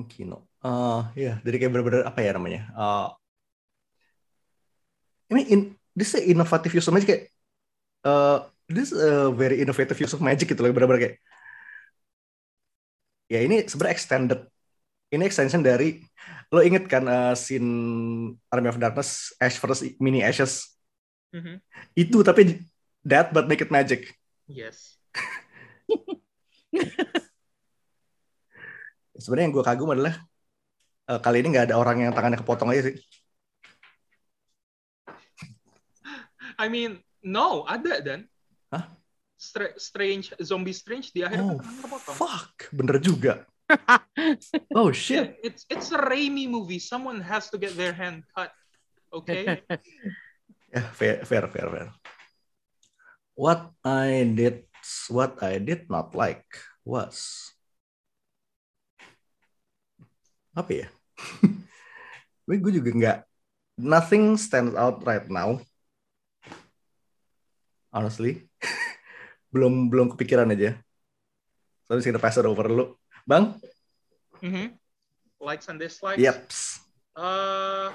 Kino. 0.06 0.46
Eh 0.62 1.02
ya, 1.18 1.34
jadi 1.42 1.56
kayak 1.58 1.72
bener-bener 1.74 2.06
apa 2.06 2.22
ya 2.22 2.38
namanya? 2.38 2.62
Eh 2.78 3.08
ini 5.30 5.42
in, 5.50 5.60
this 5.94 6.14
is 6.14 6.26
innovative 6.26 6.74
use 6.74 6.88
of 6.90 6.94
magic 6.94 7.08
kayak 7.10 7.24
eh 8.06 8.38
this 8.70 8.94
is 8.94 8.98
a 9.02 9.30
very 9.34 9.62
innovative 9.62 9.98
use 9.98 10.14
of 10.14 10.22
magic 10.22 10.50
gitu 10.50 10.62
loh, 10.62 10.70
bener-bener 10.74 11.02
kayak 11.02 11.16
ya 13.30 13.40
ini 13.46 13.62
sebenarnya 13.66 13.96
extended. 13.96 14.40
Ini 15.10 15.26
extension 15.26 15.66
dari 15.66 16.06
lo 16.54 16.62
inget 16.62 16.86
kan 16.86 17.02
eh, 17.06 17.34
scene 17.34 17.70
Army 18.50 18.70
of 18.70 18.78
Darkness 18.78 19.34
Ash 19.42 19.58
versus 19.58 19.86
Mini 19.98 20.22
Ashes 20.22 20.78
Mhm. 21.30 21.62
itu 21.94 22.26
tapi 22.26 22.58
that 23.06 23.30
but 23.30 23.46
make 23.46 23.62
it 23.62 23.70
magic. 23.70 24.18
yes 24.50 24.98
Sebenarnya 29.14 29.46
yang 29.46 29.54
gue 29.54 29.66
kagum 29.66 29.94
adalah 29.94 30.18
eh, 31.06 31.20
kali 31.22 31.46
ini 31.46 31.54
nggak 31.54 31.70
ada 31.70 31.78
orang 31.78 32.02
yang 32.02 32.14
tangannya 32.18 32.42
kepotong 32.42 32.74
aja 32.74 32.90
sih. 32.90 32.98
I 36.60 36.68
mean 36.68 37.00
no 37.24 37.64
ada 37.64 38.04
dan 38.04 38.28
Hah? 38.68 38.86
Stra- 39.40 39.80
strange 39.80 40.36
zombie 40.44 40.76
strange 40.76 41.16
di 41.16 41.24
akhir 41.24 41.40
Oh, 41.40 41.56
kepotong. 41.64 42.16
fuck, 42.20 42.68
bener 42.76 43.00
juga. 43.00 43.48
oh 44.76 44.92
shit. 44.92 45.16
Yeah, 45.16 45.28
it's 45.40 45.64
it's 45.72 45.96
a 45.96 46.00
Raimi 46.04 46.44
movie. 46.52 46.84
Someone 46.84 47.24
has 47.24 47.48
to 47.48 47.58
get 47.58 47.80
their 47.80 47.96
hand 47.96 48.28
cut. 48.36 48.52
Okay. 49.10 49.64
Ya, 50.70 50.86
fair, 50.94 51.26
fair, 51.26 51.50
fair, 51.50 51.66
fair. 51.66 51.90
What 53.34 53.74
I 53.82 54.22
did, 54.22 54.70
what 55.10 55.42
I 55.42 55.58
did 55.58 55.90
not 55.90 56.14
like 56.14 56.46
was 56.86 57.50
apa 60.54 60.86
ya? 60.86 60.88
gue 62.46 62.70
juga 62.70 62.92
nggak, 62.94 63.18
nothing 63.82 64.38
stands 64.38 64.78
out 64.78 65.02
right 65.10 65.26
now. 65.26 65.58
Honestly, 67.90 68.46
belum 69.54 69.90
belum 69.90 70.14
kepikiran 70.14 70.54
aja. 70.54 70.78
So 71.86 71.94
I'm 71.94 71.98
just 71.98 72.06
gonna 72.06 72.22
pass 72.22 72.38
it 72.38 72.46
over 72.46 72.70
dulu, 72.70 72.94
bang. 73.26 73.58
Mm 74.46 74.52
-hmm. 74.54 74.68
Likes 75.42 75.68
and 75.68 75.82
dislikes. 75.82 76.22
Yep. 76.22 76.38
Uh, 77.18 77.90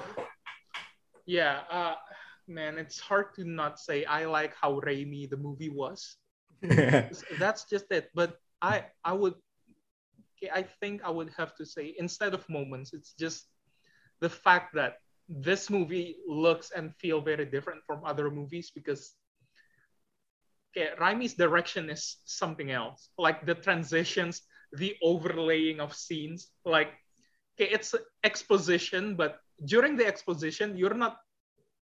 yeah. 1.23 1.63
Uh, 1.71 1.95
man, 2.47 2.77
it's 2.77 2.99
hard 2.99 3.33
to 3.39 3.47
not 3.47 3.79
say 3.79 4.05
I 4.05 4.25
like 4.25 4.53
how 4.53 4.81
Raimi 4.81 5.29
the 5.29 5.37
movie 5.37 5.71
was. 5.71 6.17
That's 7.41 7.65
just 7.69 7.87
it. 7.89 8.11
But 8.13 8.37
I 8.61 8.89
I 9.03 9.13
would 9.13 9.37
okay, 10.37 10.51
I 10.53 10.63
think 10.81 11.01
I 11.03 11.09
would 11.09 11.31
have 11.37 11.55
to 11.55 11.65
say 11.65 11.95
instead 11.97 12.33
of 12.33 12.47
moments, 12.49 12.93
it's 12.93 13.13
just 13.15 13.47
the 14.19 14.29
fact 14.29 14.75
that 14.75 14.99
this 15.27 15.69
movie 15.69 16.17
looks 16.27 16.71
and 16.71 16.93
feel 17.01 17.21
very 17.21 17.45
different 17.45 17.81
from 17.85 18.05
other 18.05 18.29
movies 18.29 18.71
because 18.73 19.17
okay, 20.75 20.91
Raimi's 20.99 21.33
direction 21.33 21.89
is 21.89 22.17
something 22.25 22.71
else. 22.71 23.09
Like 23.17 23.45
the 23.45 23.55
transitions, 23.55 24.41
the 24.73 24.95
overlaying 25.01 25.79
of 25.79 25.95
scenes, 25.95 26.51
like 26.65 26.91
okay, 27.55 27.71
it's 27.71 27.95
exposition, 28.23 29.15
but 29.15 29.39
during 29.63 29.95
the 29.95 30.05
exposition, 30.05 30.75
you're 30.75 30.97
not 30.97 31.17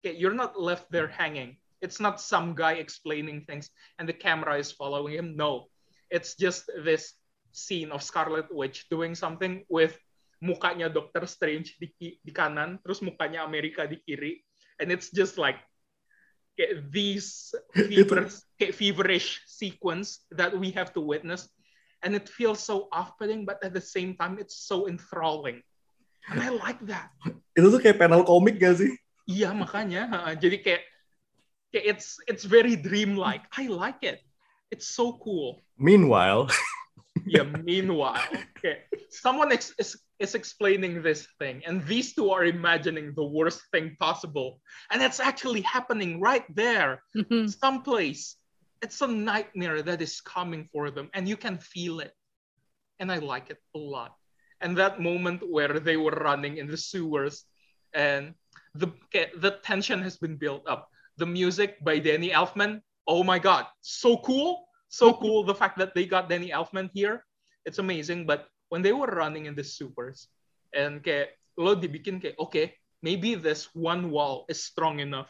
okay, 0.04 0.16
you're 0.16 0.36
not 0.36 0.60
left 0.60 0.92
there 0.92 1.08
hanging. 1.08 1.58
It's 1.82 2.00
not 2.00 2.20
some 2.20 2.56
guy 2.56 2.80
explaining 2.80 3.44
things 3.44 3.70
and 4.00 4.08
the 4.08 4.16
camera 4.16 4.58
is 4.58 4.72
following 4.72 5.16
him. 5.16 5.36
No, 5.36 5.68
it's 6.12 6.36
just 6.36 6.72
this 6.84 7.14
scene 7.52 7.92
of 7.92 8.04
Scarlet 8.04 8.48
Witch 8.52 8.88
doing 8.90 9.16
something 9.16 9.64
with 9.70 10.00
mukanya 10.44 10.92
Doctor 10.92 11.24
Strange 11.28 11.76
di, 11.80 11.92
di 12.00 12.32
kanan, 12.32 12.80
terus 12.84 13.00
mukanya 13.00 13.48
Amerika 13.48 13.88
di 13.88 14.00
kiri, 14.04 14.44
and 14.80 14.92
it's 14.92 15.12
just 15.12 15.40
like 15.40 15.56
these 16.90 17.54
fever, 17.74 18.30
kayak 18.60 18.74
feverish 18.74 19.42
sequence 19.46 20.26
that 20.34 20.54
we 20.54 20.72
have 20.72 20.94
to 20.94 21.02
witness, 21.02 21.50
and 22.06 22.14
it 22.14 22.30
feels 22.30 22.62
so 22.62 22.88
off-putting, 22.94 23.46
but 23.46 23.58
at 23.64 23.74
the 23.74 23.84
same 23.84 24.14
time, 24.18 24.38
it's 24.38 24.58
so 24.58 24.86
enthralling, 24.86 25.62
and 26.30 26.38
I 26.42 26.54
like 26.54 26.82
that. 26.90 27.10
Itu 27.58 27.70
tuh 27.74 27.82
kayak 27.82 27.98
panel 28.02 28.26
komik 28.26 28.62
gak 28.62 28.82
sih? 28.82 28.92
Iya 29.24 29.56
makanya, 29.56 30.36
jadi 30.36 30.60
kayak, 30.60 30.84
kayak 31.72 31.86
it's 31.96 32.20
it's 32.28 32.44
very 32.44 32.76
dreamlike. 32.76 33.48
I 33.56 33.72
like 33.72 34.04
it. 34.04 34.20
It's 34.74 34.90
so 34.90 35.16
cool. 35.22 35.62
Meanwhile, 35.78 36.50
Yeah. 37.26 37.48
Meanwhile, 37.64 38.20
okay, 38.58 38.84
someone 39.10 39.52
ex- 39.54 39.76
is 40.24 40.36
explaining 40.36 41.04
this 41.04 41.28
thing, 41.38 41.62
and 41.68 41.86
these 41.86 42.16
two 42.16 42.32
are 42.32 42.46
imagining 42.46 43.14
the 43.14 43.28
worst 43.38 43.62
thing 43.72 43.96
possible, 44.00 44.62
and 44.90 45.04
it's 45.04 45.20
actually 45.20 45.62
happening 45.62 46.20
right 46.20 46.48
there, 46.56 47.04
mm-hmm. 47.16 47.48
someplace. 47.48 48.38
It's 48.82 49.02
a 49.02 49.08
nightmare 49.08 49.82
that 49.84 50.02
is 50.02 50.22
coming 50.22 50.70
for 50.72 50.90
them, 50.90 51.10
and 51.14 51.28
you 51.28 51.36
can 51.36 51.58
feel 51.60 52.00
it, 52.00 52.16
and 53.00 53.12
I 53.12 53.20
like 53.20 53.50
it 53.52 53.60
a 53.76 53.80
lot. 53.80 54.16
And 54.62 54.78
that 54.78 55.04
moment 55.04 55.44
where 55.44 55.80
they 55.80 55.98
were 55.98 56.16
running 56.24 56.58
in 56.58 56.68
the 56.72 56.80
sewers, 56.80 57.44
and 57.94 58.34
the 58.76 58.90
the 59.44 59.60
tension 59.62 60.02
has 60.02 60.16
been 60.18 60.38
built 60.40 60.64
up. 60.68 60.90
The 61.20 61.28
music 61.28 61.84
by 61.84 62.00
Danny 62.00 62.32
Elfman, 62.32 62.82
oh 63.06 63.24
my 63.24 63.40
god, 63.40 63.68
so 63.82 64.18
cool, 64.24 64.66
so 64.88 65.14
cool. 65.14 65.44
The 65.44 65.60
fact 65.62 65.78
that 65.78 65.94
they 65.94 66.06
got 66.08 66.32
Danny 66.32 66.50
Elfman 66.50 66.90
here, 66.94 67.28
it's 67.68 67.80
amazing. 67.80 68.26
But 68.26 68.48
when 68.74 68.82
they 68.82 68.90
were 68.90 69.14
running 69.14 69.46
in 69.46 69.54
the 69.54 69.62
supers, 69.62 70.34
and 70.74 71.06
kayak 71.06 71.38
lo 71.62 71.78
dibikin 71.78 72.18
kayak 72.18 72.34
okay, 72.42 72.74
maybe 73.06 73.38
this 73.38 73.70
one 73.78 74.10
wall 74.10 74.50
is 74.50 74.66
strong 74.66 74.98
enough 74.98 75.30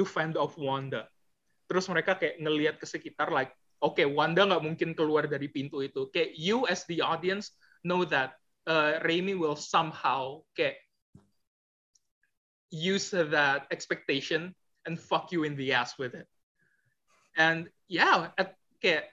to 0.00 0.08
fend 0.08 0.40
off 0.40 0.56
Wanda. 0.56 1.04
Terus 1.68 1.84
mereka 1.92 2.16
kayak 2.16 2.40
ngelihat 2.40 2.80
ke 2.80 2.88
sekitar 2.88 3.28
like, 3.28 3.52
okay, 3.84 4.08
Wanda 4.08 4.48
nggak 4.48 4.64
mungkin 4.64 4.96
keluar 4.96 5.28
dari 5.28 5.52
pintu 5.52 5.84
itu. 5.84 6.08
Kayak 6.08 6.32
you 6.32 6.64
as 6.64 6.88
the 6.88 7.04
audience 7.04 7.52
know 7.84 8.08
that 8.08 8.40
uh, 8.64 8.96
Raimi 9.04 9.36
will 9.36 9.58
somehow 9.58 10.40
kayak 10.56 10.80
use 12.72 13.12
that 13.12 13.68
expectation 13.68 14.56
and 14.88 14.96
fuck 14.96 15.28
you 15.28 15.44
in 15.44 15.60
the 15.60 15.76
ass 15.76 16.00
with 16.00 16.16
it. 16.16 16.24
And 17.36 17.68
yeah, 17.92 18.32
at, 18.40 18.56
kayak 18.80 19.12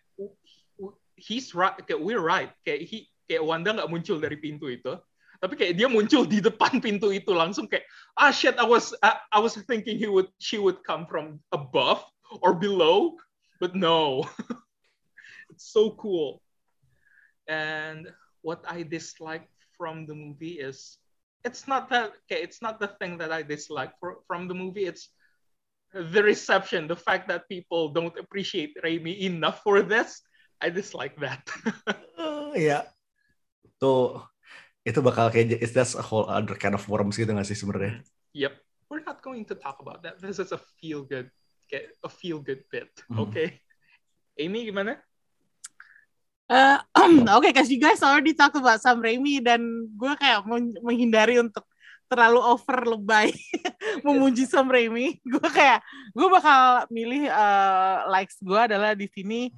he's 1.19 1.51
right, 1.51 1.75
kayak 1.83 1.99
we're 1.99 2.23
right. 2.23 2.55
Kayak 2.63 2.87
he, 2.87 3.11
kayak 3.29 3.45
Wanda 3.45 3.77
nggak 3.77 3.91
muncul 3.93 4.17
dari 4.17 4.41
pintu 4.41 4.73
itu, 4.73 4.97
tapi 5.37 5.53
kayak 5.53 5.77
dia 5.77 5.85
muncul 5.85 6.25
di 6.25 6.41
depan 6.41 6.81
pintu 6.81 7.13
itu 7.13 7.29
langsung 7.29 7.69
kayak 7.69 7.85
ah 8.17 8.33
shit, 8.33 8.57
I 8.57 8.65
was 8.65 8.97
I, 9.05 9.21
I 9.29 9.39
was 9.39 9.53
thinking 9.69 10.01
he 10.01 10.09
would 10.09 10.33
she 10.41 10.57
would 10.57 10.81
come 10.81 11.05
from 11.05 11.37
above 11.53 12.01
or 12.41 12.57
below, 12.57 13.21
but 13.61 13.77
no, 13.77 14.25
it's 15.53 15.69
so 15.69 15.93
cool. 15.93 16.41
And 17.45 18.09
what 18.41 18.65
I 18.65 18.81
dislike 18.81 19.45
from 19.77 20.09
the 20.09 20.17
movie 20.17 20.57
is 20.59 20.97
it's 21.45 21.67
not 21.67 21.89
that 21.89 22.11
okay 22.27 22.43
it's 22.43 22.61
not 22.61 22.79
the 22.79 22.91
thing 22.99 23.17
that 23.17 23.31
i 23.31 23.41
dislike 23.41 23.95
for, 23.99 24.19
from 24.27 24.47
the 24.47 24.53
movie 24.53 24.83
it's 24.83 25.07
the 25.93 26.21
reception 26.21 26.87
the 26.87 26.95
fact 26.95 27.27
that 27.27 27.47
people 27.47 27.89
don't 27.89 28.19
appreciate 28.19 28.75
Raimi 28.83 29.23
enough 29.23 29.63
for 29.63 29.81
this 29.81 30.21
i 30.61 30.69
dislike 30.69 31.15
that 31.23 31.47
Eh, 32.19 32.67
ya. 32.67 32.83
Tuh, 33.79 34.19
itu 34.83 34.99
bakal 34.99 35.29
kayak 35.29 35.59
it's 35.59 35.71
just 35.71 35.95
a 35.95 36.03
whole 36.03 36.27
other 36.27 36.55
kind 36.55 36.75
of 36.75 36.83
worms 36.85 37.15
gitu 37.15 37.29
gak 37.29 37.47
sih 37.47 37.55
sebenarnya? 37.55 38.03
yep 38.31 38.55
we're 38.87 39.03
not 39.03 39.21
going 39.21 39.41
to 39.45 39.53
talk 39.53 39.77
about 39.81 40.01
that 40.01 40.17
this 40.21 40.37
is 40.37 40.49
a 40.49 40.59
feel 40.77 41.01
good 41.01 41.29
a 42.01 42.09
feel 42.09 42.41
good 42.41 42.61
bit 42.67 42.89
Mhm. 43.07 43.19
okay 43.21 43.47
Amy 44.35 44.65
gimana 44.65 44.97
Eh, 46.49 46.77
Oke, 47.37 47.53
cause 47.53 47.69
you 47.69 47.77
guys 47.77 48.01
already 48.01 48.33
talk 48.33 48.57
about 48.57 48.81
Sam 48.81 48.97
Raimi 48.97 49.37
dan 49.37 49.61
gue 49.93 50.13
kayak 50.17 50.49
men- 50.49 50.81
menghindari 50.81 51.37
untuk 51.37 51.61
terlalu 52.09 52.41
over 52.41 52.89
lebay 52.89 53.29
memuji 54.05 54.49
Sam 54.49 54.65
Raimi. 54.65 55.21
Gue 55.29 55.45
kayak 55.45 55.85
gue 56.09 56.25
bakal 56.25 56.89
milih 56.89 57.29
eh, 57.29 57.97
likes 58.09 58.41
gue 58.41 58.57
adalah 58.57 58.97
di 58.97 59.05
sini 59.13 59.53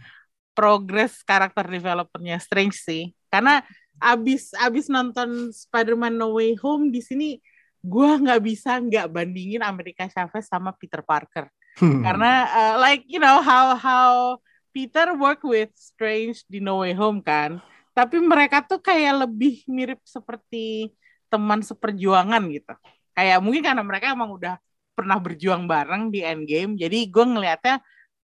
progress 0.51 1.23
karakter 1.23 1.63
developmentnya 1.63 2.43
Strange 2.43 2.75
sih. 2.75 3.15
Karena 3.31 3.63
abis 4.01 4.51
abis 4.57 4.89
nonton 4.89 5.53
Spider-Man 5.53 6.17
No 6.17 6.35
Way 6.35 6.57
Home 6.65 6.89
di 6.89 6.99
sini 7.05 7.37
gue 7.81 8.09
nggak 8.17 8.41
bisa 8.41 8.81
nggak 8.81 9.09
bandingin 9.13 9.61
America 9.61 10.09
Chavez 10.09 10.49
sama 10.49 10.73
Peter 10.75 11.05
Parker 11.05 11.47
Hmm. 11.79 12.03
karena 12.03 12.51
uh, 12.51 12.75
like 12.83 13.07
you 13.07 13.15
know 13.15 13.39
how 13.39 13.79
how 13.79 14.35
Peter 14.75 15.15
work 15.15 15.39
with 15.39 15.71
Strange 15.71 16.43
di 16.51 16.59
No 16.59 16.83
Way 16.83 16.91
Home 16.99 17.23
kan 17.23 17.63
tapi 17.95 18.19
mereka 18.19 18.59
tuh 18.63 18.83
kayak 18.83 19.23
lebih 19.27 19.63
mirip 19.71 20.03
seperti 20.03 20.91
teman 21.31 21.63
seperjuangan 21.63 22.43
gitu. 22.51 22.73
Kayak 23.15 23.39
mungkin 23.39 23.63
karena 23.63 23.83
mereka 23.83 24.11
emang 24.11 24.35
udah 24.35 24.55
pernah 24.91 25.19
berjuang 25.19 25.67
bareng 25.67 26.11
di 26.11 26.19
Endgame, 26.23 26.75
jadi 26.75 27.07
gue 27.07 27.25
ngelihatnya 27.25 27.79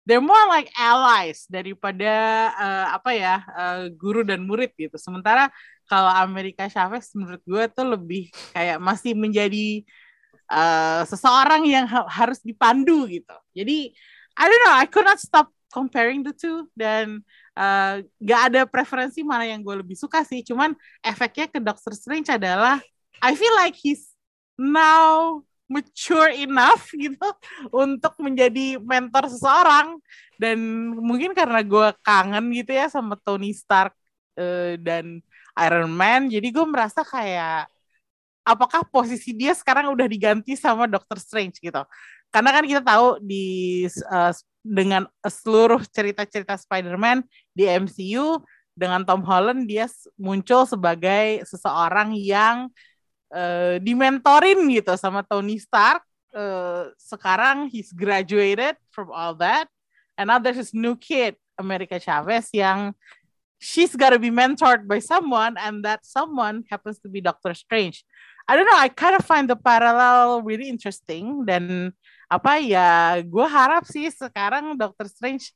they're 0.10 0.26
more 0.26 0.50
like 0.50 0.74
allies 0.74 1.46
daripada 1.46 2.10
uh, 2.58 2.98
apa 2.98 3.14
ya 3.14 3.46
uh, 3.54 3.86
guru 3.94 4.26
dan 4.26 4.42
murid 4.42 4.74
gitu. 4.74 4.98
Sementara 4.98 5.54
kalau 5.86 6.10
Amerika 6.10 6.66
Chavez 6.66 7.14
menurut 7.14 7.46
gue 7.46 7.64
tuh 7.70 7.86
lebih 7.94 8.34
kayak 8.58 8.82
masih 8.82 9.14
menjadi 9.14 9.86
uh, 10.50 11.06
seseorang 11.06 11.62
yang 11.70 11.86
ha 11.86 12.10
harus 12.10 12.42
dipandu 12.42 13.06
gitu. 13.06 13.38
Jadi 13.54 13.94
I 14.34 14.46
don't 14.50 14.62
know, 14.66 14.74
I 14.74 14.90
could 14.90 15.06
not 15.06 15.22
stop 15.22 15.54
comparing 15.70 16.26
the 16.26 16.34
two 16.34 16.66
dan 16.74 17.22
uh, 17.54 18.02
gak 18.18 18.42
ada 18.50 18.66
preferensi 18.66 19.22
mana 19.22 19.46
yang 19.46 19.62
gue 19.62 19.86
lebih 19.86 19.94
suka 19.94 20.26
sih. 20.26 20.42
Cuman 20.42 20.74
efeknya 21.06 21.46
ke 21.54 21.62
Doctor 21.62 21.94
Strange 21.94 22.34
adalah 22.34 22.82
I 23.22 23.38
feel 23.38 23.54
like 23.62 23.78
he's 23.78 24.10
now 24.58 25.46
mature 25.70 26.34
enough 26.34 26.92
gitu 26.98 27.30
untuk 27.70 28.18
menjadi 28.20 28.82
mentor 28.82 29.30
seseorang. 29.30 30.02
Dan 30.36 30.60
mungkin 30.98 31.32
karena 31.38 31.62
gue 31.62 31.88
kangen 32.02 32.52
gitu 32.52 32.74
ya 32.74 32.90
sama 32.90 33.16
Tony 33.22 33.54
Stark 33.54 33.94
uh, 34.40 34.76
dan 34.82 35.22
Iron 35.60 35.92
Man 35.92 36.32
jadi 36.32 36.48
gue 36.48 36.64
merasa 36.64 37.04
kayak 37.04 37.68
apakah 38.48 38.88
posisi 38.88 39.36
dia 39.36 39.52
sekarang 39.52 39.92
udah 39.92 40.08
diganti 40.08 40.56
sama 40.56 40.88
Doctor 40.88 41.20
Strange 41.22 41.60
gitu? 41.60 41.84
Karena 42.32 42.50
kan 42.56 42.64
kita 42.66 42.82
tahu 42.82 43.20
di 43.22 43.86
uh, 44.10 44.34
dengan 44.64 45.06
seluruh 45.24 45.82
cerita-cerita 45.88 46.56
Spider-Man 46.58 47.24
di 47.54 47.68
MCU 47.68 48.42
dengan 48.80 49.04
Tom 49.04 49.28
Holland 49.28 49.68
dia 49.68 49.92
muncul 50.16 50.64
sebagai 50.64 51.44
seseorang 51.44 52.16
yang 52.16 52.72
uh, 53.34 53.78
dimentorin 53.82 54.60
gitu 54.70 54.94
sama 54.98 55.26
Tony 55.26 55.58
Stark. 55.62 56.06
Uh, 56.30 56.94
sekarang 57.02 57.74
he's 57.74 57.90
graduated 57.90 58.78
from 58.94 59.10
all 59.10 59.34
that, 59.34 59.66
and 60.14 60.30
now 60.30 60.38
there's 60.38 60.62
this 60.62 60.78
new 60.78 60.94
kid, 60.94 61.34
America 61.58 61.98
Chavez, 61.98 62.54
yang 62.54 62.94
she's 63.58 63.98
gotta 63.98 64.22
be 64.22 64.30
mentored 64.30 64.86
by 64.86 65.02
someone, 65.02 65.58
and 65.58 65.82
that 65.82 66.06
someone 66.06 66.62
happens 66.70 67.02
to 67.02 67.10
be 67.10 67.18
Doctor 67.18 67.58
Strange. 67.58 68.06
I 68.46 68.54
don't 68.54 68.70
know, 68.70 68.78
I 68.78 68.94
kind 68.94 69.18
of 69.18 69.26
find 69.26 69.50
the 69.50 69.58
parallel 69.58 70.46
really 70.46 70.70
interesting 70.70 71.46
dan 71.50 71.94
apa 72.30 72.62
ya, 72.62 73.18
gue 73.26 73.46
harap 73.50 73.90
sih 73.90 74.14
sekarang 74.14 74.78
Doctor 74.78 75.10
Strange 75.10 75.50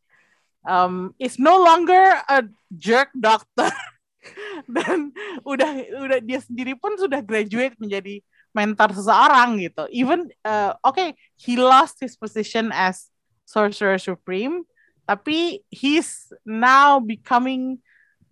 um, 0.65 1.13
is 1.21 1.38
no 1.38 1.61
longer 1.61 2.01
a 2.26 2.49
jerk 2.74 3.13
doctor 3.13 3.69
dan 4.76 5.11
udah 5.43 5.71
udah 5.99 6.19
dia 6.24 6.39
sendiri 6.39 6.78
pun 6.78 6.95
sudah 6.95 7.19
graduate 7.19 7.76
menjadi 7.80 8.24
mentor 8.53 8.93
seseorang 8.93 9.57
gitu. 9.59 9.89
Even 9.89 10.30
uh, 10.45 10.78
oke, 10.86 10.95
okay, 10.95 11.09
he 11.36 11.57
lost 11.57 11.97
his 11.99 12.13
position 12.13 12.69
as 12.69 13.09
sorcerer 13.49 13.97
supreme, 13.97 14.63
tapi 15.09 15.65
he's 15.74 16.30
now 16.45 17.01
becoming 17.01 17.82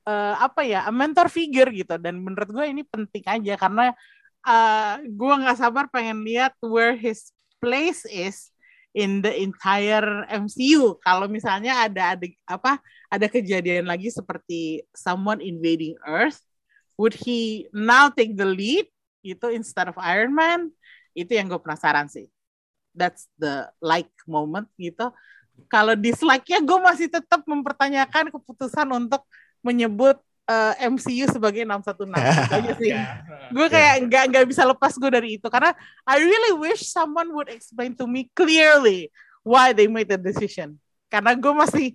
uh, 0.05 0.37
apa 0.37 0.61
ya, 0.63 0.85
a 0.85 0.93
mentor 0.93 1.27
figure 1.27 1.67
gitu. 1.73 1.97
Dan 1.97 2.21
menurut 2.21 2.47
gue 2.53 2.65
ini 2.69 2.85
penting 2.85 3.25
aja 3.25 3.53
karena 3.57 3.91
uh, 4.45 5.01
gue 5.01 5.33
nggak 5.41 5.57
sabar 5.57 5.89
pengen 5.89 6.21
lihat 6.21 6.53
where 6.61 6.93
his 6.93 7.33
place 7.57 8.05
is 8.05 8.50
in 8.91 9.23
the 9.23 9.31
entire 9.31 10.27
MCU. 10.27 10.99
Kalau 10.99 11.27
misalnya 11.31 11.87
ada 11.87 12.15
ada 12.15 12.25
apa 12.47 12.79
ada 13.07 13.27
kejadian 13.27 13.87
lagi 13.87 14.11
seperti 14.11 14.83
someone 14.91 15.39
invading 15.39 15.95
Earth, 16.03 16.39
would 16.99 17.15
he 17.15 17.67
now 17.71 18.11
take 18.11 18.35
the 18.35 18.47
lead 18.47 18.87
itu 19.23 19.47
instead 19.51 19.87
of 19.87 19.97
Iron 19.99 20.35
Man? 20.35 20.71
Itu 21.15 21.35
yang 21.35 21.51
gue 21.51 21.59
penasaran 21.59 22.07
sih. 22.07 22.27
That's 22.91 23.27
the 23.39 23.71
like 23.79 24.11
moment 24.27 24.67
gitu. 24.75 25.11
Kalau 25.71 25.93
dislike-nya 25.95 26.63
gue 26.63 26.79
masih 26.81 27.07
tetap 27.11 27.43
mempertanyakan 27.47 28.33
keputusan 28.33 28.87
untuk 28.91 29.23
menyebut 29.61 30.17
uh, 30.51 30.73
eh, 30.75 30.91
MCU 30.91 31.25
sebagai 31.31 31.63
616 31.63 32.51
aja 32.51 32.71
sih. 32.81 32.91
gue 33.51 33.67
kayak 33.67 33.95
nggak 34.07 34.23
nggak 34.31 34.45
bisa 34.47 34.63
lepas 34.63 34.95
gue 34.95 35.11
dari 35.11 35.35
itu 35.35 35.47
karena 35.51 35.75
I 36.07 36.19
really 36.19 36.53
wish 36.59 36.87
someone 36.87 37.31
would 37.35 37.51
explain 37.51 37.95
to 37.99 38.07
me 38.07 38.31
clearly 38.31 39.11
why 39.43 39.71
they 39.71 39.87
made 39.87 40.07
the 40.07 40.19
decision. 40.19 40.79
Karena 41.11 41.35
gue 41.35 41.51
masih 41.51 41.87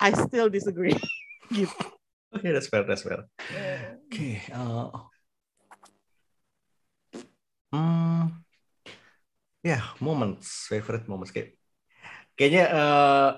I 0.00 0.10
still 0.16 0.48
disagree 0.48 0.96
gitu. 1.56 1.84
Oke, 2.32 2.48
okay, 2.48 2.50
that's 2.56 2.68
fair, 2.72 2.84
that's 2.88 3.04
fair. 3.04 3.28
Oke, 3.28 4.08
okay, 4.08 4.34
uh, 4.56 4.88
hmm, 7.68 8.40
ya 9.60 9.76
yeah, 9.76 9.82
moments, 10.00 10.64
favorite 10.64 11.04
moments 11.04 11.28
kayak 11.28 11.60
kayaknya 12.40 12.72
uh, 12.72 13.30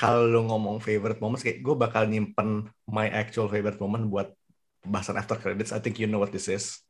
kalau 0.00 0.24
lu 0.24 0.48
ngomong 0.48 0.80
favorite 0.80 1.20
moments 1.20 1.44
kayak 1.44 1.60
gue 1.60 1.76
bakal 1.76 2.08
nyimpen 2.08 2.72
my 2.88 3.04
actual 3.12 3.52
favorite 3.52 3.76
moment 3.76 4.08
buat 4.08 4.32
bahasan 4.80 5.20
after 5.20 5.36
credits. 5.36 5.76
I 5.76 5.80
think 5.84 6.00
you 6.00 6.08
know 6.08 6.16
what 6.16 6.32
this 6.32 6.48
is. 6.48 6.80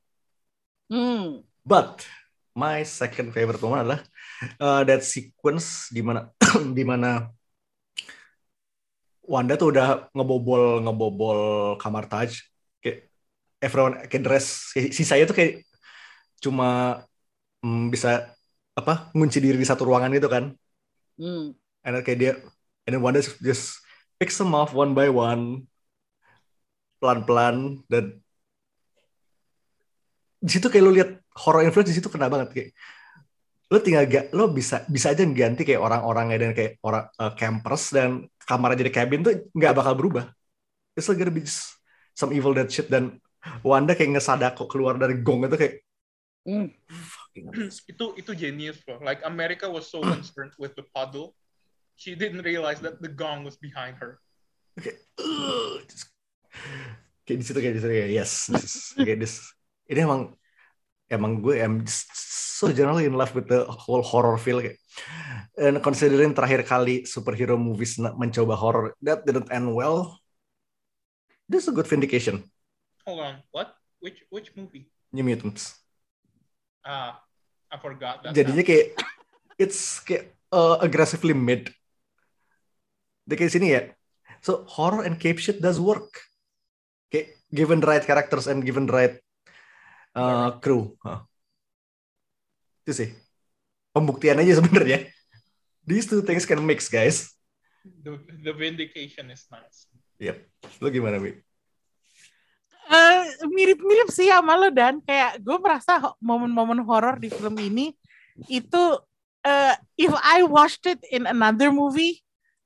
Hmm. 0.86 1.42
But 1.66 2.06
my 2.54 2.86
second 2.86 3.34
favorite 3.34 3.58
moment 3.58 3.82
adalah 3.82 4.00
uh, 4.62 4.86
that 4.86 5.02
sequence 5.02 5.90
di 5.90 6.06
mana 6.06 6.30
di 6.78 6.86
mana 6.86 7.34
Wanda 9.30 9.54
tuh 9.54 9.70
udah 9.70 10.10
ngebobol 10.10 10.82
ngebobol 10.82 11.38
kamar 11.78 12.10
Taj 12.10 12.34
kayak 12.82 13.06
everyone 13.62 13.94
kayak 14.10 14.26
dress 14.26 14.74
si 14.74 15.06
saya 15.06 15.22
tuh 15.22 15.38
kayak 15.38 15.62
cuma 16.42 17.02
mm, 17.62 17.94
bisa 17.94 18.34
apa 18.74 19.14
ngunci 19.14 19.38
diri 19.38 19.54
di 19.54 19.66
satu 19.66 19.86
ruangan 19.86 20.10
gitu 20.14 20.26
kan. 20.26 20.50
Hmm. 21.14 21.54
And 21.86 22.02
kayak 22.02 22.18
dia 22.18 22.32
and 22.86 22.96
then 22.96 23.02
Wanda 23.02 23.20
just 23.20 23.80
picks 24.20 24.36
them 24.36 24.52
off 24.52 24.76
one 24.76 24.92
by 24.92 25.08
one 25.08 25.66
pelan-pelan 27.00 27.80
dan 27.88 28.20
di 30.40 30.50
situ 30.52 30.68
kayak 30.68 30.84
lo 30.84 30.92
lihat 30.92 31.10
horror 31.36 31.64
influence 31.64 31.92
di 31.92 31.96
situ 31.96 32.08
kena 32.12 32.28
banget 32.28 32.48
kayak 32.52 32.70
lo 33.70 33.78
tinggal 33.78 34.04
gak 34.08 34.34
lo 34.34 34.50
bisa 34.50 34.82
bisa 34.90 35.14
aja 35.14 35.22
ganti 35.22 35.62
kayak 35.62 35.80
orang-orangnya 35.80 36.36
dan 36.42 36.52
kayak 36.52 36.82
orang 36.82 37.06
uh, 37.16 37.32
campers 37.38 37.94
dan 37.94 38.26
kamar 38.42 38.74
jadi 38.74 38.90
cabin 38.90 39.22
tuh 39.22 39.46
nggak 39.54 39.76
bakal 39.78 39.94
berubah. 39.94 40.26
It's 40.98 41.06
like 41.06 41.22
gonna 41.22 41.30
be 41.30 41.46
just 41.46 41.78
some 42.18 42.34
evil 42.34 42.50
dead 42.50 42.66
shit 42.66 42.90
dan 42.90 43.22
Wanda 43.64 43.96
kayak 43.96 44.18
ngesadako 44.18 44.68
keluar 44.68 45.00
dari 45.00 45.22
gong 45.24 45.48
itu 45.48 45.56
kayak 45.56 45.74
mm. 46.44 46.68
itu 47.94 48.04
itu 48.18 48.30
genius 48.34 48.82
bro. 48.82 48.98
Like 49.00 49.22
America 49.22 49.70
was 49.70 49.86
so 49.86 50.02
concerned 50.12 50.52
with 50.58 50.74
the 50.74 50.84
puddle 50.90 51.38
she 52.00 52.16
didn't 52.16 52.40
realize 52.40 52.80
that 52.80 52.96
the 53.04 53.12
gong 53.12 53.44
was 53.44 53.60
behind 53.60 54.00
her. 54.00 54.16
Okay. 54.80 54.96
kayak 57.28 57.38
di 57.38 57.44
situ 57.44 57.60
kayak 57.60 57.74
di 57.76 57.80
situ 57.84 57.92
kayak 57.92 58.10
yes, 58.10 58.48
this, 58.48 58.96
kayak 58.96 59.20
this. 59.20 59.52
Ini 59.84 60.08
emang 60.08 60.32
emang 61.12 61.44
gue 61.44 61.60
am 61.60 61.84
so 61.84 62.72
generally 62.72 63.04
in 63.04 63.12
love 63.12 63.36
with 63.36 63.52
the 63.52 63.68
whole 63.68 64.00
horror 64.00 64.40
feel 64.40 64.64
kayak. 64.64 64.80
And 65.60 65.84
considering 65.84 66.32
terakhir 66.32 66.64
kali 66.64 67.04
superhero 67.04 67.60
movies 67.60 68.00
mencoba 68.00 68.56
horror 68.56 68.96
that 69.04 69.28
didn't 69.28 69.52
end 69.52 69.76
well, 69.76 70.16
this 71.44 71.68
is 71.68 71.70
a 71.70 71.76
good 71.76 71.86
vindication. 71.86 72.40
Hold 73.04 73.20
on, 73.20 73.34
what? 73.52 73.76
Which 74.00 74.24
which 74.32 74.56
movie? 74.56 74.88
New 75.12 75.28
Mutants. 75.28 75.76
Ah, 76.80 76.88
uh, 76.88 77.12
I 77.68 77.76
forgot 77.76 78.24
that. 78.24 78.32
Jadinya 78.32 78.64
kayak 78.64 78.96
it's 79.60 80.00
kayak 80.00 80.32
uh, 80.48 80.80
aggressively 80.80 81.36
mid 81.36 81.68
kayak 83.36 83.52
sini 83.52 83.66
ya. 83.74 83.82
So 84.40 84.64
horror 84.66 85.04
and 85.04 85.20
cape 85.20 85.38
shit 85.38 85.60
does 85.60 85.76
work. 85.76 86.08
Kayak 87.12 87.36
given 87.52 87.82
the 87.82 87.88
right 87.90 88.04
characters 88.04 88.46
and 88.46 88.64
given 88.64 88.86
the 88.88 88.94
right 88.94 89.14
uh, 90.14 90.56
crew. 90.62 90.96
Huh. 91.02 91.26
itu 92.90 93.06
sih. 93.06 93.10
Pembuktian 93.94 94.42
aja 94.42 94.58
sebenarnya. 94.58 95.06
These 95.88 96.10
two 96.10 96.22
things 96.26 96.42
can 96.42 96.58
mix 96.66 96.90
guys. 96.90 97.30
The, 97.86 98.18
the 98.42 98.50
vindication 98.50 99.30
is 99.30 99.46
nice. 99.46 99.86
Yep. 100.18 100.36
Lo 100.82 100.90
gimana 100.90 101.22
Mi? 101.22 101.38
Uh, 102.90 103.22
mirip-mirip 103.54 104.10
sih 104.10 104.26
sama 104.26 104.58
lo 104.58 104.68
dan. 104.74 104.98
Kayak 105.06 105.38
gue 105.38 105.56
merasa 105.62 106.02
momen-momen 106.18 106.82
horor 106.82 107.22
di 107.22 107.30
film 107.30 107.54
ini 107.62 107.94
itu 108.50 108.82
uh, 109.46 109.74
if 109.94 110.12
I 110.18 110.42
watched 110.42 110.90
it 110.90 111.00
in 111.08 111.30
another 111.30 111.70
movie 111.70 112.20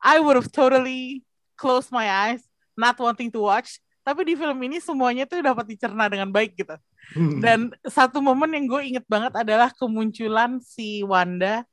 I 0.04 0.20
would 0.20 0.36
have 0.36 0.52
totally 0.52 1.24
closed 1.56 1.88
my 1.88 2.04
eyes, 2.04 2.44
not 2.76 3.00
wanting 3.00 3.32
to 3.32 3.40
watch. 3.40 3.80
Tapi 4.04 4.20
di 4.28 4.36
film 4.36 4.60
ini 4.60 4.84
semuanya 4.84 5.24
tuh 5.24 5.40
dapat 5.40 5.64
dicerna 5.64 6.12
dengan 6.12 6.28
baik 6.28 6.60
gitu. 6.60 6.76
Hmm. 7.16 7.40
Dan 7.40 7.72
satu 7.88 8.20
momen 8.20 8.52
yang 8.52 8.68
gue 8.68 8.80
inget 8.84 9.06
banget 9.08 9.32
adalah 9.32 9.72
kemunculan 9.72 10.60
si 10.60 11.00
Wanda 11.00 11.64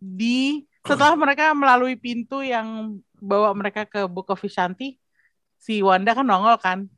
di 0.00 0.64
setelah 0.80 1.12
mereka 1.12 1.52
melalui 1.52 1.96
pintu 1.96 2.40
yang 2.40 2.96
bawa 3.20 3.52
mereka 3.52 3.84
ke 3.84 4.04
Book 4.08 4.32
of 4.32 4.40
Vishanti, 4.40 4.96
si 5.56 5.84
Wanda 5.84 6.16
kan 6.16 6.24
nongol 6.24 6.56
kan. 6.56 6.88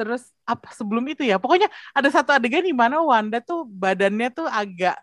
terus 0.00 0.32
apa 0.48 0.72
sebelum 0.72 1.04
itu 1.12 1.28
ya 1.28 1.36
pokoknya 1.36 1.68
ada 1.92 2.08
satu 2.08 2.32
adegan 2.32 2.64
di 2.64 2.72
mana 2.72 3.04
Wanda 3.04 3.36
tuh 3.44 3.68
badannya 3.68 4.32
tuh 4.32 4.48
agak 4.48 4.96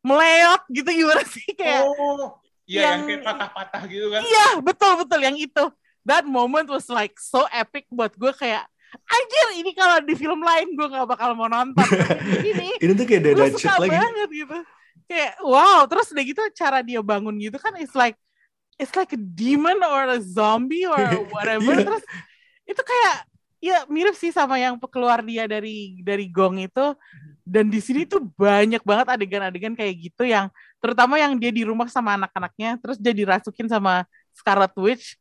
meleot 0.00 0.64
gitu 0.72 0.88
gimana 0.88 1.20
sih 1.28 1.52
kayak 1.52 1.84
Oh, 1.84 2.40
iya 2.68 2.94
yang, 2.94 3.02
yang- 3.02 3.06
kayak 3.08 3.22
patah-patah 3.24 3.82
gitu 3.88 4.06
kan. 4.08 4.22
iya 4.22 4.46
betul 4.60 4.92
betul 5.00 5.20
yang 5.20 5.34
itu 5.34 5.64
that 6.04 6.22
moment 6.22 6.68
was 6.68 6.86
like 6.86 7.16
so 7.16 7.48
epic 7.50 7.88
buat 7.88 8.12
gue 8.12 8.32
kayak 8.32 8.68
anjir 8.88 9.46
ini 9.58 9.72
kalau 9.72 10.00
di 10.00 10.12
film 10.12 10.40
lain 10.40 10.72
gue 10.72 10.86
nggak 10.86 11.08
bakal 11.08 11.32
mau 11.32 11.48
nonton 11.48 11.84
ini 12.46 12.76
Ini 12.76 12.92
tuh 12.92 13.04
kayak 13.04 13.22
Dead 13.22 13.34
gue 13.34 13.48
suka 13.52 13.76
lagi. 13.78 13.92
banget 13.92 14.28
gitu 14.30 14.58
kayak 15.04 15.32
wow 15.40 15.84
terus 15.84 16.08
udah 16.08 16.24
gitu 16.24 16.40
cara 16.54 16.78
dia 16.80 17.00
bangun 17.00 17.36
gitu 17.36 17.56
kan 17.56 17.72
it's 17.76 17.92
like 17.92 18.16
it's 18.76 18.92
like 18.92 19.08
a 19.10 19.20
demon 19.20 19.80
or 19.82 20.04
a 20.06 20.20
zombie 20.20 20.84
or 20.84 20.96
whatever 21.34 21.72
Iya. 21.72 21.84
terus 21.84 22.04
itu 22.64 22.80
kayak 22.80 23.16
ya 23.58 23.78
mirip 23.88 24.14
sih 24.14 24.30
sama 24.30 24.56
yang 24.56 24.76
keluar 24.78 25.18
dia 25.20 25.44
dari 25.44 25.98
dari 26.00 26.28
gong 26.28 26.62
itu 26.62 26.94
dan 27.42 27.66
di 27.66 27.80
sini 27.80 28.04
tuh 28.04 28.20
banyak 28.36 28.84
banget 28.84 29.08
adegan-adegan 29.10 29.72
kayak 29.72 29.96
gitu 29.98 30.24
yang 30.24 30.46
terutama 30.78 31.18
yang 31.18 31.34
dia 31.38 31.50
di 31.50 31.66
rumah 31.66 31.90
sama 31.90 32.14
anak-anaknya 32.14 32.78
terus 32.78 32.96
dia 32.98 33.14
dirasukin 33.14 33.66
sama 33.66 34.06
Scarlet 34.34 34.74
Witch. 34.78 35.18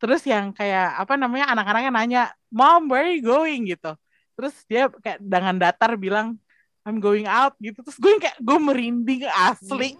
Terus 0.00 0.24
yang 0.28 0.52
kayak 0.52 1.00
apa 1.00 1.14
namanya 1.16 1.52
anak-anaknya 1.52 1.90
nanya 1.92 2.22
mom 2.52 2.88
where 2.88 3.08
are 3.08 3.14
you 3.14 3.24
going? 3.24 3.68
gitu. 3.68 3.96
Terus 4.34 4.54
dia 4.66 4.90
kayak 4.90 5.20
dengan 5.22 5.56
datar 5.60 5.94
bilang 5.94 6.36
I'm 6.84 7.00
going 7.00 7.24
out 7.24 7.56
gitu. 7.60 7.80
Terus 7.84 7.96
gue 8.00 8.12
kayak 8.20 8.36
gue 8.40 8.58
merinding 8.60 9.24
asli. 9.28 9.96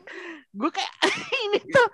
Gue 0.52 0.70
kayak 0.72 0.92
ini 1.48 1.60
tuh 1.62 1.88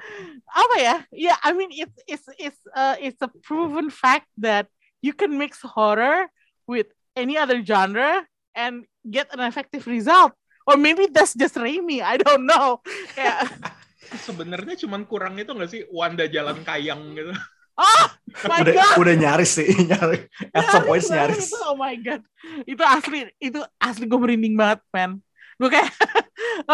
apa 0.51 0.77
ya? 0.79 0.97
Ya 1.15 1.35
I 1.43 1.51
mean 1.55 1.71
it's 1.71 1.97
it's 2.07 2.27
it's 2.39 2.61
uh, 2.75 2.99
it's 2.99 3.21
a 3.23 3.31
proven 3.47 3.91
fact 3.91 4.31
that 4.39 4.67
you 5.03 5.15
can 5.15 5.35
mix 5.39 5.63
horror 5.63 6.27
with 6.67 6.91
any 7.15 7.39
other 7.39 7.63
genre 7.63 8.27
and 8.55 8.87
get 9.07 9.31
an 9.31 9.41
effective 9.47 9.87
result 9.87 10.35
or 10.71 10.79
maybe 10.79 11.11
that's 11.11 11.35
just 11.35 11.59
Raimi 11.59 11.99
I 11.99 12.23
don't 12.23 12.47
know 12.47 12.79
kayak 13.19 13.51
Sebenarnya 14.27 14.75
cuman 14.75 15.07
kurang 15.07 15.39
itu 15.39 15.51
nggak 15.51 15.71
sih 15.71 15.83
Wanda 15.91 16.27
jalan 16.27 16.63
kayang 16.63 17.15
gitu. 17.15 17.31
oh 17.79 18.07
my 18.51 18.59
Udah 18.63 18.75
god 18.75 18.95
udah 18.99 19.15
nyaris 19.15 19.63
sih, 19.63 19.71
nyaris. 19.91 20.27
At 20.51 20.67
some 20.71 20.83
point 20.85 21.03
nyaris. 21.07 21.47
itu, 21.47 21.59
oh 21.63 21.79
my 21.79 21.95
god 21.99 22.23
itu 22.67 22.83
asli 22.83 23.19
itu 23.39 23.61
asli 23.79 24.05
gue 24.07 24.19
merinding 24.19 24.59
banget 24.59 24.83
man 24.91 25.23
gue 25.59 25.71
kayak 25.71 25.91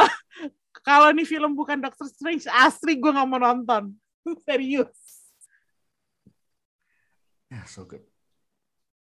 kalau 0.88 1.12
nih 1.12 1.28
film 1.28 1.52
bukan 1.52 1.76
Doctor 1.80 2.08
Strange 2.08 2.48
asli 2.48 2.96
gue 2.96 3.10
nggak 3.12 3.28
mau 3.28 3.40
nonton 3.40 3.92
serius 4.44 4.92
Ya, 7.46 7.62
so 7.62 7.86
good. 7.86 8.02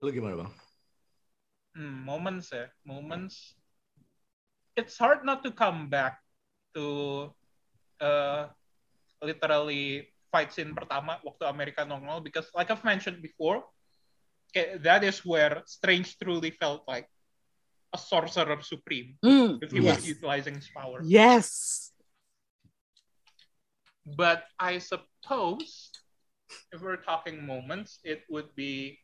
Lu 0.03 0.11
gimana 0.11 0.35
bang? 0.35 0.51
Hmm, 1.71 2.03
moments 2.03 2.51
ya, 2.51 2.67
moments. 2.83 3.55
It's 4.75 4.99
hard 4.99 5.23
not 5.25 5.43
to 5.47 5.51
come 5.55 5.87
back 5.89 6.19
to 6.75 7.31
uh, 8.03 8.51
literally 9.23 10.11
fight 10.35 10.51
scene 10.51 10.75
pertama 10.75 11.23
waktu 11.23 11.47
Amerika 11.47 11.87
nongol 11.87 12.19
because 12.19 12.51
like 12.51 12.71
I've 12.75 12.83
mentioned 12.83 13.23
before, 13.23 13.63
kayak 14.51 14.83
that 14.83 15.03
is 15.07 15.23
where 15.23 15.63
Strange 15.63 16.19
truly 16.19 16.51
felt 16.51 16.83
like 16.91 17.07
a 17.95 17.99
sorcerer 17.99 18.59
supreme 18.67 19.15
Hmm, 19.23 19.63
if 19.63 19.71
he 19.71 19.79
was 19.79 20.03
utilizing 20.03 20.59
his 20.59 20.67
power. 20.75 20.99
yes. 21.07 21.95
But 24.05 24.45
I 24.59 24.83
suppose 24.83 25.95
if 26.75 26.83
we're 26.83 27.01
talking 27.01 27.47
moments, 27.47 28.03
it 28.05 28.27
would 28.29 28.51
be 28.59 28.99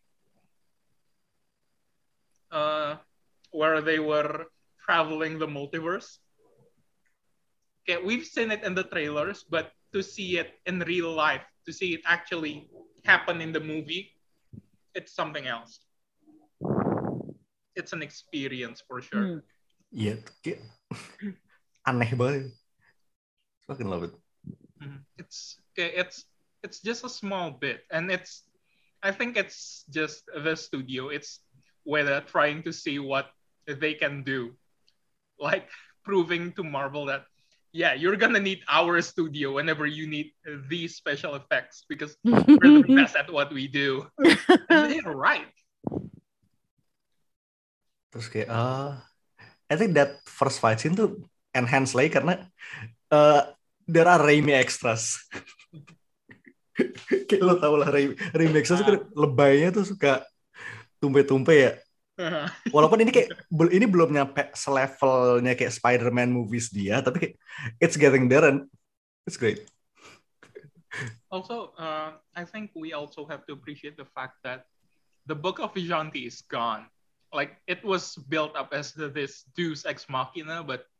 uh, 2.53 2.99
where 3.55 3.81
they 3.81 4.03
were 4.03 4.51
traveling 4.91 5.39
the 5.39 5.47
multiverse. 5.47 6.19
Okay, 7.87 8.03
we've 8.03 8.27
seen 8.27 8.51
it 8.51 8.67
in 8.67 8.75
the 8.75 8.83
trailers, 8.83 9.47
but 9.47 9.71
to 9.95 10.03
see 10.03 10.43
it 10.43 10.59
in 10.67 10.83
real 10.83 11.15
life, 11.15 11.47
to 11.63 11.71
see 11.71 11.95
it 11.95 12.03
actually 12.11 12.67
happen 13.07 13.39
in 13.39 13.55
the 13.55 13.63
movie, 13.63 14.11
it's 14.99 15.15
something 15.15 15.47
else. 15.47 15.79
It's 17.79 17.95
an 17.95 18.03
experience 18.03 18.83
for 18.83 18.99
sure. 18.99 19.39
Hmm. 19.39 19.47
Iya, 19.95 20.23
kayak 20.43 20.59
aneh 21.91 22.11
banget. 22.19 22.51
Fucking 23.71 23.87
love 23.87 24.11
it. 24.11 24.15
Mhm. 24.83 25.07
It's 25.23 25.63
okay, 25.71 25.95
it's 25.95 26.27
it's 26.67 26.83
just 26.83 27.07
a 27.07 27.11
small 27.11 27.55
bit, 27.55 27.87
and 27.95 28.11
it's 28.11 28.43
I 29.07 29.15
think 29.15 29.39
it's 29.39 29.87
just 29.87 30.27
the 30.31 30.59
studio. 30.59 31.15
It's 31.15 31.47
where 31.87 32.03
they're 32.03 32.27
trying 32.27 32.67
to 32.67 32.75
see 32.75 32.99
what 32.99 33.31
they 33.67 33.95
can 33.95 34.23
do, 34.23 34.55
like 35.49 35.69
proving 36.05 36.53
to 36.57 36.63
Marvel 36.63 37.09
that 37.09 37.25
yeah, 37.73 37.95
you're 37.95 38.19
gonna 38.19 38.43
need 38.43 38.61
our 38.67 39.01
studio 39.01 39.55
whenever 39.55 39.87
you 39.87 40.07
need 40.07 40.35
these 40.69 40.97
special 40.97 41.35
effects 41.39 41.87
because 41.89 42.17
we're 42.25 42.83
the 42.83 42.95
best 42.95 43.15
at 43.15 43.31
what 43.31 43.53
we 43.55 43.71
do. 43.71 44.07
They're 44.69 45.15
right. 45.15 45.47
Terus 48.11 48.27
kayak, 48.27 48.51
ah, 48.51 49.07
I 49.71 49.79
think 49.79 49.95
that 49.95 50.19
first 50.27 50.59
fight 50.59 50.83
scene 50.83 50.99
tuh 50.99 51.23
enhance 51.55 51.95
lagi 51.95 52.19
karena 52.19 52.43
uh, 53.15 53.55
there 53.87 54.11
are 54.11 54.19
Raimi 54.19 54.51
extras. 54.51 55.23
kayak 57.31 57.43
lo 57.43 57.55
tau 57.63 57.79
lah 57.79 57.95
Raimi, 57.95 58.19
Raimi 58.35 58.59
extras 58.59 58.83
tuh 58.83 58.87
kan 58.91 58.99
lebaynya 59.15 59.71
tuh 59.71 59.87
suka 59.87 60.27
tumpe-tumpe 60.99 61.55
ya. 61.55 61.73
Walaupun 62.75 63.01
ini 63.03 63.11
kayak 63.13 63.29
ini 63.73 63.87
belum 63.89 64.13
nyampe 64.13 64.53
selevelnya 64.53 65.57
kayak 65.57 65.75
Spider-Man 65.75 66.31
movies 66.31 66.69
dia, 66.69 67.01
tapi 67.01 67.17
kayak 67.19 67.35
it's 67.81 67.97
getting 67.97 68.29
there 68.29 68.45
and 68.45 68.69
it's 69.25 69.41
great. 69.41 69.65
Also, 71.31 71.71
uh, 71.79 72.19
I 72.35 72.43
think 72.43 72.75
we 72.75 72.91
also 72.91 73.23
have 73.31 73.47
to 73.47 73.55
appreciate 73.55 73.95
the 73.95 74.09
fact 74.11 74.43
that 74.43 74.67
the 75.31 75.39
book 75.39 75.63
of 75.63 75.71
Vijanti 75.71 76.27
is 76.27 76.43
gone. 76.43 76.91
Like 77.31 77.63
it 77.71 77.79
was 77.87 78.19
built 78.27 78.59
up 78.59 78.75
as 78.75 78.91
the, 78.91 79.07
this 79.07 79.47
Deus 79.55 79.87
ex 79.87 80.11
machina, 80.11 80.67
but 80.67 80.91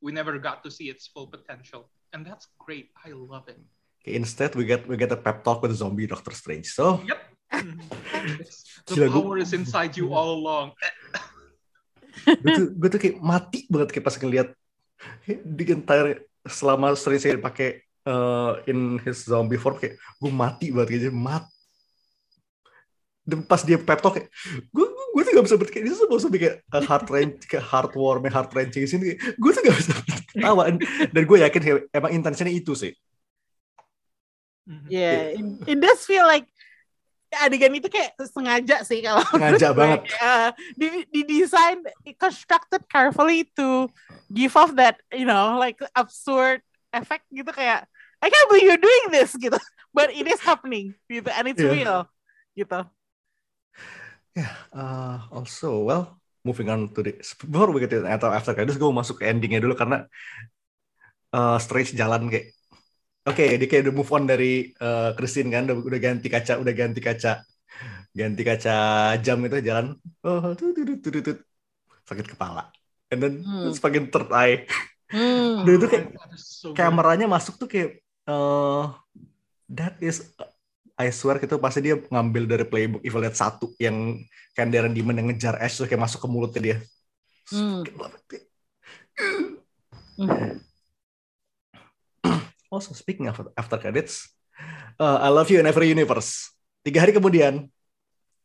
we 0.00 0.16
never 0.16 0.40
got 0.40 0.64
to 0.64 0.72
see 0.72 0.88
its 0.88 1.04
full 1.04 1.28
potential, 1.28 1.92
and 2.16 2.24
that's 2.24 2.48
great. 2.56 2.88
I 3.04 3.12
love 3.12 3.52
it. 3.52 3.60
Kayak 4.00 4.16
instead 4.16 4.50
we 4.56 4.64
get 4.64 4.88
we 4.88 4.96
get 4.96 5.12
a 5.12 5.20
pep 5.20 5.44
talk 5.44 5.60
with 5.60 5.76
zombie 5.76 6.08
Doctor 6.08 6.32
Strange. 6.32 6.72
So 6.72 7.04
Yep. 7.04 7.33
The 8.88 8.94
Gila, 8.94 9.10
power 9.10 9.36
is 9.38 9.52
inside 9.52 9.94
you 9.96 10.12
all 10.12 10.38
along. 10.40 10.72
gue 12.24 12.50
tuh 12.56 12.66
gue 12.78 12.88
tuh 12.88 13.00
kayak 13.00 13.16
mati 13.20 13.66
banget 13.68 13.88
kayak 13.92 14.06
pas 14.06 14.16
ngeliat 14.16 14.48
di 15.26 15.64
entire 15.68 16.30
selama 16.46 16.94
Strange 16.96 17.20
saya 17.20 17.36
pakai 17.36 17.84
uh, 18.08 18.60
in 18.70 18.96
his 19.02 19.24
zombie 19.26 19.60
form 19.60 19.76
kayak 19.76 19.98
gue 19.98 20.30
mati 20.32 20.70
banget 20.72 20.88
gitu 21.00 21.12
mat 21.12 21.44
dan 23.24 23.40
pas 23.40 23.64
dia 23.64 23.80
pep 23.80 24.00
talk 24.04 24.20
kayak 24.20 24.28
gue 24.68 24.86
gue 24.86 25.22
tuh 25.24 25.32
gak 25.32 25.44
bisa 25.48 25.56
ber- 25.56 25.72
kayak 25.72 25.84
ini 25.88 25.96
to 25.96 26.28
be 26.28 26.38
kayak 26.38 26.60
heart 26.84 27.08
wrench 27.08 27.48
kayak 27.48 27.64
heartwarming 27.64 28.32
heart 28.32 28.52
wrenching 28.52 28.84
sini 28.84 29.16
gue 29.16 29.50
tuh 29.50 29.62
gak 29.64 29.76
bisa 29.80 29.92
ketawa 30.36 30.68
dan 31.08 31.22
gue 31.24 31.38
yakin 31.40 31.60
kayak 31.64 31.80
emang 31.88 32.12
intensinya 32.12 32.52
itu 32.52 32.76
sih 32.76 32.92
yeah 34.92 35.32
it, 35.32 35.44
it 35.64 35.78
does 35.80 36.04
feel 36.04 36.28
like 36.28 36.44
adegan 37.42 37.74
itu 37.74 37.90
kayak 37.90 38.14
sengaja 38.30 38.86
sih 38.86 39.02
kalau 39.02 39.24
Sengaja 39.28 39.74
banget. 39.74 40.06
Kayak, 40.06 40.54
di, 40.78 40.88
di 41.10 41.20
design 41.26 41.82
constructed 42.16 42.82
carefully 42.86 43.48
to 43.58 43.90
give 44.30 44.54
off 44.54 44.72
that 44.78 44.98
you 45.10 45.26
know 45.26 45.58
like 45.58 45.78
absurd 45.98 46.62
effect 46.94 47.26
gitu 47.34 47.50
kayak 47.50 47.86
I 48.22 48.30
can't 48.30 48.48
believe 48.48 48.66
you're 48.70 48.80
doing 48.80 49.06
this 49.10 49.34
gitu 49.34 49.58
but 49.90 50.10
it 50.14 50.24
is 50.26 50.40
happening 50.40 50.94
gitu 51.10 51.28
and 51.34 51.50
it's 51.50 51.60
Yeah. 51.60 51.74
real 51.74 52.00
gitu 52.54 52.86
Uh, 54.74 55.22
also, 55.30 55.86
well, 55.86 56.18
moving 56.42 56.66
on 56.66 56.90
to 56.90 57.06
the 57.06 57.14
before 57.46 57.70
we 57.70 57.78
get 57.78 57.94
to 57.94 58.02
atau 58.02 58.34
after 58.34 58.50
credits, 58.50 58.74
gue 58.74 58.90
masuk 58.90 59.22
ke 59.22 59.30
endingnya 59.30 59.62
dulu 59.62 59.78
karena 59.78 60.10
uh, 61.30 61.54
Strange 61.62 61.94
jalan 61.94 62.26
kayak 62.26 62.50
oke, 63.24 63.44
dia 63.60 63.66
kayak 63.68 63.82
udah 63.88 63.94
move 63.94 64.12
on 64.12 64.24
dari 64.28 64.70
uh, 64.78 65.16
Christine 65.16 65.50
kan, 65.52 65.64
udah, 65.66 65.76
udah 65.80 66.00
ganti 66.00 66.28
kaca, 66.28 66.60
udah 66.60 66.74
ganti 66.76 67.00
kaca, 67.00 67.40
ganti 68.12 68.42
kaca 68.44 68.76
jam 69.20 69.40
itu 69.42 69.56
jalan, 69.64 69.96
oh, 70.22 70.52
tut, 70.54 70.76
tut, 70.76 71.00
tut, 71.00 71.22
tut. 71.24 71.38
sakit 72.04 72.36
kepala, 72.36 72.68
and 73.08 73.20
then 73.24 73.34
Hmm. 73.40 73.72
terus 73.72 73.80
makin 73.80 74.12
third 74.12 74.28
eye, 74.28 74.68
Hmm. 75.08 75.64
dan 75.64 75.72
itu 75.80 75.86
kayak 75.88 76.06
so 76.36 76.76
kameranya 76.76 77.24
masuk 77.24 77.56
tuh 77.56 77.64
kayak 77.64 78.04
uh, 78.28 78.92
that 79.72 79.96
is 80.04 80.20
I 80.94 81.10
swear 81.10 81.40
gitu 81.42 81.58
pasti 81.58 81.82
dia 81.82 81.98
ngambil 81.98 82.44
dari 82.46 82.64
playbook 82.68 83.02
Evil 83.02 83.24
Dead 83.24 83.34
1 83.34 83.74
yang 83.82 84.20
kan 84.54 84.70
Darren 84.70 84.94
Demon 84.94 85.18
yang 85.18 85.26
ngejar 85.32 85.58
Ash 85.58 85.74
terus 85.80 85.90
kayak 85.90 86.06
masuk 86.06 86.22
ke 86.22 86.28
mulutnya 86.30 86.60
dia. 86.62 86.76
Hmm. 87.50 87.82
Fucking 87.82 87.98
love 87.98 88.14
it. 88.14 88.44
Hmm. 90.14 90.62
Also 92.74 92.90
speaking 92.90 93.30
of 93.30 93.38
after 93.54 93.78
credits, 93.78 94.34
uh, 94.98 95.22
I 95.22 95.30
love 95.30 95.46
you 95.46 95.62
in 95.62 95.70
every 95.70 95.86
universe. 95.86 96.50
Tiga 96.82 97.06
hari 97.06 97.14
kemudian, 97.14 97.70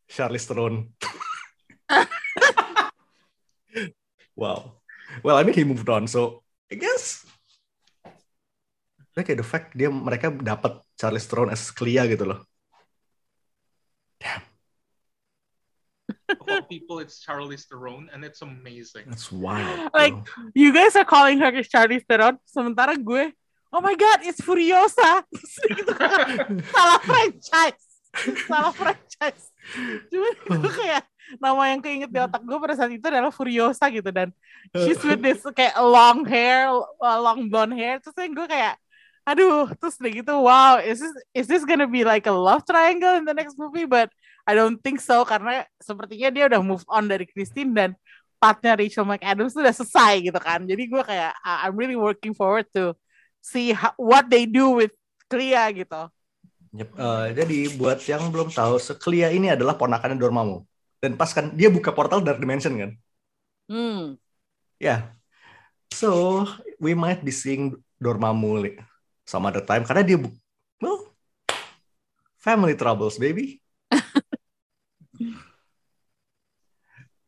Charlize 0.05 0.45
Theron 0.45 0.93
wow. 4.37 4.77
Well, 5.25 5.37
I 5.37 5.41
mean 5.41 5.57
he 5.57 5.65
moved 5.65 5.89
on, 5.89 6.05
so 6.05 6.45
I 6.69 6.77
guess 6.77 7.25
kayak 9.19 9.35
the 9.35 9.43
fact 9.43 9.75
dia 9.75 9.91
mereka 9.91 10.31
dapat 10.31 10.79
Charlize 10.95 11.27
Theron 11.27 11.51
as 11.51 11.67
Clea 11.75 12.07
gitu 12.07 12.23
loh. 12.23 12.39
Of 16.29 16.45
all 16.45 16.61
people, 16.69 17.01
it's 17.01 17.25
Charlize 17.25 17.65
Theron, 17.65 18.05
and 18.13 18.21
it's 18.21 18.45
amazing. 18.45 19.09
That's 19.09 19.33
wild. 19.33 19.89
Like. 19.97 20.13
You 20.53 20.69
guys 20.69 20.93
are 20.93 21.05
calling 21.05 21.41
her 21.41 21.49
Charlize 21.65 22.05
Theron, 22.05 22.37
sementara 22.45 22.93
gue, 22.95 23.33
oh 23.73 23.81
my 23.81 23.95
god, 23.95 24.25
it's 24.25 24.41
Furiosa. 24.41 25.23
Gitu 25.69 25.93
salah 26.73 26.99
franchise. 27.01 27.81
Salah 28.49 28.73
franchise. 28.73 29.43
Cuman 30.09 30.33
gue 30.65 30.73
kayak, 30.73 31.03
nama 31.37 31.61
yang 31.69 31.81
keinget 31.81 32.09
di 32.09 32.17
otak 32.17 32.41
gue 32.41 32.57
pada 32.57 32.73
saat 32.73 32.89
itu 32.89 33.05
adalah 33.05 33.29
Furiosa 33.29 33.85
gitu. 33.93 34.09
Dan 34.09 34.33
she's 34.73 35.01
with 35.05 35.21
this 35.21 35.45
kayak 35.53 35.77
long 35.77 36.25
hair, 36.25 36.69
uh, 36.73 37.19
long 37.21 37.45
blonde 37.47 37.77
hair. 37.77 38.01
Terus 38.01 38.17
gue 38.17 38.47
kayak, 38.49 38.75
aduh, 39.29 39.69
terus 39.77 40.01
udah 40.01 40.11
gitu, 40.11 40.33
wow, 40.41 40.73
is 40.81 40.97
this, 40.97 41.13
is 41.37 41.45
this 41.45 41.61
gonna 41.61 41.85
be 41.85 42.01
like 42.01 42.25
a 42.25 42.33
love 42.33 42.65
triangle 42.65 43.13
in 43.13 43.29
the 43.29 43.35
next 43.37 43.53
movie? 43.61 43.85
But 43.85 44.09
I 44.49 44.57
don't 44.57 44.81
think 44.81 44.97
so, 44.97 45.21
karena 45.21 45.69
sepertinya 45.77 46.33
dia 46.33 46.43
udah 46.49 46.61
move 46.65 46.81
on 46.89 47.05
dari 47.05 47.29
Christine 47.29 47.69
dan 47.77 47.93
partnya 48.41 48.73
Rachel 48.73 49.05
McAdams 49.05 49.53
tuh 49.53 49.61
udah 49.61 49.75
selesai 49.75 50.25
gitu 50.25 50.39
kan. 50.41 50.65
Jadi 50.65 50.89
gue 50.89 51.03
kayak 51.05 51.37
I'm 51.45 51.77
really 51.77 51.99
working 51.99 52.33
forward 52.33 52.65
to 52.73 52.97
see 53.39 53.73
how, 53.73 53.95
what 53.97 54.27
they 54.27 54.45
do 54.45 54.75
with 54.77 54.93
Clea 55.31 55.71
gitu. 55.73 56.11
Yep. 56.69 56.89
eh, 56.93 57.27
jadi 57.33 57.57
buat 57.81 57.97
yang 58.05 58.29
belum 58.29 58.53
tahu, 58.53 58.77
Clea 59.01 59.33
ini 59.33 59.49
adalah 59.49 59.73
ponakannya 59.73 60.21
Dormammu. 60.21 60.61
Dan 61.01 61.17
pas 61.17 61.31
kan 61.33 61.49
dia 61.55 61.71
buka 61.71 61.89
portal 61.95 62.21
Dark 62.21 62.37
Dimension 62.37 62.75
kan. 62.77 62.91
Hmm. 63.65 64.19
Ya. 64.77 65.15
So, 65.89 66.45
we 66.77 66.93
might 66.93 67.25
be 67.25 67.33
seeing 67.33 67.73
Dormammu 67.97 68.77
some 69.25 69.45
other 69.49 69.65
time 69.65 69.85
karena 69.85 70.05
dia 70.05 70.17
bu- 70.17 70.33
well, 70.81 71.09
family 72.37 72.77
troubles, 72.77 73.17
baby. 73.17 73.61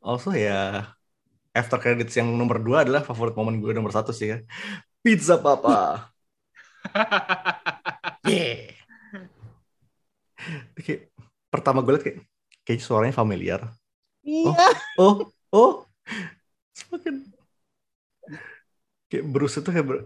also 0.01 0.33
ya 0.33 0.89
after 1.53 1.77
credits 1.77 2.17
yang 2.17 2.33
nomor 2.33 2.57
dua 2.57 2.81
adalah 2.81 3.05
favorit 3.05 3.37
momen 3.37 3.61
gue 3.61 3.69
nomor 3.73 3.93
satu 3.93 4.09
sih 4.09 4.33
ya. 4.33 4.37
Pizza 5.01 5.37
Papa. 5.37 6.09
Yeah. 8.21 8.77
Kayak, 10.77 11.09
pertama 11.49 11.81
gue 11.81 11.97
liat 11.97 12.05
kayak 12.05 12.17
kayaknya 12.61 12.85
suaranya 12.85 13.17
familiar. 13.17 13.61
Iya. 14.21 14.53
Oh, 15.01 15.33
oh. 15.49 15.89
Semakin 16.77 17.25
kayak 19.11 19.25
Bruce 19.27 19.59
itu 19.59 19.69
kayak 19.73 19.85
ber... 19.89 19.97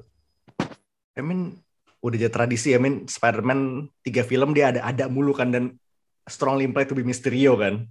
I 1.16 1.22
mean 1.22 1.60
udah 2.02 2.18
jadi 2.18 2.34
tradisi 2.34 2.72
I 2.72 2.80
mean 2.82 3.06
Spider-Man 3.06 3.92
tiga 4.02 4.26
film 4.26 4.52
dia 4.52 4.74
ada 4.74 4.82
ada 4.84 5.06
mulu 5.08 5.32
kan 5.32 5.54
dan 5.54 5.78
strongly 6.26 6.66
imply 6.66 6.90
to 6.90 6.98
be 6.98 7.06
Mysterio 7.06 7.56
kan. 7.60 7.86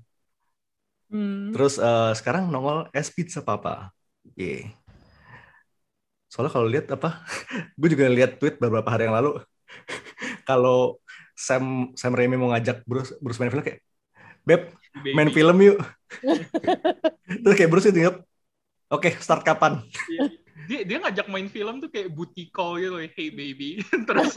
Hmm. 1.12 1.54
Terus 1.54 1.78
eh, 1.78 2.12
sekarang 2.18 2.50
nongol 2.50 2.90
as 2.90 3.12
Pizza 3.12 3.44
Papa. 3.44 3.94
Yeah. 4.34 4.72
Soalnya 6.34 6.50
kalau 6.50 6.66
lihat 6.66 6.90
apa, 6.90 7.22
gue 7.78 7.88
juga 7.94 8.10
lihat 8.10 8.42
tweet 8.42 8.58
beberapa 8.58 8.90
hari 8.90 9.06
yang 9.06 9.14
lalu. 9.14 9.38
kalau 10.50 10.98
Sam 11.38 11.94
Sam 11.94 12.18
Raimi 12.18 12.34
mau 12.34 12.50
ngajak 12.50 12.82
Bruce 12.82 13.14
Bruce 13.22 13.38
main 13.38 13.54
film 13.54 13.62
kayak, 13.62 13.78
Beb, 14.42 14.74
Baby. 14.98 15.14
main 15.14 15.30
film 15.30 15.56
yuk. 15.62 15.78
Terus 17.46 17.54
kayak 17.54 17.70
Bruce 17.70 17.94
itu 17.94 18.10
oke 18.90 19.10
start 19.22 19.46
kapan? 19.46 19.78
dia 20.64 20.80
dia 20.80 20.96
ngajak 20.96 21.28
main 21.28 21.48
film 21.52 21.76
tuh 21.76 21.92
kayak 21.92 22.08
booty 22.16 22.48
call 22.48 22.80
gitu 22.80 22.96
like, 22.96 23.12
hey 23.12 23.28
baby 23.28 23.84
terus 24.08 24.32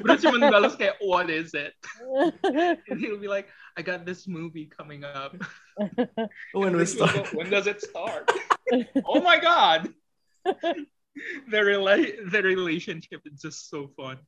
terus 0.00 0.18
cuma 0.24 0.48
balas 0.48 0.72
kayak 0.72 0.96
what 1.04 1.28
is 1.28 1.52
it 1.52 1.76
and 2.88 2.96
he'll 2.96 3.20
be 3.20 3.28
like 3.28 3.52
I 3.76 3.84
got 3.84 4.08
this 4.08 4.24
movie 4.24 4.72
coming 4.72 5.04
up 5.04 5.36
When 6.56 6.72
when 7.36 7.48
does 7.52 7.68
it 7.68 7.84
start 7.84 8.32
oh 9.04 9.20
my 9.20 9.36
god 9.36 9.92
the 11.52 11.60
rela- 11.60 12.16
the 12.30 12.40
relationship 12.42 13.24
is 13.26 13.40
just 13.40 13.70
so 13.72 13.88
fun 13.96 14.20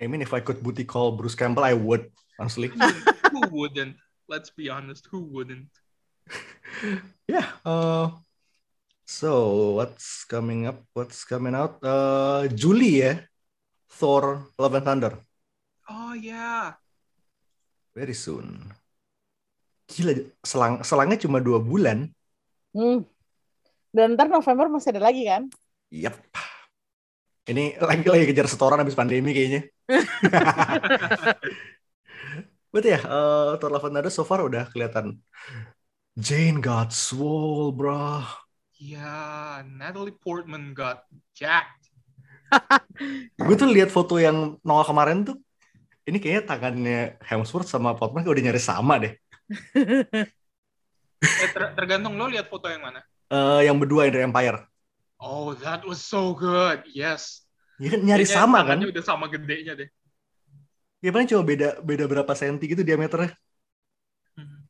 I 0.00 0.08
mean 0.08 0.24
if 0.24 0.32
I 0.32 0.40
could 0.40 0.64
booty 0.64 0.88
call 0.88 1.12
Bruce 1.12 1.36
Campbell, 1.36 1.64
I 1.64 1.76
would 1.76 2.08
honestly. 2.40 2.72
who 3.32 3.40
wouldn't 3.52 4.00
let's 4.32 4.48
be 4.48 4.72
honest 4.72 5.06
who 5.12 5.28
wouldn't 5.28 5.68
Yeah. 7.30 7.46
Uh, 7.62 8.10
so 9.06 9.30
what's 9.78 10.24
coming 10.26 10.66
up? 10.66 10.82
What's 10.94 11.22
coming 11.22 11.54
out? 11.54 11.78
Uh, 11.82 12.50
Juli 12.50 13.06
ya. 13.06 13.22
Thor: 13.90 14.50
Love 14.58 14.78
and 14.78 14.86
Thunder. 14.86 15.14
oh 15.90 16.14
yeah 16.14 16.78
Very 17.90 18.14
soon. 18.14 18.70
Gila, 19.90 20.14
selang 20.46 20.86
selangnya 20.86 21.18
cuma 21.18 21.42
dua 21.42 21.58
bulan. 21.58 22.06
Hmm. 22.70 23.02
Dan 23.90 24.14
ntar 24.14 24.30
November 24.30 24.70
masih 24.70 24.94
ada 24.94 25.10
lagi 25.10 25.26
kan? 25.26 25.50
Yap. 25.90 26.14
Ini 27.50 27.82
lagi 27.82 28.06
lagi 28.06 28.30
kejar 28.30 28.46
setoran 28.46 28.78
habis 28.78 28.94
pandemi 28.94 29.34
kayaknya. 29.34 29.66
But 32.70 32.86
ya, 32.86 33.02
uh, 33.02 33.58
Thor: 33.58 33.74
Love 33.74 33.90
and 33.90 33.98
Thunder 33.98 34.14
so 34.14 34.22
far 34.22 34.46
udah 34.46 34.70
kelihatan. 34.70 35.18
Jane 36.14 36.62
got 36.62 36.94
swole, 36.94 37.74
bro. 37.74 38.22
yeah 38.80 39.60
Natalie 39.66 40.16
Portman 40.16 40.72
got 40.72 41.04
jacked 41.36 41.90
Gue 43.46 43.54
tuh 43.54 43.70
lihat 43.70 43.92
foto 43.92 44.18
yang 44.18 44.58
nongol 44.66 44.86
kemarin 44.88 45.18
tuh. 45.22 45.36
Ini 46.06 46.18
kayaknya 46.18 46.42
tangannya 46.48 47.00
Hemsworth 47.22 47.70
sama 47.70 47.94
Portman 47.94 48.26
udah 48.26 48.42
nyaris 48.42 48.66
sama 48.66 48.98
deh. 48.98 49.14
eh, 51.22 51.50
ter- 51.54 51.74
tergantung 51.78 52.18
lo 52.18 52.26
lihat 52.30 52.46
foto 52.50 52.70
yang 52.70 52.82
mana 52.82 53.02
Eh, 53.30 53.70
yang 53.70 53.78
berdua 53.78 54.10
yang 54.10 54.14
dari 54.18 54.26
Empire. 54.26 54.58
Oh 55.20 55.52
that 55.60 55.84
was 55.84 56.00
so 56.00 56.32
good 56.34 56.82
yes 56.90 57.44
Ya 57.80 57.96
kan 57.96 58.00
nyaris 58.04 58.28
Kayaknya 58.28 58.44
sama 58.44 58.58
kan? 58.68 58.78
udah 58.92 59.04
sama 59.04 59.24
gedenya 59.32 59.72
deh 59.72 59.88
Ya 61.00 61.08
paling 61.08 61.24
cuma 61.32 61.40
beda 61.40 61.80
beda 61.80 62.04
berapa 62.04 62.28
senti 62.36 62.68
gitu 62.68 62.84
diameternya. 62.84 63.32
Hmm. 64.36 64.68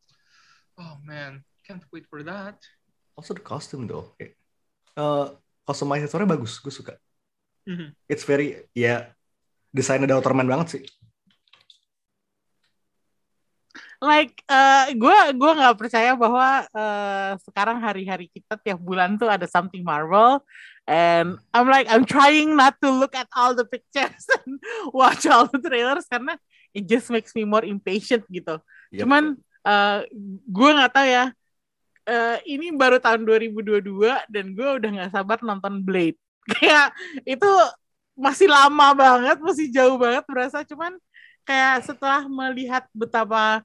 Oh 0.79 0.95
man, 1.03 1.43
can't 1.67 1.83
wait 1.91 2.07
for 2.07 2.23
that. 2.23 2.55
Also 3.19 3.35
the 3.35 3.43
costume 3.43 3.91
though. 3.91 4.15
Kayak, 4.15 4.39
eh, 4.95 5.27
customizatornya 5.67 6.31
bagus, 6.31 6.63
gue 6.63 6.71
suka. 6.71 6.95
Mhm. 7.67 7.99
It's 8.07 8.23
very 8.23 8.63
ya 8.79 9.11
desainnya 9.75 10.07
ada 10.07 10.23
Outerman 10.23 10.47
banget 10.47 10.67
sih. 10.79 10.83
Like, 14.01 14.33
eh 14.49 14.97
gue 14.97 15.17
gue 15.37 15.53
nggak 15.61 15.77
percaya 15.77 16.17
bahwa 16.17 16.65
eh, 16.73 17.33
sekarang 17.45 17.85
hari-hari 17.85 18.33
kita 18.33 18.57
tiap 18.57 18.81
bulan 18.81 19.21
tuh 19.21 19.29
ada 19.29 19.45
something 19.45 19.85
Marvel, 19.85 20.41
and 20.89 21.37
I'm 21.53 21.69
like 21.69 21.85
I'm 21.93 22.09
trying 22.09 22.57
not 22.57 22.81
to 22.81 22.89
look 22.89 23.13
at 23.13 23.29
all 23.37 23.53
the 23.53 23.69
pictures 23.69 24.25
and 24.41 24.57
watch 24.97 25.29
all 25.29 25.45
the 25.53 25.61
trailers 25.61 26.09
karena 26.09 26.41
it 26.73 26.89
just 26.89 27.13
makes 27.13 27.37
me 27.37 27.45
more 27.45 27.61
impatient 27.61 28.25
gitu. 28.33 28.57
Yep. 28.89 29.05
Cuman 29.05 29.37
eh 29.69 30.01
gue 30.49 30.71
nggak 30.73 30.93
tahu 30.97 31.09
ya. 31.09 31.27
eh 32.11 32.39
ini 32.49 32.73
baru 32.75 32.99
tahun 32.99 33.23
2022 33.23 33.85
dan 34.33 34.45
gue 34.57 34.69
udah 34.81 34.91
nggak 34.97 35.13
sabar 35.13 35.39
nonton 35.45 35.85
Blade. 35.85 36.17
Kayak 36.57 36.97
itu 37.29 37.51
masih 38.17 38.49
lama 38.51 38.97
banget, 38.97 39.39
masih 39.39 39.69
jauh 39.71 39.97
banget 40.01 40.25
berasa. 40.27 40.65
Cuman 40.65 40.97
kayak 41.45 41.85
setelah 41.87 42.25
melihat 42.27 42.85
betapa 42.93 43.65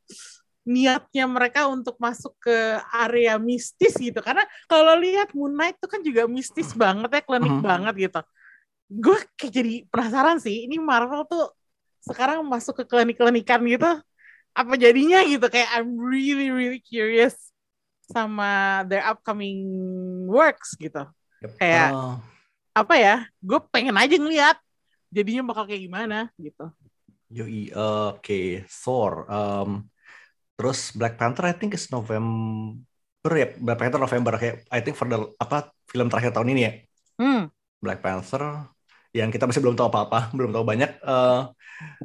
niatnya 0.65 1.30
mereka 1.30 1.69
untuk 1.69 1.93
masuk 2.01 2.34
ke 2.41 2.57
area 2.89 3.38
mistis 3.38 3.93
gitu. 4.01 4.17
Karena 4.17 4.41
kalau 4.65 4.97
lihat 4.97 5.30
Moon 5.38 5.53
Knight 5.53 5.78
itu 5.78 5.88
kan 5.88 6.01
juga 6.01 6.26
mistis 6.26 6.73
banget 6.73 7.09
ya 7.13 7.21
klinik 7.21 7.53
Mhm. 7.53 7.61
banget 7.61 7.95
gitu. 8.09 8.21
Gue 8.89 9.17
kayak 9.38 9.53
jadi 9.53 9.73
penasaran 9.93 10.41
sih 10.41 10.65
ini 10.65 10.82
Marvel 10.82 11.26
tuh 11.30 11.53
sekarang 12.01 12.41
masuk 12.45 12.82
ke 12.82 12.86
klinik-klinikan 12.86 13.61
gitu 13.65 13.89
apa 14.55 14.73
jadinya 14.78 15.21
gitu? 15.21 15.45
Kayak 15.45 15.69
I'm 15.78 15.97
really 16.01 16.49
really 16.49 16.82
curious 16.82 17.38
sama 18.09 18.82
their 18.89 19.05
upcoming 19.05 19.61
works 20.26 20.73
gitu. 20.78 21.05
Yep. 21.45 21.51
kayak 21.61 21.89
Eh, 21.93 22.13
apa 22.76 22.93
ya 22.97 23.15
gue 23.39 23.59
pengen 23.69 23.95
aja 23.95 24.17
ngeliat 24.17 24.57
jadinya 25.13 25.45
bakal 25.47 25.63
kayak 25.63 25.86
gimana 25.86 26.28
gitu 26.36 26.67
Yoi, 27.34 27.73
oke, 27.73 28.65
Thor. 28.69 29.26
Um, 29.26 29.89
terus 30.55 30.93
Black 30.93 31.17
Panther, 31.17 31.49
I 31.49 31.53
think 31.57 31.73
is 31.73 31.89
November 31.89 33.32
ya. 33.34 33.47
Black 33.57 33.80
Panther 33.82 34.01
November 34.01 34.38
kayak 34.38 34.63
I 34.69 34.80
think 34.86 34.95
for 34.95 35.09
the 35.09 35.34
apa 35.41 35.73
film 35.89 36.07
terakhir 36.07 36.32
tahun 36.38 36.53
ini 36.53 36.61
ya. 36.61 36.71
hmm 37.19 37.43
Black 37.82 37.99
Panther 38.01 38.69
yang 39.15 39.32
kita 39.32 39.47
masih 39.47 39.63
belum 39.63 39.80
tahu 39.80 39.88
apa-apa, 39.89 40.28
belum 40.38 40.51
tahu 40.51 40.65
banyak. 40.67 40.91
Eh, 41.01 41.41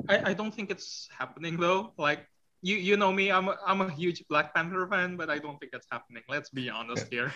I, 0.08 0.16
I 0.30 0.32
don't 0.34 0.54
think 0.54 0.70
it's 0.70 1.10
happening 1.10 1.58
though. 1.58 1.92
Like 1.98 2.24
you 2.62 2.76
you 2.76 2.94
know 2.96 3.12
me. 3.12 3.28
I'm 3.32 3.50
a, 3.50 3.56
I'm 3.66 3.80
a 3.82 3.90
huge 3.90 4.24
Black 4.30 4.54
Panther 4.54 4.86
fan, 4.88 5.16
but 5.18 5.28
I 5.28 5.38
don't 5.42 5.58
think 5.58 5.72
that's 5.72 5.88
happening. 5.90 6.22
Let's 6.28 6.50
be 6.50 6.70
honest 6.70 7.10
here. 7.10 7.32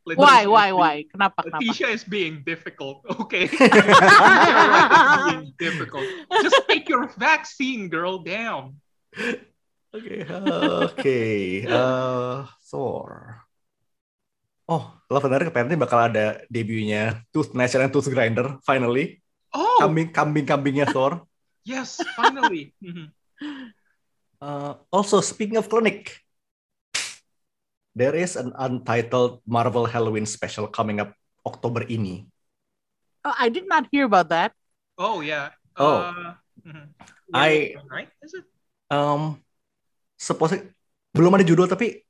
Why, 0.00 0.16
Letitia 0.16 0.48
why, 0.50 0.68
why? 0.72 0.94
being- 1.04 1.10
Kenapa, 1.12 1.38
kenapa? 1.44 1.60
Letitia 1.60 1.88
is 1.92 2.04
being 2.04 2.40
difficult. 2.42 3.04
Okay. 3.20 3.46
Being 5.30 5.52
difficult. 5.60 6.08
Just 6.42 6.56
take 6.66 6.88
your 6.88 7.06
vaccine, 7.20 7.88
girl. 7.92 8.18
Down. 8.24 8.80
Oke, 9.92 10.16
oke. 10.30 11.14
Eh, 11.66 12.40
Thor. 12.70 13.42
Oh, 14.70 14.94
Love 15.10 15.26
and 15.26 15.32
Thunder 15.34 15.50
apparently 15.50 15.74
bakal 15.74 15.98
ada 16.06 16.46
debutnya 16.46 17.26
Tooth 17.34 17.50
Gnasher 17.52 17.82
and 17.82 17.90
Tooth 17.90 18.06
Grinder 18.06 18.62
finally. 18.62 19.18
Oh, 19.50 19.82
Kambing 19.82 20.14
kambing 20.14 20.46
kambingnya 20.46 20.86
Thor. 20.86 21.26
yes, 21.66 21.98
finally. 22.14 22.70
Mhm. 22.78 23.10
Uh, 24.40 24.78
also, 24.88 25.18
speaking 25.20 25.58
of 25.58 25.66
clinic, 25.68 26.22
there 27.92 28.14
is 28.14 28.36
an 28.36 28.52
untitled 28.56 29.42
Marvel 29.44 29.86
Halloween 29.86 30.24
special 30.24 30.66
coming 30.66 31.00
up 31.00 31.12
Oktober 31.42 31.82
ini. 31.86 32.26
Oh, 33.24 33.34
I 33.36 33.48
did 33.48 33.68
not 33.68 33.88
hear 33.90 34.04
about 34.06 34.28
that. 34.30 34.52
oh 34.96 35.24
yeah. 35.24 35.56
Oh. 35.80 36.12
Uh, 36.12 36.32
mhm. 36.60 36.86
I- 37.32 37.72
right. 37.88 38.10
Is 38.20 38.36
it? 38.36 38.44
Um, 38.90 39.40
supposedly 40.20 40.68
belum 41.16 41.34
ada 41.34 41.46
judul 41.46 41.64
tapi 41.64 42.04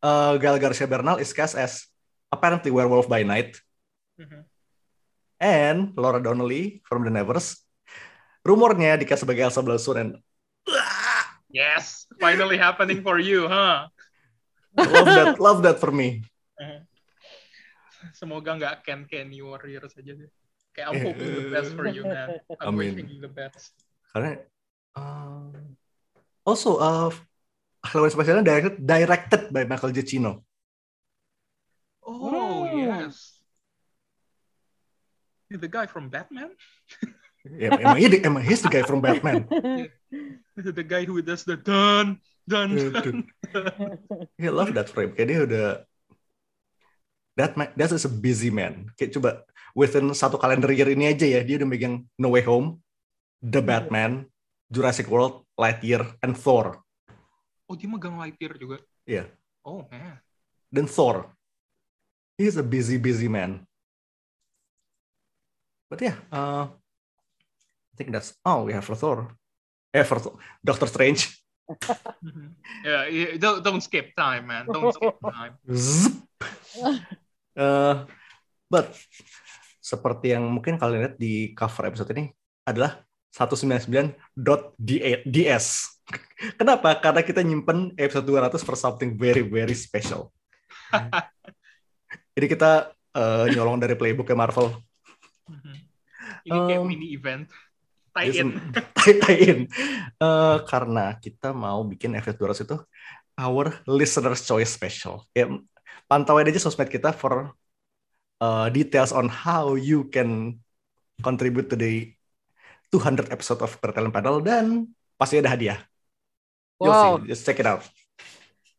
uh, 0.00 0.36
Gal 0.38 0.56
Garcia 0.56 0.86
Bernal 0.86 1.18
is 1.18 1.32
cast 1.34 1.58
as 1.58 1.88
apparently 2.30 2.70
Werewolf 2.70 3.10
by 3.10 3.24
Night 3.26 3.58
Mhm. 4.16 4.46
and 5.36 5.78
Laura 5.98 6.22
Donnelly 6.22 6.80
from 6.86 7.04
The 7.04 7.12
Nevers. 7.12 7.60
Rumornya 8.46 8.94
dikasih 8.96 9.26
sebagai 9.26 9.42
Elsa 9.44 9.60
Blasun 9.60 9.96
and 9.98 10.10
Yes, 11.48 12.04
finally 12.20 12.58
happening 12.58 13.00
for 13.00 13.16
you, 13.18 13.48
huh? 13.48 13.88
Love 14.76 15.08
that, 15.08 15.36
love 15.40 15.58
that 15.64 15.78
for 15.80 15.90
me. 15.90 16.22
Semoga 18.18 18.54
nggak 18.54 18.76
Ken 18.86 19.02
Kenny 19.08 19.40
Warrior 19.42 19.88
saja 19.90 20.12
deh. 20.14 20.30
Kayak 20.76 20.86
I'm 20.92 21.00
hoping 21.00 21.30
the 21.32 21.48
best 21.50 21.70
for 21.72 21.86
you, 21.88 22.04
man. 22.04 22.36
I'm 22.60 22.76
Amin. 22.76 22.92
wishing 22.92 23.08
you 23.08 23.20
the 23.24 23.32
best. 23.32 23.72
Karena 24.12 24.44
uh, 24.92 25.48
also 26.44 26.76
uh, 26.76 27.08
Halloween 27.80 28.12
specialnya 28.12 28.44
directed 28.44 28.76
directed 28.84 29.42
by 29.50 29.64
Michael 29.64 29.92
Giacchino. 29.96 30.44
Oh 32.04 32.68
Hmm. 32.68 32.78
yes. 33.08 33.40
You're 35.48 35.62
the 35.62 35.70
guy 35.70 35.86
from 35.86 36.10
Batman? 36.10 36.50
Ya, 37.46 37.70
emang, 37.78 37.94
he, 38.02 38.06
emang 38.26 38.42
he's 38.42 38.58
the 38.58 38.70
guy 38.70 38.82
from 38.82 38.98
Batman. 38.98 39.46
the 40.58 40.82
guy 40.82 41.06
who 41.06 41.22
does 41.22 41.46
the 41.46 41.54
dun 41.54 42.18
dun. 42.46 42.70
I 44.38 44.48
love 44.48 44.72
that 44.72 44.88
frame. 44.88 45.12
Kayak 45.12 45.28
dia 45.28 45.38
udah 45.44 45.66
that 47.36 47.52
man, 47.58 47.68
that 47.76 47.92
is 47.92 48.06
a 48.06 48.12
busy 48.12 48.48
man. 48.48 48.88
Kayak 48.94 49.18
coba 49.18 49.30
within 49.76 50.14
satu 50.16 50.40
kalender 50.40 50.72
year 50.72 50.88
ini 50.88 51.12
aja 51.12 51.26
ya 51.26 51.44
dia 51.44 51.60
udah 51.60 51.68
megang 51.68 52.06
No 52.16 52.32
Way 52.32 52.46
Home, 52.48 52.80
The 53.42 53.60
Batman, 53.60 54.30
Jurassic 54.72 55.10
World, 55.10 55.44
Lightyear, 55.58 56.06
and 56.24 56.32
Thor. 56.38 56.80
Oh 57.66 57.74
dia 57.74 57.90
megang 57.90 58.16
Lightyear 58.16 58.56
juga. 58.56 58.80
Iya. 59.04 59.28
Oh 59.66 59.84
man. 59.90 60.22
Dan 60.70 60.86
Thor. 60.86 61.28
He's 62.38 62.56
a 62.56 62.64
busy 62.64 62.96
busy 62.96 63.28
man. 63.28 63.66
But 65.86 66.02
yeah, 66.02 66.18
uh, 66.34 66.66
I 66.70 67.94
think 67.94 68.10
that's 68.10 68.34
oh 68.42 68.66
we 68.66 68.74
have 68.74 68.84
for 68.84 68.98
Thor. 68.98 69.30
Eh 69.94 70.02
for 70.02 70.18
Thor. 70.18 70.34
Doctor 70.60 70.90
Strange. 70.90 71.45
Mhm. 72.22 72.54
Yeah, 72.86 73.34
don't 73.42 73.58
don't 73.62 73.82
skip 73.82 74.14
time, 74.14 74.46
man. 74.46 74.66
Don't 74.70 74.94
skip 74.94 75.18
time. 75.34 75.54
Eh, 77.56 77.94
but 78.70 78.86
seperti 79.82 80.28
yang 80.36 80.44
mungkin 80.46 80.78
kalian 80.78 81.00
lihat 81.06 81.16
di 81.18 81.54
cover 81.56 81.86
episode 81.90 82.10
ini 82.14 82.30
adalah 82.66 83.02
199.ds. 83.34 85.66
Kenapa? 86.60 86.94
Karena 87.02 87.22
kita 87.26 87.42
nyimpen 87.42 87.94
episode 87.98 88.26
200 88.28 88.62
for 88.62 88.76
something 88.78 89.18
very 89.18 89.42
very 89.42 89.74
special. 89.74 90.30
Jadi 92.36 92.46
kita 92.46 92.92
eh, 93.16 93.44
nyolong 93.56 93.80
dari 93.82 93.96
playbook 93.98 94.30
Marvel. 94.38 94.70
Mhm. 95.50 95.74
Ini 96.46 96.58
kayak 96.70 96.78
Um, 96.82 96.86
mini 96.86 97.10
event. 97.14 97.50
Tie 98.16 98.32
in. 98.40 98.48
tie-in. 99.22 99.58
Eh, 100.16 100.56
karena 100.64 101.12
kita 101.20 101.52
mau 101.52 101.84
bikin 101.84 102.16
episode 102.16 102.40
200 102.40 102.64
itu 102.64 102.76
our 103.36 103.68
listener's 103.84 104.40
choice 104.40 104.72
special. 104.72 105.28
Ya, 105.36 105.52
pantauin 106.08 106.48
aja 106.48 106.56
sosmed 106.56 106.88
kita 106.88 107.12
for 107.12 107.52
uh, 108.40 108.66
details 108.72 109.12
on 109.12 109.28
how 109.28 109.76
you 109.76 110.08
can 110.08 110.56
contribute 111.20 111.68
to 111.68 111.76
the 111.76 112.08
200 112.88 113.28
episode 113.28 113.60
of 113.60 113.76
Bertalent 113.80 114.14
Panel 114.16 114.40
dan 114.40 114.88
pasti 115.20 115.36
ada 115.36 115.52
hadiah. 115.52 115.80
You'll 116.80 116.92
Wow. 116.92 117.20
see. 117.20 117.28
Just 117.28 117.44
check 117.44 117.60
it 117.60 117.68
out. 117.68 117.84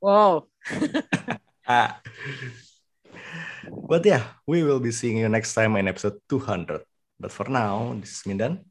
Wow. 0.01 0.49
Ah. 1.67 1.99
But 3.67 4.07
yeah, 4.07 4.23
we 4.47 4.63
will 4.63 4.79
be 4.79 4.95
seeing 4.95 5.19
you 5.19 5.27
next 5.27 5.51
time 5.51 5.75
in 5.75 5.91
episode 5.91 6.23
200. 6.31 6.79
But 7.19 7.35
for 7.35 7.51
now, 7.51 7.91
this 7.99 8.15
is 8.15 8.23
Mindan 8.23 8.63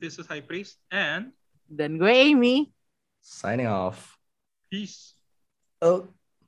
This 0.00 0.18
is 0.18 0.26
High 0.26 0.44
Priest 0.44 0.78
and 0.90 1.32
Dan 1.66 1.96
gue 1.98 2.10
Amy. 2.12 2.70
signing 3.20 3.66
off. 3.66 4.18
peace. 4.70 5.14
Oh. 5.80 6.08